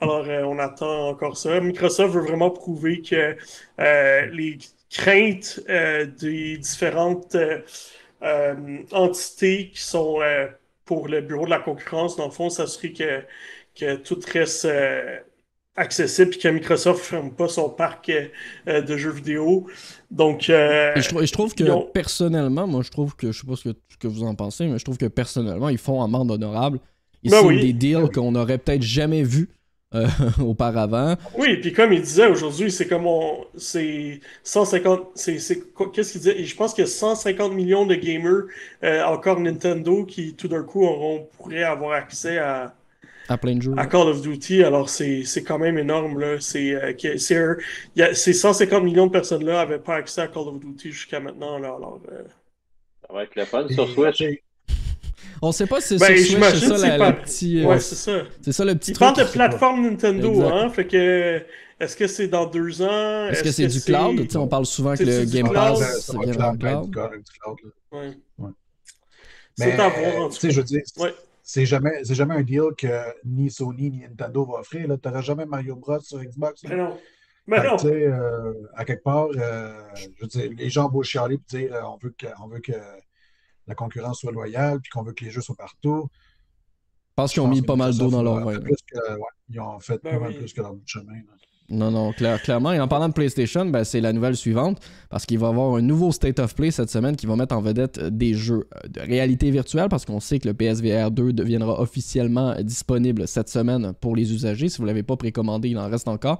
[0.00, 1.60] Alors, on attend encore ça.
[1.60, 3.36] Microsoft veut vraiment prouver que
[3.78, 4.58] les
[4.90, 7.60] crainte euh, des différentes euh,
[8.22, 10.20] euh, entités qui sont
[10.84, 13.22] pour le bureau de la concurrence, dans le fond, s'assurer que,
[13.78, 14.66] que tout reste
[15.76, 18.10] accessible et que Microsoft ne ferme pas son parc
[18.66, 19.68] de jeux vidéo.
[20.10, 24.22] Donc, je, trouve que personnellement, moi je trouve que, je sais pas ce que, vous
[24.22, 26.78] en pensez, mais je trouve que personnellement, ils font amende honorable.
[27.22, 29.48] Ils ben des deals qu'on n'aurait peut-être jamais vus
[29.94, 30.06] euh,
[30.40, 31.16] auparavant.
[31.36, 33.46] Oui, puis comme il disait aujourd'hui, c'est comme on.
[33.56, 35.12] C'est 150.
[35.14, 35.36] C'est,
[35.92, 38.44] qu'est-ce qu'il disait Je pense qu'il y a 150 millions de gamers,
[38.84, 42.74] euh, encore Nintendo, qui tout d'un coup auront, pourraient avoir accès à.
[43.28, 43.74] À plein de jeux.
[43.76, 46.18] À Call of Duty, alors c'est, quand même énorme.
[46.18, 46.36] Là.
[46.40, 51.20] C'est, euh, ces 150 millions de personnes-là n'avaient pas accès à Call of Duty jusqu'à
[51.20, 51.58] maintenant.
[51.58, 52.00] Là, alors,
[53.06, 54.22] Ça va être le fun sur Switch.
[55.42, 57.64] On sait pas si c'est ben, sur Switch, c'est ça, la, petit...
[57.64, 58.22] Ouais, c'est ça.
[58.40, 59.16] C'est ça le petit Ils truc.
[59.16, 61.42] de plateforme Nintendo, hein, fait que...
[61.80, 63.28] Est-ce que c'est dans deux ans?
[63.28, 64.28] Est-ce que c'est du cloud?
[64.28, 66.96] sais, on parle souvent que le Game Pass, ça vient dans le cloud.
[67.92, 68.16] Ouais.
[68.38, 68.50] ouais.
[69.56, 70.50] C'est à voir, en tout cas.
[70.50, 70.82] je veux dire,
[71.48, 74.86] c'est jamais, jamais un deal que ni Sony ni Nintendo vont offrir.
[74.86, 76.62] Tu n'auras jamais Mario Bros sur Xbox.
[76.64, 76.98] Mais non.
[77.46, 77.76] Mais non.
[77.86, 81.80] Euh, à quelque part, euh, je veux dire, les gens vont chialer et dire euh,
[81.84, 82.74] on veut que, on veut que
[83.66, 86.10] la concurrence soit loyale, puis qu'on veut que les jeux soient partout.
[86.12, 88.60] Je pense qu'ils ont mis pas mal d'eau dans leur vin.
[89.48, 91.14] ils ont fait ben pas mal plus que leur bout de chemin.
[91.70, 92.72] Non, non, clairement.
[92.72, 94.80] Et en parlant de PlayStation, ben, c'est la nouvelle suivante,
[95.10, 97.54] parce qu'il va y avoir un nouveau State of Play cette semaine qui va mettre
[97.54, 101.10] en vedette euh, des jeux euh, de réalité virtuelle, parce qu'on sait que le PSVR
[101.10, 104.70] 2 deviendra officiellement disponible cette semaine pour les usagers.
[104.70, 106.38] Si vous ne l'avez pas précommandé, il en reste encore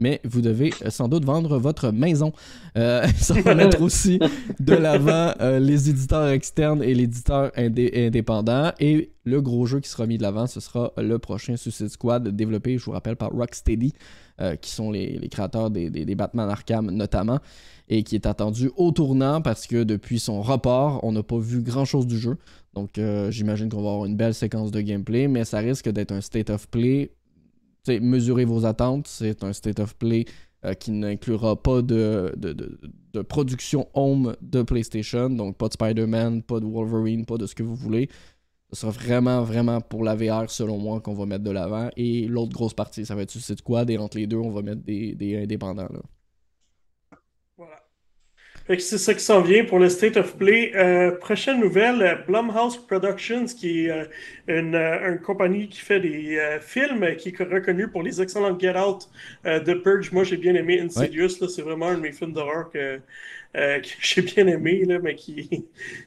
[0.00, 2.32] mais vous devez euh, sans doute vendre votre maison.
[2.76, 4.18] Euh, ça va mettre aussi
[4.58, 8.72] de l'avant euh, les éditeurs externes et l'éditeur indépendant.
[8.80, 12.28] Et le gros jeu qui sera mis de l'avant, ce sera le prochain Suicide Squad,
[12.28, 13.92] développé, je vous rappelle, par Rocksteady,
[14.62, 17.38] qui sont les, créateurs des, des, Batman Arkham notamment,
[17.90, 21.60] et qui est attendu au tournant parce que depuis son report, on n'a pas vu
[21.60, 22.38] grand-chose du jeu.
[22.72, 22.98] Donc
[23.28, 26.48] j'imagine qu'on va avoir une belle séquence de gameplay, mais ça risque d'être un state
[26.48, 27.12] of play
[27.88, 29.06] mesurez vos attentes.
[29.06, 30.24] C'est un state of play
[30.64, 35.30] euh, qui n'inclura pas de, de, production home de PlayStation.
[35.30, 38.08] Donc pas de Spider-Man, pas de Wolverine, pas de ce que vous voulez.
[38.72, 41.90] Ce sera vraiment, vraiment pour la VR, selon moi, qu'on va mettre de l'avant.
[41.96, 43.90] Et l'autre grosse partie, ça va être Suicide Squad.
[43.90, 45.88] Et entre les deux, on va mettre des, des indépendants.
[45.90, 46.00] Là
[48.68, 50.72] c'est ça qui s'en vient pour le State of Play.
[50.74, 54.04] Euh, prochaine nouvelle, euh, Blumhouse Productions, qui est euh,
[54.48, 59.08] une, compagnie qui fait des films, qui est reconnue pour les excellents Get Out
[59.44, 60.12] de Purge.
[60.12, 61.28] Moi, j'ai bien aimé Insidious.
[61.48, 63.00] C'est vraiment un de mes films d'horreur que,
[63.56, 65.64] euh, que j'ai bien aimé, là, mais qui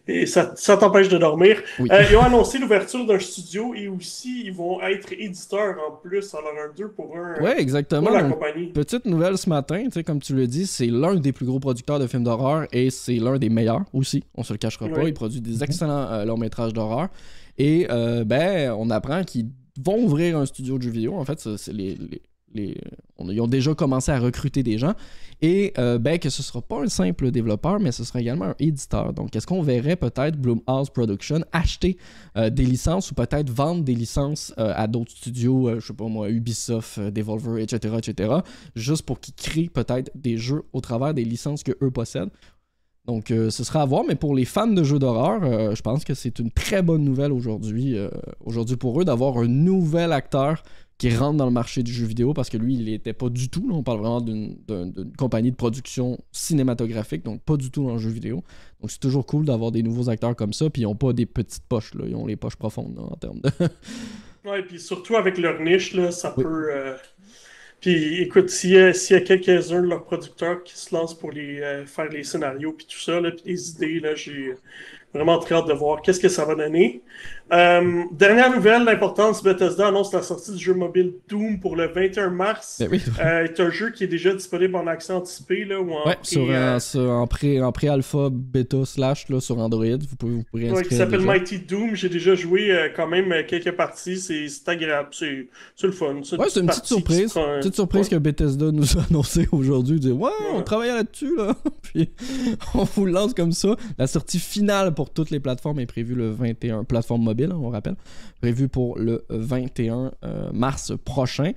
[0.07, 1.61] et ça, ça t'empêche de dormir.
[1.80, 6.34] Euh, ils ont annoncé l'ouverture d'un studio et aussi ils vont être éditeurs en plus,
[6.34, 8.07] alors un 2 pour 1 ouais, exactement.
[8.07, 8.68] pour la compagnie.
[8.68, 12.07] Petite nouvelle ce matin, comme tu le dis, c'est l'un des plus gros producteurs de
[12.07, 15.03] films d'horreur et c'est l'un des meilleurs aussi, on se le cachera pas.
[15.03, 17.10] Il produit des excellents euh, longs métrages d'horreur
[17.57, 17.88] et
[18.26, 19.49] ben on apprend qu'ils
[19.84, 21.15] vont ouvrir un studio de jeux vidéo.
[21.15, 22.22] En fait, c'est les les,
[22.56, 24.94] ils ont déjà commencé à recruter des gens.
[25.42, 28.46] Et euh, ben, que ce ne sera pas un simple développeur, mais ce sera également
[28.46, 29.14] un éditeur.
[29.14, 31.98] Donc, est-ce qu'on verrait peut-être Bloomhouse Production acheter
[32.38, 36.08] euh, des licences ou peut-être vendre des licences euh, à d'autres studios, je sais pas
[36.08, 38.36] moi, Ubisoft, Devolver, etc., etc.,
[38.76, 42.32] juste pour qu'ils créent peut-être des jeux au travers des licences que eux possèdent?
[43.06, 46.14] Donc, ce sera à voir, mais pour les fans de jeux d'horreur, je pense que
[46.14, 47.98] c'est une très bonne nouvelle aujourd'hui,
[48.46, 50.64] aujourd'hui pour eux d'avoir un nouvel acteur
[51.10, 53.50] qui rentre dans le marché du jeu vidéo parce que lui, il n'était pas du
[53.50, 53.68] tout.
[53.70, 54.56] on parle vraiment d'une
[55.18, 58.42] compagnie de production cinématographique, donc pas du tout dans le jeu vidéo.
[58.80, 61.26] Donc c'est toujours cool d'avoir des nouveaux acteurs comme ça, puis ils n'ont pas des
[61.26, 62.06] petites poches, là.
[62.08, 63.50] ils ont les poches profondes en termes de.
[64.50, 66.70] ouais, puis surtout avec leur niche, là, ça peut.
[66.72, 66.96] Euh,
[67.82, 71.86] puis écoute, s'il y a, quelques-uns de leurs producteurs qui se lancent pour les, euh,
[71.86, 74.54] faire les scénarios, puis tout ça, puis les idées, là, j'ai
[75.14, 77.02] vraiment très hâte de voir qu'est-ce que ça va donner.
[77.54, 82.32] Euh, dernière nouvelle d'importance, Bethesda annonce la sortie du jeu mobile Doom pour le 21
[82.32, 82.78] mars.
[82.80, 83.02] Ben oui.
[83.20, 85.64] euh, c'est un jeu qui est déjà disponible en accès anticipé.
[85.66, 89.86] Là, ou en ouais, sur, euh, en, pré, en pré-alpha, bêta, slash là, sur Android.
[89.86, 91.96] Vous pouvez vous pourrez ouais, qui s'appelle Mighty Doom.
[91.96, 94.18] J'ai déjà joué quand même quelques parties.
[94.18, 95.10] C'est agréable.
[95.12, 95.48] C'est
[95.84, 96.16] le fun.
[96.16, 97.36] Ouais, c'est une petite surprise.
[97.36, 100.00] Une petite surprise que Bethesda nous a annoncé aujourd'hui.
[100.00, 101.36] Dire, ouais, on travaille là-dessus.
[101.38, 101.56] Là.
[101.84, 102.10] Puis
[102.74, 103.76] on vous lance comme ça.
[104.00, 106.84] La sortie finale pour toutes les plateformes est prévue le 21.
[106.86, 107.95] Plateforme mobile, on rappelle.
[108.41, 111.52] Prévue pour le 21 euh, mars prochain.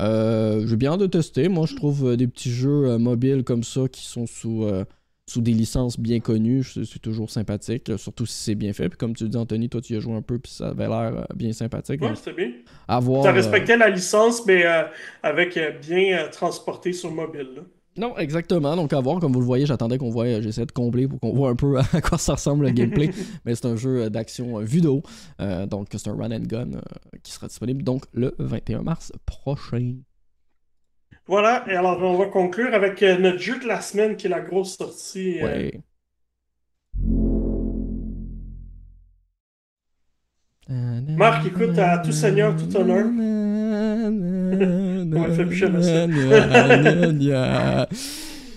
[0.00, 1.48] Euh, J'ai bien hâte de tester.
[1.48, 4.66] Moi, je trouve euh, des petits jeux mobiles comme ça qui sont sous,
[5.26, 6.64] sous des licences bien connues.
[6.64, 8.88] C'est toujours sympathique, surtout si c'est bien fait.
[8.88, 10.88] Puis comme tu dis, Anthony, toi, tu y as joué un peu, puis ça avait
[10.88, 12.00] l'air bien sympathique.
[12.02, 12.52] Ouais, c'était bien.
[12.88, 14.64] À voir, tu as respecté la licence, mais
[15.22, 17.48] avec bien transporté sur mobile.
[17.56, 17.62] Là.
[17.96, 18.74] Non, exactement.
[18.74, 21.32] Donc, à voir, comme vous le voyez, j'attendais qu'on voit, j'essaie de combler pour qu'on
[21.32, 23.10] voit un peu à quoi ça ressemble le gameplay.
[23.44, 25.02] Mais c'est un jeu d'action vidéo.
[25.40, 26.80] Euh, donc, c'est un run and gun euh,
[27.22, 29.96] qui sera disponible donc le 21 mars prochain.
[31.26, 34.30] Voilà, et alors on va conclure avec euh, notre jeu de la semaine qui est
[34.30, 35.40] la grosse sortie.
[35.42, 35.80] Ouais.
[40.68, 43.06] Marc, écoute, à tout seigneur, tout honneur.
[45.46, 45.72] Plus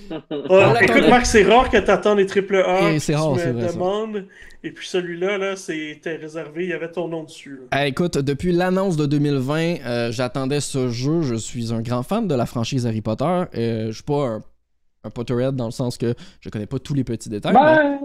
[0.82, 3.00] écoute, Marc, c'est rare que tu attends les triple A.
[3.00, 3.70] c'est rare, c'est vrai.
[4.64, 7.60] Et puis celui-là, là, c'était réservé, il y avait ton nom dessus.
[7.86, 11.22] écoute, depuis l'annonce de 2020, euh, j'attendais ce jeu.
[11.22, 13.26] Je suis un grand fan de la franchise Harry Potter.
[13.26, 14.44] Euh, je suis pas un,
[15.04, 17.54] un, Potterhead dans le sens que je connais pas tous les petits détails.
[17.54, 18.00] Mais,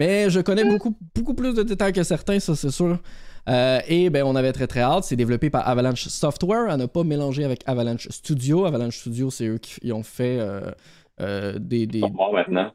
[0.00, 2.98] mais, je connais beaucoup, beaucoup plus de détails que certains, ça c'est sûr.
[3.48, 5.04] Euh, et ben, on avait très très hâte.
[5.04, 8.64] C'est développé par Avalanche Software, à ne pas mélanger avec Avalanche Studio.
[8.64, 10.70] Avalanche Studio, c'est eux qui ont fait euh,
[11.20, 11.98] euh, des, des.
[11.98, 12.72] Ils sont maintenant.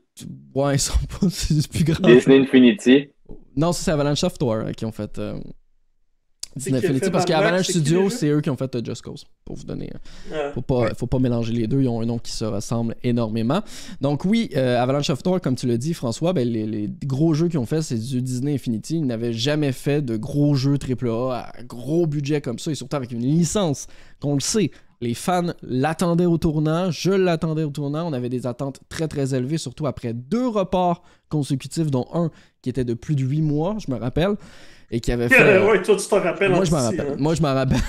[0.54, 1.28] Ouais, ils sont pas.
[1.30, 2.02] C'est plus grave.
[2.02, 3.10] Disney Infinity.
[3.56, 5.20] Non, c'est Avalanche Software qui ont fait.
[7.12, 9.92] Parce qu'Avalanche Studio, c'est eux qui ont fait Just Cause, pour vous donner.
[10.32, 12.96] Euh, faut, pas, faut pas mélanger les deux, ils ont un nom qui se ressemble
[13.04, 13.62] énormément.
[14.00, 17.60] Donc oui, euh, Avalanche Software, comme tu l'as dit, François, ben, les, gros jeux qu'ils
[17.60, 18.98] ont fait, c'est du Disney Infinity.
[18.98, 22.96] Ils n'avaient jamais fait de gros jeux AAA à gros budget comme ça, et surtout
[22.96, 23.88] avec une licence
[24.22, 24.72] qu'on le sait.
[25.02, 28.08] Les fans l'attendaient au tournant, je l'attendais au tournant.
[28.08, 32.70] On avait des attentes très très élevées, surtout après deux reports consécutifs, dont un qui
[32.70, 34.36] était de plus de huit mois, je me rappelle
[34.92, 35.60] et qui avait fait.
[35.60, 36.52] ouais, toi, tu t'en rappelles.
[36.52, 37.08] Moi, je m'en rappelle.
[37.12, 37.16] Hein.
[37.18, 37.82] Moi, je m'en rappelle.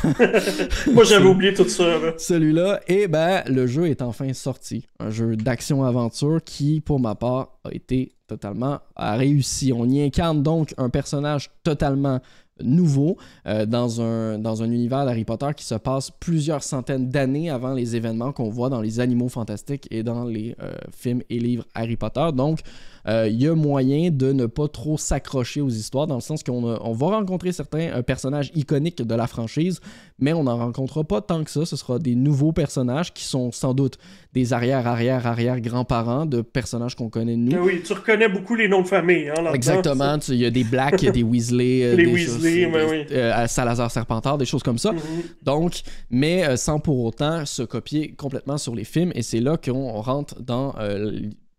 [0.92, 1.84] Moi, j'avais oublié tout ça.
[2.18, 2.80] Celui-là.
[2.88, 4.86] Et ben, le jeu est enfin sorti.
[4.98, 9.72] Un jeu d'action-aventure qui, pour ma part, a été totalement réussi.
[9.72, 12.20] On y incarne donc un personnage totalement
[12.62, 13.16] nouveau
[13.46, 17.74] euh, dans, un, dans un univers d'Harry Potter qui se passe plusieurs centaines d'années avant
[17.74, 21.64] les événements qu'on voit dans les animaux fantastiques et dans les euh, films et livres
[21.74, 22.28] Harry Potter.
[22.34, 22.60] Donc,
[23.06, 26.64] il y a moyen de ne pas trop s'accrocher aux histoires, dans le sens qu'on
[26.64, 29.80] on va rencontrer certains euh, personnages iconiques de la franchise,
[30.18, 31.64] mais on n'en rencontrera pas tant que ça.
[31.66, 33.98] Ce sera des nouveaux personnages qui sont sans doute
[34.32, 37.56] des arrière, arrière, arrière grands-parents de personnages qu'on connaît nous.
[37.56, 39.28] Ah oui, tu reconnais beaucoup les noms de famille.
[39.28, 40.18] Hein, Exactement.
[40.28, 43.48] Il y a des Blacks, il y a des Weasley, euh, les Weasley, oui.
[43.48, 44.92] Salazar Serpentard, des choses comme ça.
[44.92, 45.44] Mm-hmm.
[45.44, 45.80] Donc,
[46.10, 50.40] mais sans pour autant se copier complètement sur les films, et c'est là qu'on rentre
[50.42, 50.74] dans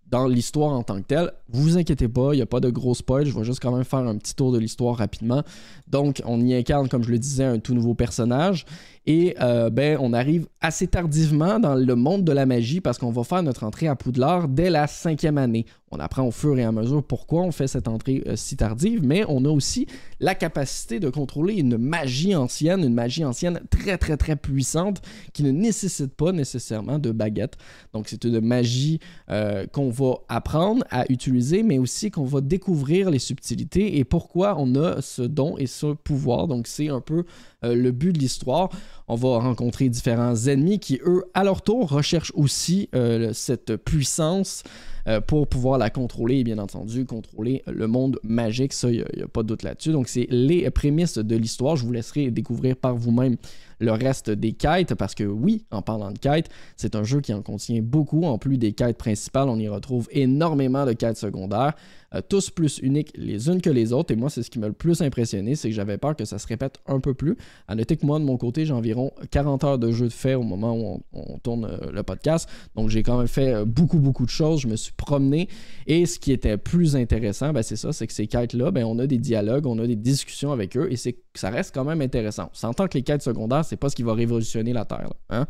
[0.09, 1.31] dans l'histoire en tant que telle.
[1.49, 3.25] Vous inquiétez pas, il n'y a pas de gros spoil.
[3.25, 5.43] Je vais juste quand même faire un petit tour de l'histoire rapidement.
[5.87, 8.65] Donc, on y incarne, comme je le disais, un tout nouveau personnage.
[9.09, 13.09] Et euh, ben, on arrive assez tardivement dans le monde de la magie parce qu'on
[13.09, 15.65] va faire notre entrée à Poudlard dès la cinquième année.
[15.91, 19.01] On apprend au fur et à mesure pourquoi on fait cette entrée euh, si tardive,
[19.05, 19.87] mais on a aussi
[20.19, 25.01] la capacité de contrôler une magie ancienne, une magie ancienne très très très puissante
[25.31, 27.55] qui ne nécessite pas nécessairement de baguette.
[27.93, 33.09] Donc c'est une magie euh, qu'on va apprendre à utiliser, mais aussi qu'on va découvrir
[33.09, 36.49] les subtilités et pourquoi on a ce don et ce pouvoir.
[36.49, 37.23] Donc c'est un peu
[37.63, 38.69] le but de l'histoire.
[39.07, 44.63] On va rencontrer différents ennemis qui, eux, à leur tour, recherchent aussi euh, cette puissance
[45.07, 48.73] euh, pour pouvoir la contrôler et bien entendu contrôler le monde magique.
[48.73, 49.91] Ça, il n'y a, pas de doute là-dessus.
[49.93, 51.77] Donc, c'est les prémices de l'histoire.
[51.77, 53.37] Je vous laisserai découvrir par vous-même
[53.79, 57.33] le reste des quêtes, parce que oui, en parlant de quêtes, c'est un jeu qui
[57.33, 58.25] en contient beaucoup.
[58.25, 61.73] En plus des quêtes principales, on y retrouve énormément de quêtes secondaires.
[62.15, 64.13] Euh, tous plus uniques les unes que les autres.
[64.13, 66.39] Et moi, c'est ce qui m'a le plus impressionné, c'est que j'avais peur que ça
[66.39, 67.35] se répète un peu plus.
[67.67, 70.35] À noter que moi, de mon côté, j'ai environ 40 heures de jeu de fait
[70.35, 72.49] au moment où on, tourne euh, le podcast.
[72.75, 74.61] Donc, j'ai quand même fait euh, beaucoup, beaucoup de choses.
[74.61, 75.49] Je me suis promené.
[75.85, 78.99] Et ce qui était plus intéressant, ben, c'est ça, c'est que ces quêtes-là, ben, on
[78.99, 80.87] a des dialogues, on a des discussions avec eux.
[80.89, 82.49] Et c'est ça reste quand même intéressant.
[82.51, 85.13] On s'entend que les quêtes secondaires, c'est pas ce qui va révolutionner la Terre.
[85.29, 85.45] Hein.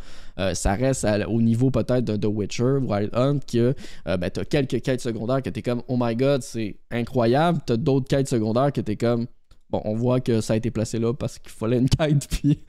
[0.54, 3.74] ça reste au niveau peut-être de The Witcher, Wild Hunt, que
[4.06, 7.60] ben, tu as quelques quêtes secondaires que tu es comme, oh my god, c'est incroyable.
[7.66, 9.28] T'as d'autres quêtes secondaires que t'es comme.
[9.70, 12.60] Bon, on voit que ça a été placé là parce qu'il fallait une quête, puis,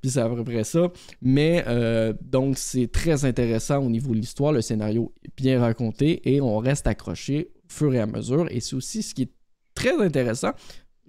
[0.00, 0.88] puis c'est à peu près ça.
[1.22, 4.52] Mais euh, donc, c'est très intéressant au niveau de l'histoire.
[4.52, 8.48] Le scénario est bien raconté et on reste accroché au fur et à mesure.
[8.50, 9.32] Et c'est aussi ce qui est
[9.74, 10.50] très intéressant.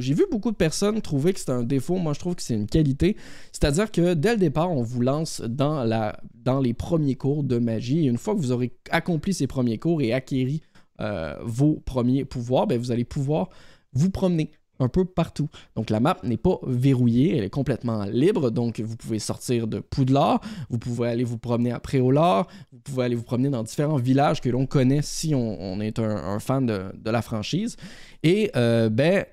[0.01, 1.97] J'ai vu beaucoup de personnes trouver que c'est un défaut.
[1.97, 3.15] Moi, je trouve que c'est une qualité.
[3.51, 5.83] C'est-à-dire que dès le départ, on vous lance dans,
[6.61, 8.05] les premiers cours de magie.
[8.05, 10.61] Une fois que vous aurez accompli ces premiers cours et acquéri
[11.01, 13.49] euh, vos premiers pouvoirs, ben, vous allez pouvoir
[13.93, 15.47] vous promener un peu partout.
[15.75, 19.79] Donc la map n'est pas verrouillée, elle est complètement libre, donc vous pouvez sortir de
[19.79, 23.97] Poudlard, vous pouvez aller vous promener à Préolard, vous pouvez aller vous promener dans différents
[23.97, 27.77] villages que l'on connaît si on, est un, fan de, la franchise.
[28.23, 29.25] Et euh, ben,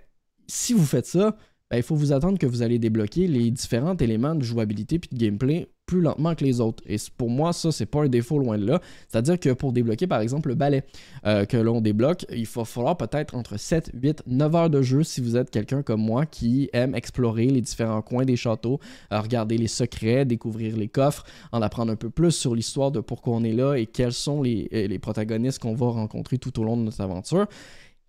[0.47, 1.37] si vous faites ça,
[1.71, 5.11] ben, il faut vous attendre que vous allez débloquer les différents éléments de jouabilité puis
[5.13, 6.85] de gameplay plus lentement que les autres.
[6.87, 8.81] Et pour moi, ça, c'est pas un défaut loin de là.
[9.09, 10.85] C'est-à-dire que pour débloquer, par exemple, le balai
[11.27, 15.03] euh, que l'on débloque, il va falloir peut-être entre 7, 8, 9 heures de jeu
[15.03, 18.79] si vous êtes quelqu'un comme moi qui aime explorer les différents coins des châteaux,
[19.13, 23.01] euh, regarder les secrets, découvrir les coffres, en apprendre un peu plus sur l'histoire de
[23.01, 26.65] pourquoi on est là et quels sont les, les protagonistes qu'on va rencontrer tout au
[26.65, 27.47] long de notre aventure.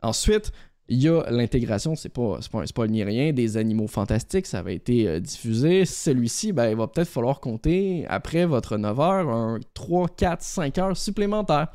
[0.02, 0.52] Ensuite,
[0.90, 4.60] il y a l'intégration, c'est pas, pas un spoil ni rien, des animaux fantastiques, ça
[4.60, 5.86] avait été euh, diffusé.
[5.86, 10.78] Celui-ci, ben, il va peut-être falloir compter, après votre 9 heures, un 3, 4, 5
[10.80, 11.68] heures supplémentaires.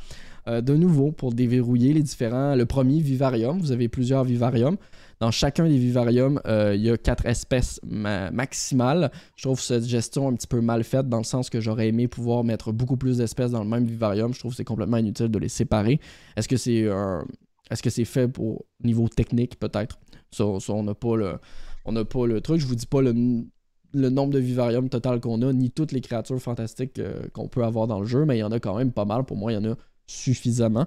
[0.47, 2.55] Euh, de nouveau, pour déverrouiller les différents.
[2.55, 4.77] Le premier, vivarium, vous avez plusieurs vivariums.
[5.19, 9.11] Dans chacun des vivariums, euh, il y a quatre espèces maximales.
[9.37, 12.09] Je trouve cette gestion un petit peu mal faite dans le sens que j'aurais aimé
[12.09, 14.35] pouvoir mettre beaucoup plus d'espèces dans le même vivarium.
[14.35, 15.99] Je trouve que c'est complètement inutile de les séparer.
[16.37, 17.25] Est-ce que c'est un,
[17.71, 19.99] est-ce que c'est fait pour niveau technique, peut-être?
[20.31, 21.39] Ça, on n'a pas le.
[21.85, 22.61] On n'a pas le truc.
[22.61, 26.41] Je vous dis pas le, nombre de vivariums total qu'on a, ni toutes les créatures
[26.41, 28.93] fantastiques euh, qu'on peut avoir dans le jeu, mais il y en a quand même
[28.93, 29.25] pas mal.
[29.25, 29.77] Pour moi, il y en a
[30.07, 30.87] suffisamment.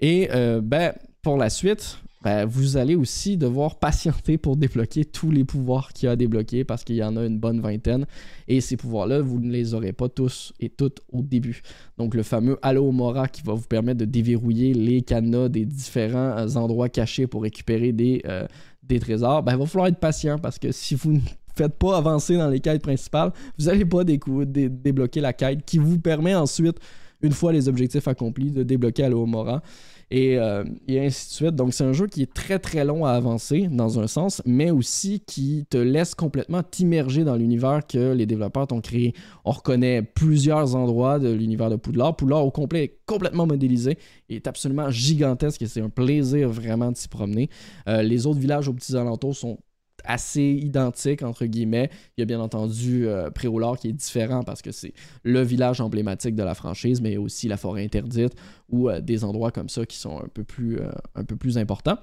[0.00, 5.30] Et euh, ben, pour la suite, ben, vous allez aussi devoir patienter pour débloquer tous
[5.30, 8.06] les pouvoirs qu'il y a à débloquer parce qu'il y en a une bonne vingtaine.
[8.48, 11.62] Et ces pouvoirs-là, vous ne les aurez pas tous et toutes au début.
[11.98, 16.36] Donc le fameux Halo Mora qui va vous permettre de déverrouiller les cadenas des différents
[16.38, 18.46] euh, endroits cachés pour récupérer des, euh,
[18.82, 21.20] des trésors, ben, il va falloir être patient parce que si vous ne
[21.56, 25.98] faites pas avancer dans les quêtes principales, vous n'allez pas débloquer la quête qui vous
[25.98, 26.78] permet ensuite,
[27.20, 29.26] une fois les objectifs accomplis, de débloquer Halo
[30.12, 31.54] Euh, et, ainsi de suite.
[31.54, 34.70] Donc c'est un jeu qui est très très long à avancer dans un sens, mais
[34.70, 39.14] aussi qui te laisse complètement t'immerger dans l'univers que les développeurs t'ont créé.
[39.44, 42.16] On reconnaît plusieurs endroits de l'univers de Poudlard.
[42.16, 43.96] Poudlard au complet est complètement modélisé
[44.28, 47.48] et est absolument gigantesque et c'est un plaisir vraiment de s'y promener.
[47.88, 49.58] Euh, les autres villages aux petits alentours sont
[50.04, 51.90] assez identique, entre guillemets.
[52.16, 53.30] Il y a bien entendu euh,
[53.78, 57.56] qui est différent parce que c'est le village emblématique de la franchise, mais aussi la
[57.56, 58.34] forêt interdite
[58.68, 61.58] ou euh, des endroits comme ça qui sont un peu plus, euh, un peu plus
[61.58, 61.98] importants.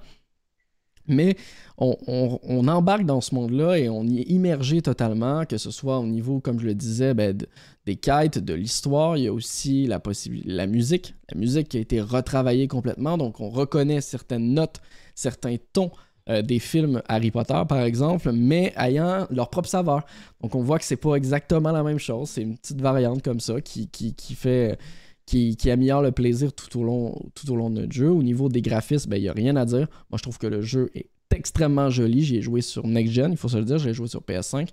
[1.08, 1.36] Mais
[1.76, 6.06] on, embarque dans ce monde-là et on y est immergé totalement, que ce soit au
[6.06, 7.36] niveau, comme je le disais, ben,
[7.84, 9.16] des quêtes, de l'histoire.
[9.16, 10.00] Il y a aussi la,
[10.44, 11.14] la musique.
[11.32, 14.80] La musique qui a été retravaillée complètement, donc on reconnaît certaines notes,
[15.14, 15.90] certains tons
[16.30, 20.04] euh, des films Harry Potter, par exemple, mais ayant leur propre saveur.
[20.40, 23.40] Donc on voit que c'est pas exactement la même chose, c'est une petite variante comme
[23.40, 24.78] ça qui, qui, fait.
[25.26, 28.10] Qui, qui, améliore le plaisir tout au long, tout au long de notre jeu.
[28.10, 29.86] Au niveau des graphismes, ben, il n'y a rien à dire.
[30.10, 32.22] Moi, je trouve que le jeu est extrêmement joli.
[32.22, 34.68] J'y ai joué sur Next Gen, il faut se le dire, j'ai joué sur PS5.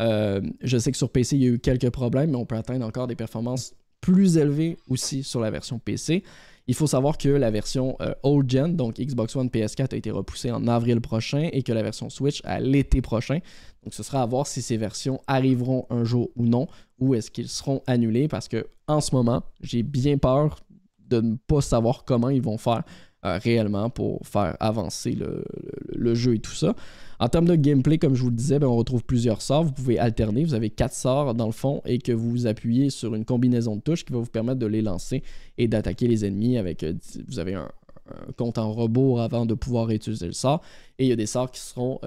[0.00, 2.56] Euh, je sais que sur PC, il y a eu quelques problèmes, mais on peut
[2.56, 6.24] atteindre encore des performances plus élevées aussi sur la version PC.
[6.70, 10.12] Il faut savoir que la version euh, Old Gen, donc Xbox One PS4, a été
[10.12, 13.40] repoussée en avril prochain et que la version Switch à l'été prochain.
[13.82, 16.68] Donc ce sera à voir si ces versions arriveront un jour ou non,
[17.00, 20.60] ou est-ce qu'ils seront annulés parce que en ce moment, j'ai bien peur
[21.08, 22.84] de ne pas savoir comment ils vont faire
[23.24, 26.76] réellement pour faire avancer le, jeu et tout ça.
[27.20, 29.64] En termes de gameplay, comme je vous le disais, ben, on retrouve plusieurs sorts.
[29.64, 30.42] Vous pouvez alterner.
[30.42, 33.82] Vous avez quatre sorts dans le fond et que vous appuyez sur une combinaison de
[33.82, 35.22] touches qui va vous permettre de les lancer
[35.58, 36.84] et d'attaquer les ennemis avec.
[37.28, 37.70] vous avez un,
[38.38, 40.62] compte en rebours avant de pouvoir utiliser le sort.
[40.98, 42.00] Et il y a des sorts qui seront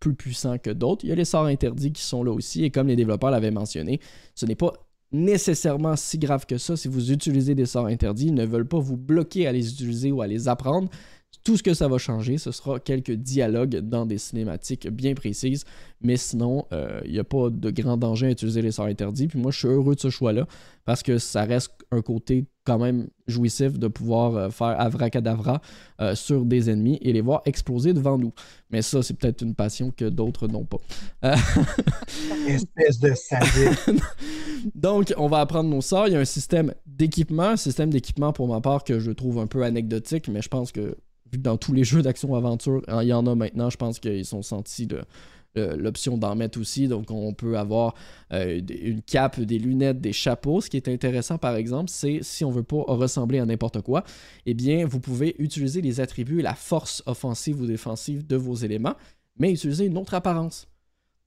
[0.00, 1.04] plus puissants que d'autres.
[1.04, 2.64] Il y a les sorts interdits qui sont là aussi.
[2.64, 4.00] Et comme les développeurs l'avaient mentionné,
[4.34, 4.72] ce n'est pas
[5.12, 8.26] nécessairement si grave que ça si vous utilisez des sorts interdits.
[8.26, 10.88] Ils ne veulent pas vous bloquer à les utiliser ou à les apprendre.
[11.48, 15.64] Tout ce que ça va changer, ce sera quelques dialogues dans des cinématiques bien précises.
[16.02, 19.28] Mais sinon, il euh, n'y a pas de grand danger à utiliser les sorts interdits.
[19.28, 20.46] Puis moi, je suis heureux de ce choix-là
[20.84, 25.62] parce que ça reste un côté quand même jouissif de pouvoir euh, faire avracadavra
[26.02, 28.34] euh, sur des ennemis et les voir exploser devant nous.
[28.68, 30.76] Mais ça, c'est peut-être une passion que d'autres n'ont pas.
[32.46, 33.14] Espèce de.
[34.74, 36.08] Donc, on va apprendre nos sorts.
[36.08, 39.38] Il y a un système d'équipement, un système d'équipement pour ma part que je trouve
[39.38, 40.94] un peu anecdotique, mais je pense que
[41.36, 44.42] dans tous les jeux d'action-aventure, hein, il y en a maintenant, je pense qu'ils sont
[44.42, 44.88] sentis
[45.54, 46.86] l'option d'en mettre aussi.
[46.88, 47.94] Donc, on peut avoir
[48.32, 50.60] euh, une cape, des lunettes, des chapeaux.
[50.60, 54.04] Ce qui est intéressant, par exemple, c'est si on veut pas ressembler à n'importe quoi,
[54.46, 58.54] eh bien, vous pouvez utiliser les attributs et la force offensive ou défensive de vos
[58.54, 58.94] éléments,
[59.38, 60.68] mais utiliser une autre apparence.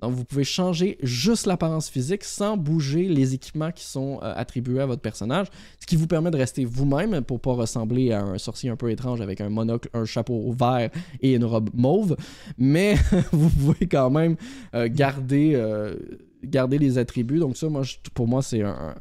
[0.01, 4.81] Donc, vous pouvez changer juste l'apparence physique sans bouger les équipements qui sont euh, attribués
[4.81, 5.47] à votre personnage,
[5.79, 8.89] ce qui vous permet de rester vous-même pour pas ressembler à un sorcier un peu
[8.89, 10.89] étrange avec un monocle, un chapeau vert
[11.21, 12.17] et une robe mauve.
[12.57, 12.95] Mais
[13.31, 14.37] vous pouvez quand même
[14.73, 15.95] euh, garder, euh,
[16.43, 17.37] garder les attributs.
[17.37, 17.83] Donc, ça, moi,
[18.15, 18.95] pour moi, c'est un,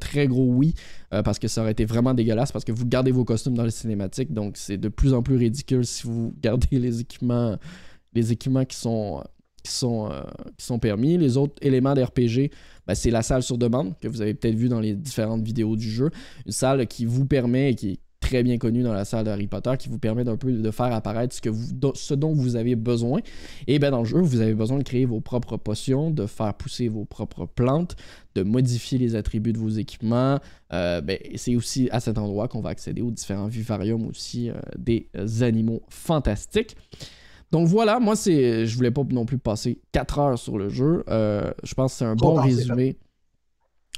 [0.00, 0.74] très gros oui
[1.10, 3.70] parce que ça aurait été vraiment dégueulasse parce que vous gardez vos costumes dans les
[3.70, 4.32] cinématiques.
[4.32, 7.56] Donc, c'est de plus en plus ridicule si vous gardez les équipements,
[8.14, 9.22] les équipements qui sont
[9.66, 10.22] qui sont, euh,
[10.56, 11.18] qui sont permis.
[11.18, 12.50] Les autres éléments d'RPG,
[12.86, 15.76] ben, c'est la salle sur demande que vous avez peut-être vu dans les différentes vidéos
[15.76, 16.10] du jeu.
[16.46, 19.46] Une salle qui vous permet et qui est très bien connue dans la salle d'Harry
[19.46, 22.56] Potter, qui vous permet d'un peu de faire apparaître ce, que vous, ce dont vous
[22.56, 23.20] avez besoin.
[23.68, 26.52] Et ben dans le jeu, vous avez besoin de créer vos propres potions, de faire
[26.54, 27.94] pousser vos propres plantes,
[28.34, 30.40] de modifier les attributs de vos équipements.
[30.72, 34.54] Euh, ben, c'est aussi à cet endroit qu'on va accéder aux différents vivariums aussi euh,
[34.76, 35.08] des
[35.42, 36.76] animaux fantastiques.
[37.52, 41.04] Donc voilà, moi c'est, je voulais pas non plus passer 4 heures sur le jeu.
[41.08, 42.96] Euh, je pense que c'est un bon résumé.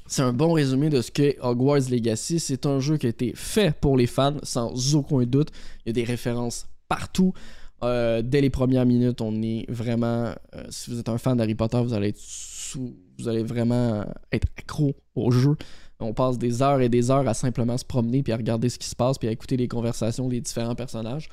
[0.06, 2.40] C'est un bon résumé de ce qu'est Hogwarts Legacy.
[2.40, 5.48] C'est un jeu qui a été fait pour les fans, sans aucun doute.
[5.84, 7.34] Il y a des références partout.
[7.82, 10.32] Euh, dès les premières minutes, on est vraiment.
[10.54, 14.04] Euh, si vous êtes un fan d'Harry Potter, vous allez être sous, vous allez vraiment
[14.32, 15.56] être accro au jeu.
[16.00, 18.78] On passe des heures et des heures à simplement se promener puis à regarder ce
[18.78, 21.28] qui se passe puis à écouter les conversations des différents personnages.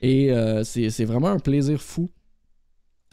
[0.00, 2.10] Et euh, c'est vraiment un plaisir fou.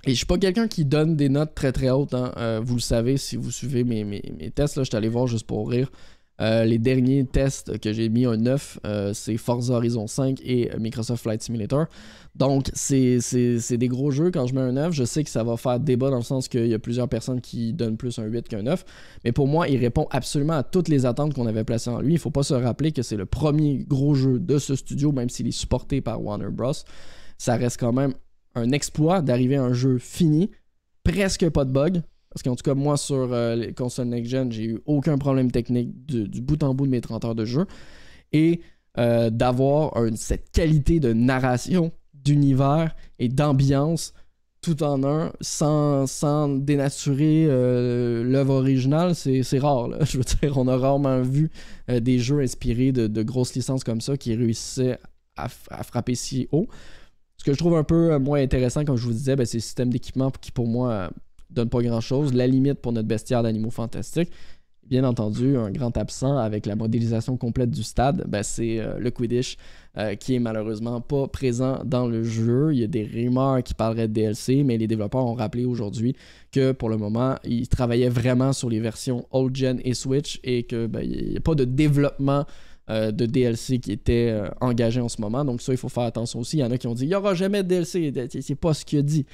[0.05, 2.13] Et je suis pas quelqu'un qui donne des notes très très hautes.
[2.13, 2.31] Hein.
[2.37, 4.21] Euh, vous le savez si vous suivez mes,
[4.53, 4.75] tests.
[4.75, 5.91] Là, je suis allé voir juste pour rire.
[6.41, 10.69] Euh, les derniers tests que j'ai mis un 9, euh, c'est Forza Horizon 5 et
[10.77, 11.85] Microsoft Flight Simulator.
[12.35, 13.19] Donc, c'est
[13.77, 14.31] des gros jeux.
[14.31, 16.49] Quand je mets un 9, je sais que ça va faire débat dans le sens
[16.49, 18.83] qu'il y a plusieurs personnes qui donnent plus un 8 qu'un 9.
[19.23, 22.13] Mais pour moi, il répond absolument à toutes les attentes qu'on avait placées en lui.
[22.13, 25.29] Il faut pas se rappeler que c'est le premier gros jeu de ce studio, même
[25.29, 26.73] s'il est supporté par Warner Bros.
[27.37, 28.13] Ça reste quand même
[28.55, 30.49] un exploit d'arriver à un jeu fini,
[31.03, 32.01] presque pas de bugs,
[32.35, 36.05] parce qu'en tout cas, moi, sur euh, les consoles next-gen, j'ai eu aucun problème technique
[36.05, 37.65] du, bout en bout de mes 30 heures de jeu.
[38.33, 38.59] Et
[38.97, 44.13] euh, d'avoir cette qualité de narration, d'univers et d'ambiance
[44.59, 49.91] tout en un, sans, sans dénaturer euh, l'œuvre originale, c'est rare.
[50.05, 51.49] Je veux dire, on a rarement vu
[51.87, 54.99] des jeux inspirés de, grosses licences comme ça qui réussissaient
[55.37, 56.67] à, frapper si haut.
[57.37, 59.61] Ce que je trouve un peu moins intéressant, comme je vous disais, ben, c'est le
[59.61, 61.11] système d'équipement qui, pour moi,
[61.49, 62.33] donne pas grand-chose.
[62.33, 64.31] La limite pour notre bestiaire d'animaux fantastiques,
[64.87, 69.11] bien entendu, un grand absent avec la modélisation complète du stade, ben, c'est euh, le
[69.11, 69.57] Quidditch
[69.97, 72.69] euh, qui est malheureusement pas présent dans le jeu.
[72.73, 76.15] Il y a des rumeurs qui parleraient de DLC, mais les développeurs ont rappelé aujourd'hui
[76.51, 80.63] que pour le moment, ils travaillaient vraiment sur les versions old gen et Switch et
[80.63, 82.45] que ben, il n'y a pas de développement
[82.91, 85.43] euh, de DLC qui était engagé en ce moment.
[85.43, 86.57] Donc ça, il faut faire attention aussi.
[86.57, 88.13] Il y en a qui ont dit il n'y aura jamais de DLC.
[88.41, 89.25] C'est pas ce qu'il a dit.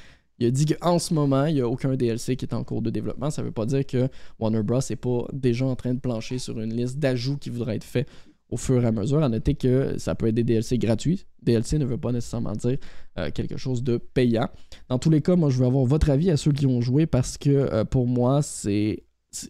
[0.41, 2.81] Il a dit qu'en ce moment, il n'y a aucun DLC qui est en cours
[2.81, 3.29] de développement.
[3.29, 4.09] Ça ne veut pas dire que
[4.39, 4.79] Warner Bros.
[4.89, 8.09] n'est pas déjà en train de plancher sur une liste d'ajouts qui voudraient être faits
[8.49, 9.21] au fur et à mesure.
[9.21, 11.27] À noter que ça peut être des DLC gratuits.
[11.43, 12.79] DLC ne veut pas nécessairement dire
[13.19, 14.49] euh, quelque chose de payant.
[14.89, 17.05] Dans tous les cas, moi, je veux avoir votre avis à ceux qui ont joué
[17.05, 19.03] parce que euh, pour moi, c'est.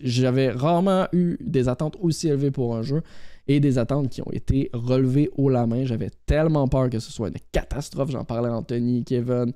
[0.03, 3.01] J'avais rarement eu des attentes aussi élevées pour un jeu
[3.47, 5.85] et des attentes qui ont été relevées haut la main.
[5.85, 8.11] J'avais tellement peur que ce soit une catastrophe.
[8.11, 9.53] J'en parlais à Anthony, Kevin,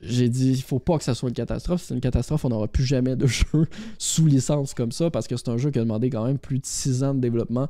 [0.00, 1.82] j'ai dit il faut pas que ça soit une catastrophe.
[1.82, 3.66] C'est une catastrophe, on n'aura plus jamais de jeu
[3.98, 6.58] sous licence comme ça parce que c'est un jeu qui a demandé quand même plus
[6.58, 7.68] de 6 ans de développement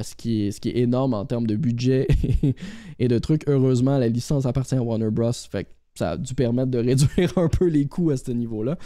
[0.00, 2.06] ce, qui est, ce qui est énorme en termes de budget
[2.98, 3.48] et de trucs.
[3.48, 5.32] Heureusement, la licence appartient à Warner Bros.
[5.32, 5.66] Fait
[5.96, 8.78] ça a dû permettre de réduire un peu les coûts à ce niveau-là.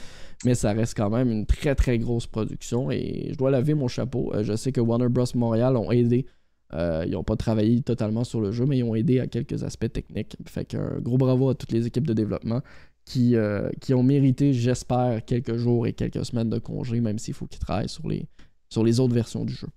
[0.45, 3.89] Mais ça reste quand même une très très grosse production et je dois laver mon
[3.89, 4.33] chapeau.
[4.43, 5.25] je sais que Warner Bros.
[5.35, 6.27] Montréal ont aidé
[6.73, 9.63] euh, ils n'ont pas travaillé totalement sur le jeu, mais ils ont aidé à quelques
[9.63, 10.37] aspects techniques.
[10.47, 12.63] Fait qu'un gros bravo à toutes les équipes de développement
[13.05, 17.35] qui, euh, qui ont mérité, j'espère, quelques jours et quelques semaines de congé, même s'il
[17.35, 18.27] faut qu'ils travaillent sur les,
[18.69, 19.69] sur les autres versions du jeu.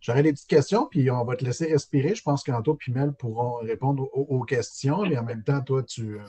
[0.00, 2.14] J'aurais des petites questions, puis on va te laisser respirer.
[2.14, 6.14] Je pense qu'Anto et Mel pourront répondre aux, questions, mais en même temps, toi, tu,
[6.14, 6.22] euh,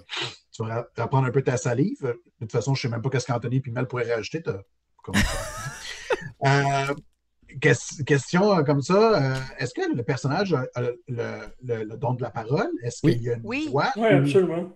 [0.51, 2.01] tu vas reprendre un peu ta salive.
[2.01, 4.41] De toute façon, je ne sais même pas ce qu'Anthony et Mel pourraient rajouter.
[7.59, 12.69] question euh, comme ça, euh, est-ce que le personnage a, le, don de la parole?
[12.84, 13.91] Est-ce qu'il y a une voix?
[13.95, 14.71] Oui, absolument.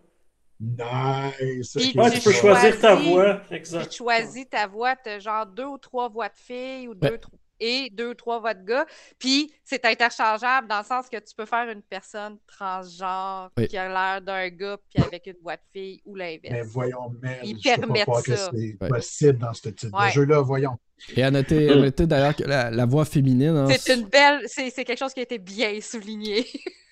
[0.59, 1.77] Nice.
[1.77, 1.93] tu,
[2.23, 3.41] peux choisir ta voix.
[3.51, 3.89] Exactement.
[3.89, 7.19] Tu choisis ta voix, tu as genre deux ou trois voix de filles ou deux,
[7.59, 8.85] et deux ou trois voix de gars.
[9.19, 13.87] Puis c'est interchangeable dans le sens que tu peux faire une personne transgenre qui a
[13.87, 16.51] l'air d'un gars puis avec une voix de fille ou l'inverse.
[16.51, 18.21] Mais voyons, mais Ils permettent ça.
[18.21, 20.77] que c'est possible dans ce type de jeu-là, voyons.
[21.15, 21.67] Et à noter,
[22.05, 23.55] d'ailleurs que la, voix féminine.
[23.57, 24.41] Hein, c'est une belle.
[24.47, 26.45] C'est quelque chose qui a été bien souligné.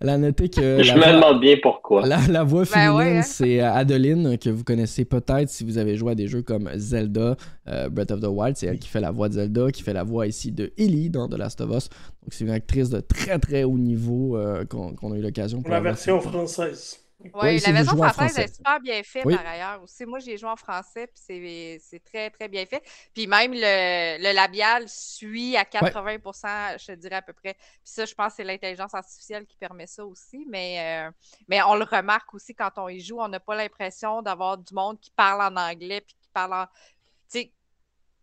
[0.00, 0.82] Elle a noté que.
[0.82, 2.06] Je me demande bien pourquoi.
[2.06, 3.22] La, voix ben féminine, hein.
[3.22, 6.70] c'est euh, Adeline, que vous connaissez peut-être si vous avez joué à des jeux comme
[6.76, 7.36] Zelda,
[7.68, 8.56] euh, Breath of the Wild.
[8.56, 11.10] C'est elle qui fait la voix de Zelda, qui fait la voix ici de Ellie
[11.10, 11.88] dans The Last of Us.
[12.22, 15.70] Donc, c'est une actrice de très très haut niveau euh, qu'on a eu l'occasion pour.
[15.70, 16.99] La version française.
[17.34, 20.06] Oui, la version française est super bien faite par ailleurs aussi.
[20.06, 22.82] Moi, j'ai joué en français, puis c'est très, très bien fait.
[23.14, 27.54] Puis même le, labial suit à 80% je dirais à peu près.
[27.54, 30.46] Puis ça, je pense que c'est l'intelligence artificielle qui permet ça aussi.
[30.48, 31.10] Mais, euh,
[31.48, 34.72] mais on le remarque aussi quand on y joue, on n'a pas l'impression d'avoir du
[34.74, 36.66] monde qui parle en anglais, puis qui parle en.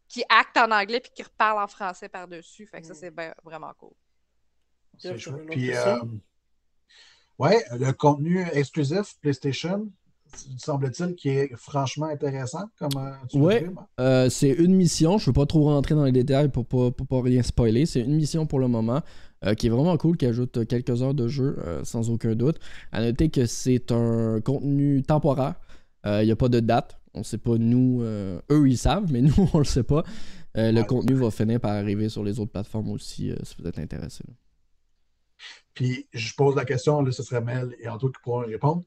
[0.07, 2.65] qui acte en anglais, puis qui reparle en français par-dessus.
[2.65, 2.95] Fait que ça, mm.
[2.95, 3.13] c'est
[3.43, 3.93] vraiment cool.
[4.97, 5.45] C'est chouette.
[5.47, 5.71] Puis,
[7.39, 9.87] oui, le contenu exclusif PlayStation,
[10.57, 13.55] semble-t-il, qui est franchement intéressant, comme euh, Oui,
[13.99, 15.17] euh, c'est une mission.
[15.17, 17.85] Je ne veux pas trop rentrer dans les détails pour ne pas, pas, rien spoiler.
[17.85, 19.01] C'est une mission pour le moment
[19.45, 22.59] euh, qui est vraiment cool, qui ajoute quelques heures de jeu, sans aucun doute.
[22.91, 25.55] À noter que c'est un contenu temporaire.
[26.05, 26.97] Il n'y a pas de date.
[27.13, 30.03] On ne sait pas, nous, eux, ils savent, mais nous, on ne le sait pas.
[30.55, 34.23] le contenu va finir par arriver sur les autres plateformes aussi, si vous êtes intéressé.
[35.77, 38.83] Puis je pose la question, là, ce serait Mel et Antoine qui pourront répondre.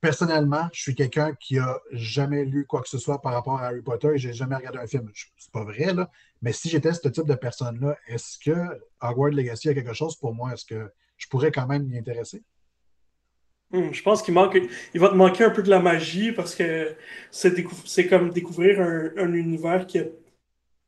[0.00, 3.66] Personnellement, je suis quelqu'un qui a jamais lu quoi que ce soit par rapport à
[3.66, 5.10] Harry Potter et j'ai jamais regardé un film.
[5.36, 6.10] C'est pas vrai, là.
[6.40, 10.34] Mais si j'étais ce type de personne-là, est-ce que Hogwarts Legacy a quelque chose pour
[10.34, 10.54] moi?
[10.54, 12.42] Est-ce que je pourrais quand même m'y intéresser?
[13.70, 14.56] Hmm, je pense qu'il manque,
[14.94, 16.96] il va te manquer un peu de la magie parce que
[17.30, 20.04] c'est comme découvrir un, univers qui a,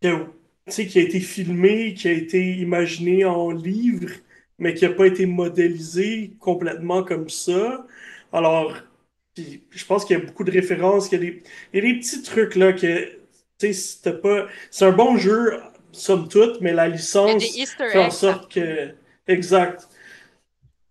[0.00, 4.08] qui a été filmé, qui a été imaginé en livre
[4.62, 7.84] mais qui n'a pas été modélisé complètement comme ça.
[8.32, 8.76] Alors,
[9.36, 12.72] je pense qu'il y a beaucoup de références, qu'il y, a des, petits trucs là
[12.72, 13.08] que,
[13.58, 14.46] tu sais, pas.
[14.70, 15.58] C'est un bon jeu,
[15.90, 17.42] somme toute, mais la licence
[17.76, 18.90] fait en sorte que.
[19.26, 19.88] Exact.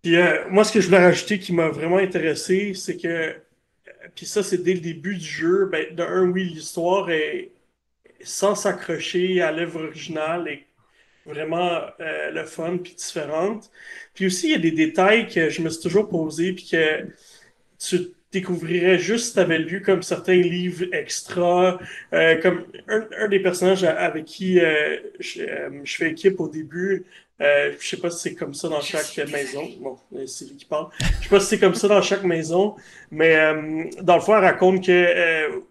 [0.02, 3.34] Puis euh, moi, ce que je voulais rajouter qui m'a vraiment intéressé, c'est que.
[4.14, 5.66] Puis ça, c'est dès le début du jeu.
[5.72, 7.52] Ben, de un, oui, l'histoire est
[8.22, 10.66] sans s'accrocher à l'œuvre originale et
[11.26, 13.70] vraiment euh, le fun puis différente.
[14.14, 17.06] Puis aussi, il y a des détails que je me suis toujours posé puis que
[17.78, 21.78] tu découvrirais juste si tu avais lu comme certains livres extra,
[22.12, 25.44] euh, comme un, des personnages avec qui euh, je,
[25.84, 27.04] fais équipe au début.
[27.38, 29.68] je sais pas si c'est comme ça dans chaque maison.
[29.80, 30.88] Bon, c'est lui qui parle.
[31.00, 32.74] Je sais pas si c'est comme ça dans chaque maison,
[33.10, 33.36] mais
[34.00, 35.62] dans le fond, elle raconte que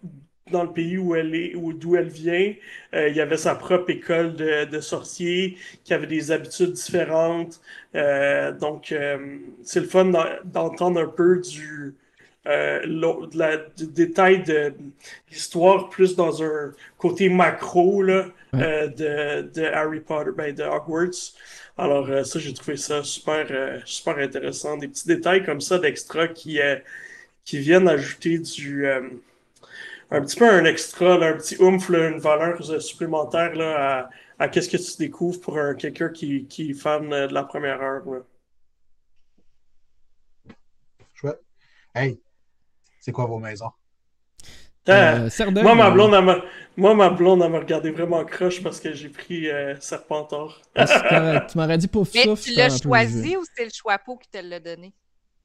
[0.52, 2.54] dans le pays où elle est, ou d'où elle vient.
[2.94, 7.60] Euh, il y avait sa propre école de, de, sorciers qui avait des habitudes différentes.
[7.96, 10.12] Euh, donc, euh, c'est le fun
[10.44, 11.94] d'entendre un peu du,
[12.44, 14.74] de la, du détail de
[15.30, 21.34] l'histoire plus dans un côté macro là, de, de, Harry Potter, ben, de Hogwarts.
[21.78, 24.76] Alors, ça, j'ai trouvé ça super, super intéressant.
[24.76, 26.60] Des petits détails comme ça d'extra qui,
[27.44, 28.86] qui viennent ajouter du
[30.12, 34.76] un petit peu un extra, un petit oomph, une valeur supplémentaire là, à, qu'est-ce que
[34.76, 38.02] tu découvres pour quelqu'un qui, qui est fan de la première heure.
[41.14, 41.40] Chouette.
[41.94, 42.20] Hey,
[43.00, 43.70] c'est quoi vos maisons?
[44.88, 45.30] Euh,
[45.62, 46.42] moi, ma blonde, elle m'a,
[46.76, 50.60] moi, ma blonde, elle m'a regardé vraiment croche parce que j'ai pris euh, Serpentor.
[50.74, 54.38] Ah, tu m'aurais dit pour Mais tu l'as choisi ou c'est le choix qui te
[54.38, 54.92] l'a donné?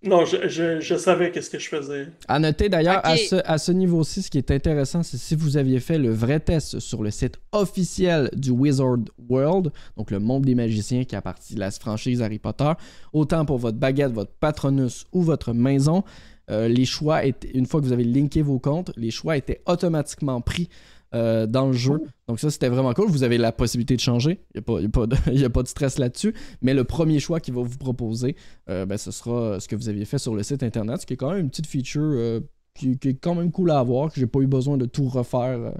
[0.03, 2.07] Non, je, je, je savais qu'est-ce que je faisais.
[2.27, 3.19] À noter d'ailleurs, à Ok.
[3.29, 6.39] ce, à ce niveau-ci, ce qui est intéressant, c'est si vous aviez fait le vrai
[6.39, 11.55] test sur le site officiel du Wizard World, donc le monde des magiciens qui appartient
[11.55, 12.71] à la franchise Harry Potter,
[13.11, 16.03] autant pour votre baguette, votre patronus ou votre maison,
[16.51, 19.61] euh, les choix étaient, une fois que vous avez linké vos comptes, les choix étaient
[19.65, 20.69] automatiquement pris
[21.15, 21.99] euh, dans le jeu.
[22.27, 23.09] Donc ça, c'était vraiment cool.
[23.09, 24.41] Vous avez la possibilité de changer.
[24.53, 25.97] Il n'y a, pas- il y a pas de- il y a pas de stress
[25.99, 26.33] là-dessus.
[26.61, 28.35] Mais le premier choix qu'il va vous proposer,
[28.69, 31.13] euh, ben, ce sera ce que vous aviez fait sur le site internet, ce qui
[31.13, 32.39] est quand même une petite feature euh,
[32.73, 35.07] qui, qui est quand même cool à avoir, que j'ai pas eu besoin de tout
[35.07, 35.71] refaire euh,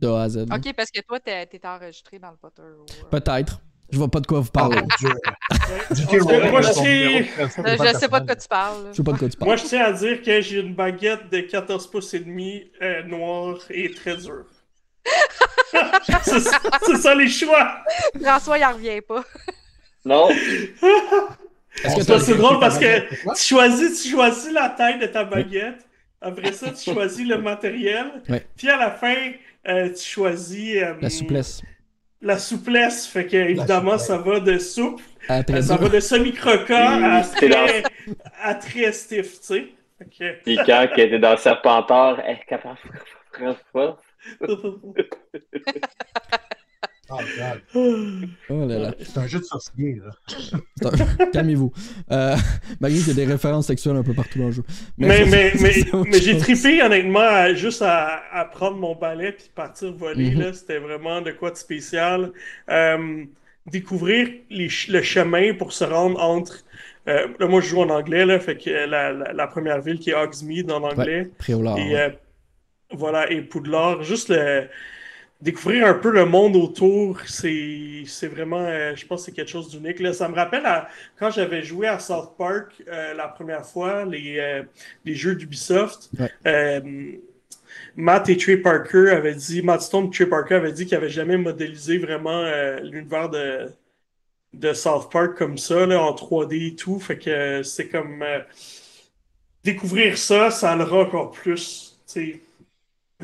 [0.00, 0.36] de A à Z.
[0.48, 0.56] là.
[0.56, 2.62] Ok, parce que toi, t'es t'es enregistré dans le Potter.
[2.62, 3.60] ou, Peut-être.
[3.90, 4.70] Je vois pas de quoi vous Oh.
[5.88, 8.86] Parce que Rowling, moi, je sais- Je sais pas de quoi tu parles.
[8.90, 9.48] Je sais pas de quoi tu parles.
[9.50, 13.02] Moi, je tiens à dire que j'ai une baguette de 14 pouces et demi euh,
[13.04, 14.46] noire et très dure.
[16.22, 17.76] c'est ça les choix.
[18.22, 19.24] François, il en revient pas.
[20.04, 20.28] Non,
[21.74, 23.00] c'est drôle parce que
[23.34, 25.86] tu choisis, tu choisis la taille de ta baguette.
[26.20, 28.22] Après ça, tu choisis le matériel.
[28.56, 29.14] Puis à la fin,
[29.68, 31.62] euh, tu choisis euh, La souplesse.
[32.22, 33.06] La souplesse.
[33.06, 35.82] Fait que, évidemment, ça va de souple, très euh, ça dur.
[35.84, 37.82] va de semi-croquant à très,
[38.42, 39.66] à très stiff, tu sais.
[40.18, 42.78] Fait puis quand il était dans Serpentard, eh, capable-
[43.32, 44.13] François, que-
[47.10, 47.60] Oh, God.
[48.48, 48.94] Oh là là.
[48.98, 50.10] C'est un jeu de sorcier, là.
[50.84, 51.70] Un- Calmez-vous.
[52.10, 52.34] Euh,
[52.80, 54.62] malgré qu'il y a des références sexuelles un peu partout dans le jeu.
[54.96, 59.50] Mais, mais, mais, mais j'ai trippé, honnêtement, à- juste à, à prendre mon balai puis
[59.54, 60.30] partir voler.
[60.34, 60.40] Mhm.
[60.40, 60.52] là.
[60.54, 62.32] C'était vraiment de quoi de spécial.
[62.70, 63.24] Euh,
[63.66, 66.64] découvrir les le chemin pour se rendre entre.
[67.06, 69.98] euh, là, moi, je joue en anglais, là, fait que la, la, la première ville
[69.98, 71.28] qui est Hogsmeade en anglais.
[71.38, 71.78] Préolard.
[71.78, 72.08] Et euh,
[72.96, 74.68] voilà, et Poudlard, juste le
[75.40, 79.68] découvrir un peu le monde autour, c'est vraiment, euh, je pense que c'est quelque chose
[79.68, 80.00] d'unique.
[80.14, 80.88] Ça me rappelle à-
[81.18, 84.62] quand j'avais joué à South Park euh, la première fois, les, euh,
[85.04, 86.10] les jeux d'Ubisoft.
[86.18, 86.30] Ouais.
[87.96, 91.10] Matt et Trey Parker avaient dit, Matt Stone et Trey Parker avaient dit qu'ils n'avaient
[91.10, 92.44] jamais modélisé vraiment
[92.82, 93.70] l'univers de,
[94.54, 96.98] de South Park comme ça, là, en 3D et tout.
[97.00, 98.24] Fait que c'est comme
[99.64, 101.98] découvrir ça, ça le rend encore plus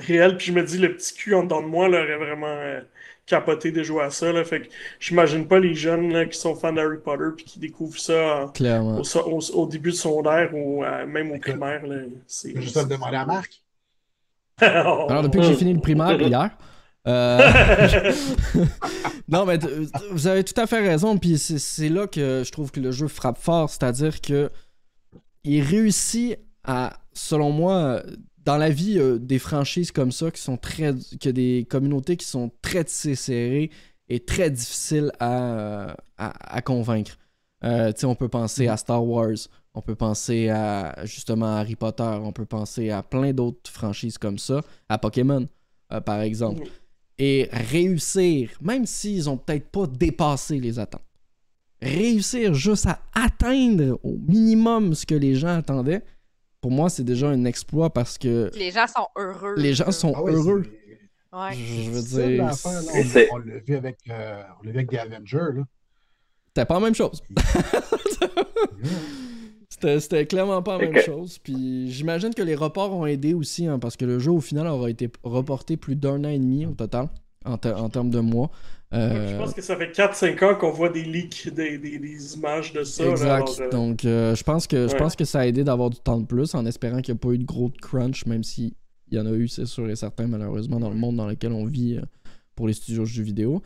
[0.00, 0.36] réel.
[0.36, 2.80] Puis je me dis, le petit cul en dedans de moi là, aurait vraiment euh,
[3.26, 4.32] capoté de jouer à ça.
[4.32, 4.42] Là.
[4.44, 4.68] Fait que
[4.98, 8.50] j'imagine pas les jeunes là, qui sont fans d'Harry Potter puis qui découvrent ça
[8.98, 11.86] au, so- au- au début de secondaire ou euh, même au primaire.
[11.86, 11.96] Là.
[12.26, 13.62] C'est Je vais juste te le demander à Marc.
[14.60, 16.50] Alors, depuis que j'ai fini le primaire hier.
[17.06, 17.38] euh,
[19.28, 19.58] non, mais
[20.10, 21.16] vous avez tout à fait raison.
[21.18, 23.70] Puis c'est- c'est là que je trouve que le jeu frappe fort.
[23.70, 24.50] C'est-à-dire que
[25.44, 28.02] il réussit à, selon moi,
[28.44, 30.94] dans la vie, euh, des franchises comme ça qui sont très.
[31.20, 33.70] que des communautés qui sont très tissées serrées
[34.08, 37.16] et très difficiles à, euh, à, à convaincre.
[37.64, 39.36] Euh, tu sais, on peut penser à Star Wars,
[39.74, 44.18] on peut penser à justement à Harry Potter, on peut penser à plein d'autres franchises
[44.18, 45.46] comme ça, à Pokémon
[45.92, 46.62] euh, par exemple.
[46.62, 46.68] Mhm.
[47.18, 51.04] Et réussir, même s'ils ont peut-être pas dépassé les attentes,
[51.82, 56.02] réussir juste à atteindre au minimum ce que les gens attendaient,
[56.60, 59.54] pour moi c'est déjà un exploit parce que Les gens sont heureux.
[59.56, 60.64] les gens sont Ah ouais, heureux.
[61.32, 61.54] Ouais.
[61.54, 62.52] Je veux dire, là.
[62.64, 65.62] On, on l'a vu avec, euh, on vu avec The Avengers, là.
[66.48, 67.22] c'était pas la même chose.
[69.82, 71.38] C'était clairement pas la même chose.
[71.38, 74.66] Puis j'imagine que les reports ont aidé aussi, hein, parce que le jeu au final
[74.66, 77.08] aura été reporté plus d'un an et demi au total,
[77.44, 78.50] en, te- en termes de mois.
[78.92, 82.34] Euh, Je pense que ça fait 4-5 ans qu'on voit des leaks, des, des, des
[82.34, 83.04] images de ça.
[83.04, 83.26] là, exact.
[83.30, 84.98] alors, euh, Donc euh, je pense que je ouais.
[84.98, 87.20] pense que ça a aidé d'avoir du temps de plus, en espérant qu'il n'y a
[87.20, 88.74] pas eu de gros crunch, même si
[89.08, 91.52] il y en a eu, c'est sûr et certain, malheureusement, dans le monde dans lequel
[91.52, 92.02] on vit euh,
[92.56, 93.62] pour les studios de jeux vidéo.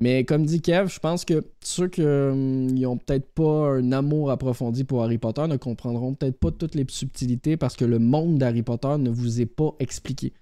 [0.00, 4.84] Mais comme dit Kev, je pense que ceux qui n'ont peut-être pas un amour approfondi
[4.84, 8.62] pour Harry Potter ne comprendront peut-être pas toutes les subtilités parce que le monde d'Harry
[8.62, 10.32] Potter ne vous est pas expliqué.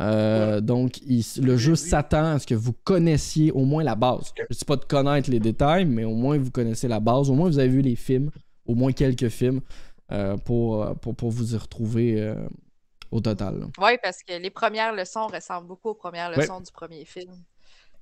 [0.00, 1.78] Euh, Donc, il- le jeu oui.
[1.78, 4.32] s'attend à ce que vous connaissiez au moins la base.
[4.36, 7.30] Je ne dis pas de connaître les détails, mais au moins vous connaissez la base.
[7.30, 8.30] Au moins vous avez vu les films,
[8.66, 9.60] au moins quelques films,
[10.12, 12.34] euh, pour, euh, pour, pour vous y retrouver euh,
[13.10, 13.66] au total.
[13.78, 16.42] Oui, parce que les premières leçons ressemblent beaucoup aux premières Ouais.
[16.42, 17.34] leçons du premier film.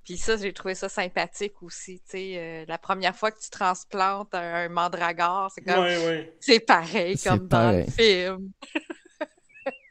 [0.04, 2.00] Puis ça, j'ai trouvé ça sympathique aussi.
[2.14, 6.36] euh, la première fois que tu transplantes un, un mandragore, c'est comme Ouais, ouais.
[6.40, 7.86] c'est pareil comme pareil.
[7.86, 8.50] dans le film.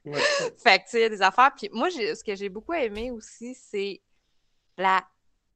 [0.06, 0.20] ouais.
[0.64, 1.52] Fait que tu sais, il y a des affaires.
[1.58, 4.02] Puis moi, ce que j'ai beaucoup aimé aussi, c'est
[4.78, 5.04] la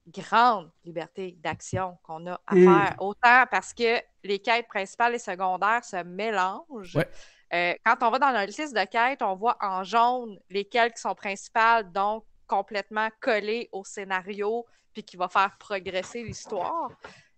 [0.07, 2.63] grande liberté d'action qu'on a à Mm.
[2.65, 2.95] faire.
[2.99, 6.95] Autant parce que les quêtes principales et secondaires se mélangent.
[6.95, 7.09] Ouais.
[7.53, 11.01] Euh, quand on va dans notre liste de quêtes, on voit en jaune lesquelles qui
[11.01, 16.89] sont principales, donc complètement collées au scénario, puis qui va faire progresser l'histoire.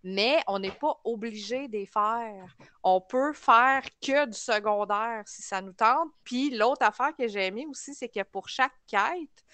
[0.04, 2.56] Mais on n'est pas obligé d'y faire.
[2.84, 6.10] On peut faire que du secondaire si ça nous tente.
[6.24, 9.46] Puis l'autre affaire que j'ai aimé aussi, c'est que pour chaque quête,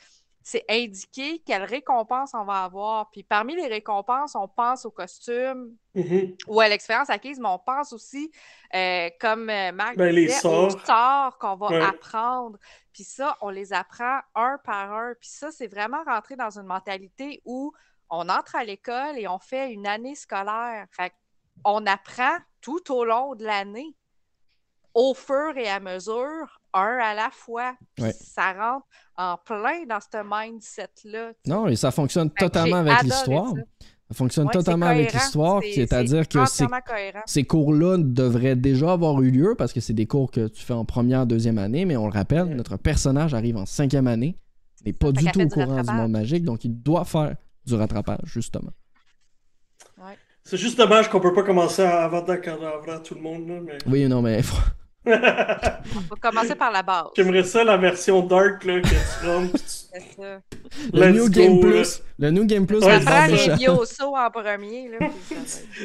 [0.44, 3.10] c'est indiqué quelle récompense on va avoir.
[3.12, 6.38] Puis parmi les récompenses, on pense au costume Mhm.
[6.48, 8.32] ou à l'expérience acquise, mais on pense aussi,
[8.74, 10.86] euh, comme euh, Marc Ben, les disait, aux sorts.
[10.86, 11.84] sorts qu'on va Ouais.
[11.84, 12.58] apprendre.
[12.94, 15.16] Puis ça, on les apprend un par un.
[15.20, 17.74] Puis ça, c'est vraiment rentrer dans une mentalité où
[18.10, 20.86] on entre à l'école et on fait une année scolaire.
[20.92, 21.12] Fait
[21.66, 23.96] on apprend tout au long de l'année,
[24.94, 27.76] au fur et à mesure, un à la fois.
[28.00, 28.12] Ouais.
[28.14, 28.86] ça rentre
[29.18, 31.32] en plein dans ce mindset-là.
[31.48, 33.50] Non, et ça fonctionne Fait totalement avec l'histoire.
[33.56, 33.62] ça.
[34.14, 36.40] Fonctionne Ouais, totalement avec l'histoire, C'est- c'est-à-dire que
[37.26, 40.74] ces cours-là devraient déjà avoir eu lieu parce que c'est des cours que tu fais
[40.74, 44.38] en première, deuxième année, mais on le rappelle, notre personnage arrive en cinquième année,
[44.86, 47.36] n'est pas du tout au courant du monde magique, donc il doit faire
[47.68, 48.72] du rattrapage, justement.
[50.44, 53.48] C'est juste dommage qu'on peut pas commencer à avant avant tout le monde.
[53.50, 53.78] Là, mais...
[53.86, 54.42] Oui, non, mais
[55.08, 57.08] On va commencer par la base.
[57.16, 59.60] J'aimerais ça la version dark là, que tu rentres.
[59.66, 60.42] ça.
[60.94, 61.62] le New go, Game là.
[61.62, 64.90] Plus, le New Game Plus, Ouais, prend les Yoso en premier.
[64.90, 65.08] Là,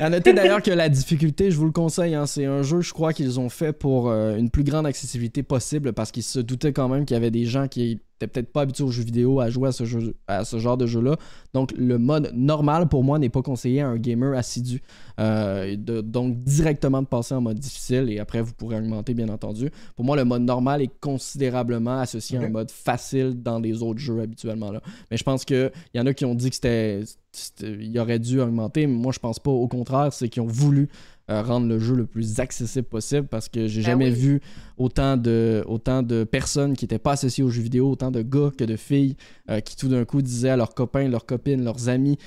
[0.00, 2.92] À noter d'ailleurs que la difficulté, je vous le conseille, hein, c'est un jeu, je
[2.92, 6.72] crois qu'ils ont fait pour euh, une plus grande accessibilité possible parce qu'ils se doutaient
[6.72, 9.40] quand même qu'il y avait des gens qui étaient peut-être pas habitués aux jeux vidéo
[9.40, 11.16] à jouer à ce, jeu, à ce genre de jeu-là.
[11.55, 14.82] Donc le mode normal pour moi n'est pas conseillé à un gamer assidu.
[15.20, 19.28] Euh, de- donc directement de passer en mode difficile et après vous pourrez augmenter bien
[19.28, 19.70] entendu.
[19.97, 23.99] Pour moi le mode normal est considérablement associé à un mode facile dans les autres
[24.01, 24.81] jeux habituellement là.
[25.11, 27.01] Mais je pense qu'il y en a qui ont dit que c'était
[27.35, 29.51] c'était- il aurait dû augmenter, mais moi je pense pas.
[29.51, 30.89] Au contraire, c'est qu'ils ont voulu
[31.31, 34.15] euh, rendre le jeu le plus accessible possible parce que j'ai Ben jamais oui.
[34.15, 34.40] vu
[34.77, 38.51] autant de, autant de personnes qui étaient pas associées aux jeux vidéo, autant de gars
[38.57, 39.16] que de filles
[39.51, 42.19] euh, qui tout d'un coup disaient à leurs copains, leurs copines, leurs amis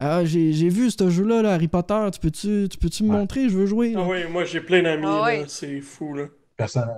[0.00, 3.16] Ah, j'ai j'ai vu ce jeu-là, là, Harry Potter, tu peux-tu tu peux-tu me Ouais.
[3.18, 3.92] montrer, je veux jouer.
[3.92, 4.00] là.
[4.04, 6.26] Ah oui, moi j'ai plein d'amis, Ah c'est fou là.
[6.56, 6.88] Personne.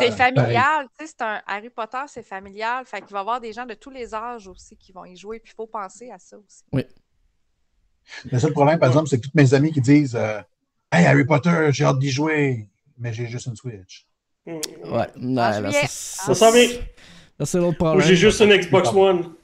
[0.00, 2.84] C'est familial, tu sais, c'est un Harry Potter, c'est familial.
[2.84, 5.16] Fait qu'il va y avoir des gens de tous les âges aussi qui vont y
[5.16, 5.38] jouer.
[5.40, 6.62] Puis il faut penser à ça aussi.
[8.30, 10.40] Le seul problème, par exemple, c'est que toutes mes amis qui disent euh,
[10.90, 14.06] Hey, Harry Potter, j'ai hâte d'y jouer, mais j'ai juste une Switch.
[14.46, 14.52] Mm.
[14.84, 15.86] Ouais, ouais, là, juillet.
[15.88, 16.34] ça,
[17.38, 19.34] Ça c'est l'autre Ou j'ai juste une Xbox One.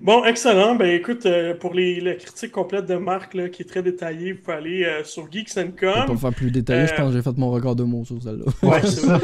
[0.00, 0.74] Bon, excellent.
[0.74, 4.32] Ben écoute, euh, pour les, la critique complète de Marc, là, qui est très détaillée,
[4.32, 5.62] vous pouvez aller euh, sur Geeks Je
[6.02, 6.14] pas Com.
[6.14, 8.22] le faire plus détaillé, je Euh, pense que j'ai fait mon record de mots sur
[8.22, 8.44] celle-là.
[8.62, 9.20] Ouais, c'est ça.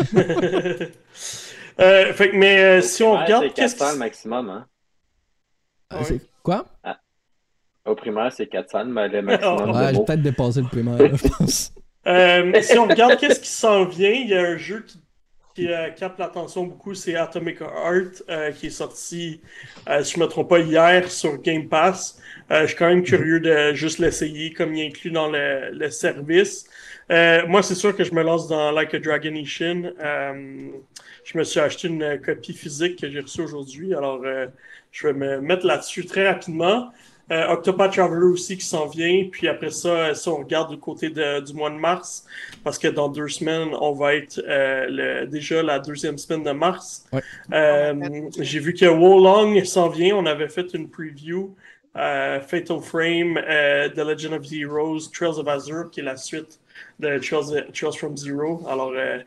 [1.81, 3.93] Euh, fait que, mais euh, si on Ouais, regarde, c'est qu'est-ce 400 qui...
[3.94, 4.51] le maximum.
[4.51, 4.66] Hein?
[5.93, 6.66] Euh, c'est- Quoi?
[7.86, 11.28] Au primaire, c'est 400 mais le maximum Ouais, j'ai peut-être dépassé le primaire, là, je
[11.28, 11.73] pense.
[12.07, 15.01] Euh, si on regarde qu'est-ce qui s'en vient, il y a un jeu qui,
[15.55, 19.40] qui euh, capte l'attention beaucoup, c'est Atomic Heart, euh, qui est sorti,
[19.89, 22.20] euh, si je ne me trompe pas, hier sur Game Pass.
[22.51, 25.70] Euh, je suis quand même curieux de juste l'essayer, comme il est inclus dans le,
[25.73, 26.66] le service.
[27.11, 29.93] Euh, moi, c'est sûr que je me lance dans Like a Dragon Ishin.
[30.01, 30.69] Euh,
[31.24, 34.47] je me suis acheté une copie physique que j'ai reçue aujourd'hui, alors euh,
[34.93, 36.90] je vais me mettre là-dessus très rapidement.
[37.31, 39.28] Euh, Octopath Traveler aussi qui s'en vient.
[39.31, 42.24] Puis après ça, si on regarde du côté de- du mois de mars,
[42.65, 46.51] parce que dans deux semaines, on va être euh, le- déjà la deuxième semaine de
[46.51, 47.07] mars.
[47.12, 47.20] Ouais.
[47.52, 50.16] Euh, J'ai vu que Wolong s'en vient.
[50.16, 51.55] On avait fait une preview.
[51.97, 56.61] euh, Fatal Frame, euh, The Legend of Heroes, Trails of Azure, qui est la suite
[57.01, 58.62] de Trails, Trails from Zero.
[58.69, 59.19] Alors, euh,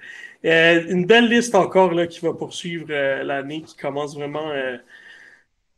[0.46, 4.78] euh, une belle liste encore là, qui va poursuivre euh, l'année, qui commence vraiment euh,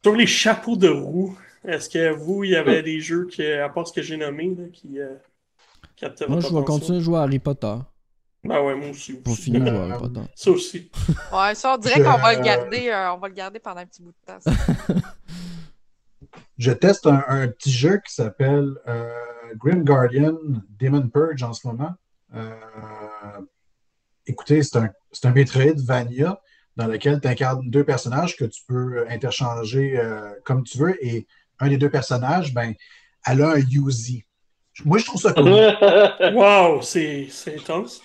[0.03, 1.35] sur les chapeaux de roue.
[1.67, 4.55] Est-ce que vous, il y avait des jeux qui, à part ce que j'ai nommé,
[4.57, 5.15] là, qui euh,
[5.95, 6.79] captaient Moi, votre je vais attention?
[6.79, 7.75] continuer à jouer à Harry Potter.
[8.43, 9.13] Ben ouais, moi aussi.
[9.13, 10.21] Pour finir de jouer à Harry Potter.
[10.35, 10.91] Ça aussi.
[11.33, 13.85] Ouais, ça, on dirait qu'on va le garder, euh, on va le garder pendant un
[13.85, 14.39] petit bout de temps.
[14.39, 14.51] ça.
[16.57, 19.09] Je teste un, un petit jeu qui s'appelle euh,
[19.57, 20.35] Grim Guardian
[20.79, 21.93] Demon Purge en ce moment.
[22.33, 22.49] Euh,
[24.25, 26.39] écoutez, c'est un, c'est un Metroidvania
[26.77, 31.05] dans lequel tu incarnes deux personnages que tu peux interchanger euh, comme tu veux.
[31.05, 31.27] Et
[31.59, 32.73] un des deux personnages, ben,
[33.25, 34.23] elle a un Yuzi.
[34.83, 35.45] Moi, je trouve ça cool.
[36.35, 38.01] Wow, c'est intense.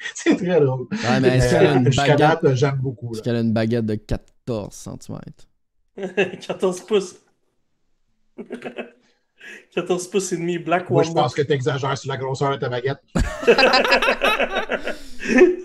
[0.14, 0.86] c'est très drôle.
[0.92, 3.12] Ouais, mais est-ce qu'elle a Euh, une Jusqu'à baguette, j'aime beaucoup.
[3.14, 5.18] est-ce qu'elle a une baguette de 14 cm?
[6.40, 7.16] 14 pouces.
[9.74, 12.56] 14 pouces et demi, Black Moi, je pense que tu exagères sur la grosseur de
[12.56, 12.98] ta baguette.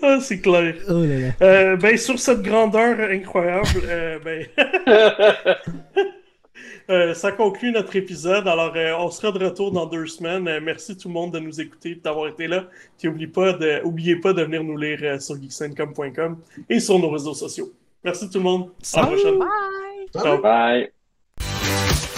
[0.02, 0.74] ah, c'est clair.
[0.88, 1.28] Oh là là.
[1.42, 4.46] Euh, ben, sur cette grandeur incroyable, euh, ben,
[6.90, 8.46] euh, ça conclut notre épisode.
[8.46, 10.46] Alors, euh, on sera de retour dans deux semaines.
[10.48, 12.66] Euh, merci tout le monde de nous écouter et d'avoir été là.
[12.98, 16.38] Puis, oubliez pas de, oubliez pas de venir nous lire euh, sur geeksencom.com
[16.68, 17.72] et sur nos réseaux sociaux.
[18.02, 18.70] Merci tout le monde.
[18.94, 19.38] À la prochaine.
[19.38, 20.90] Bye!
[21.38, 22.10] Bye.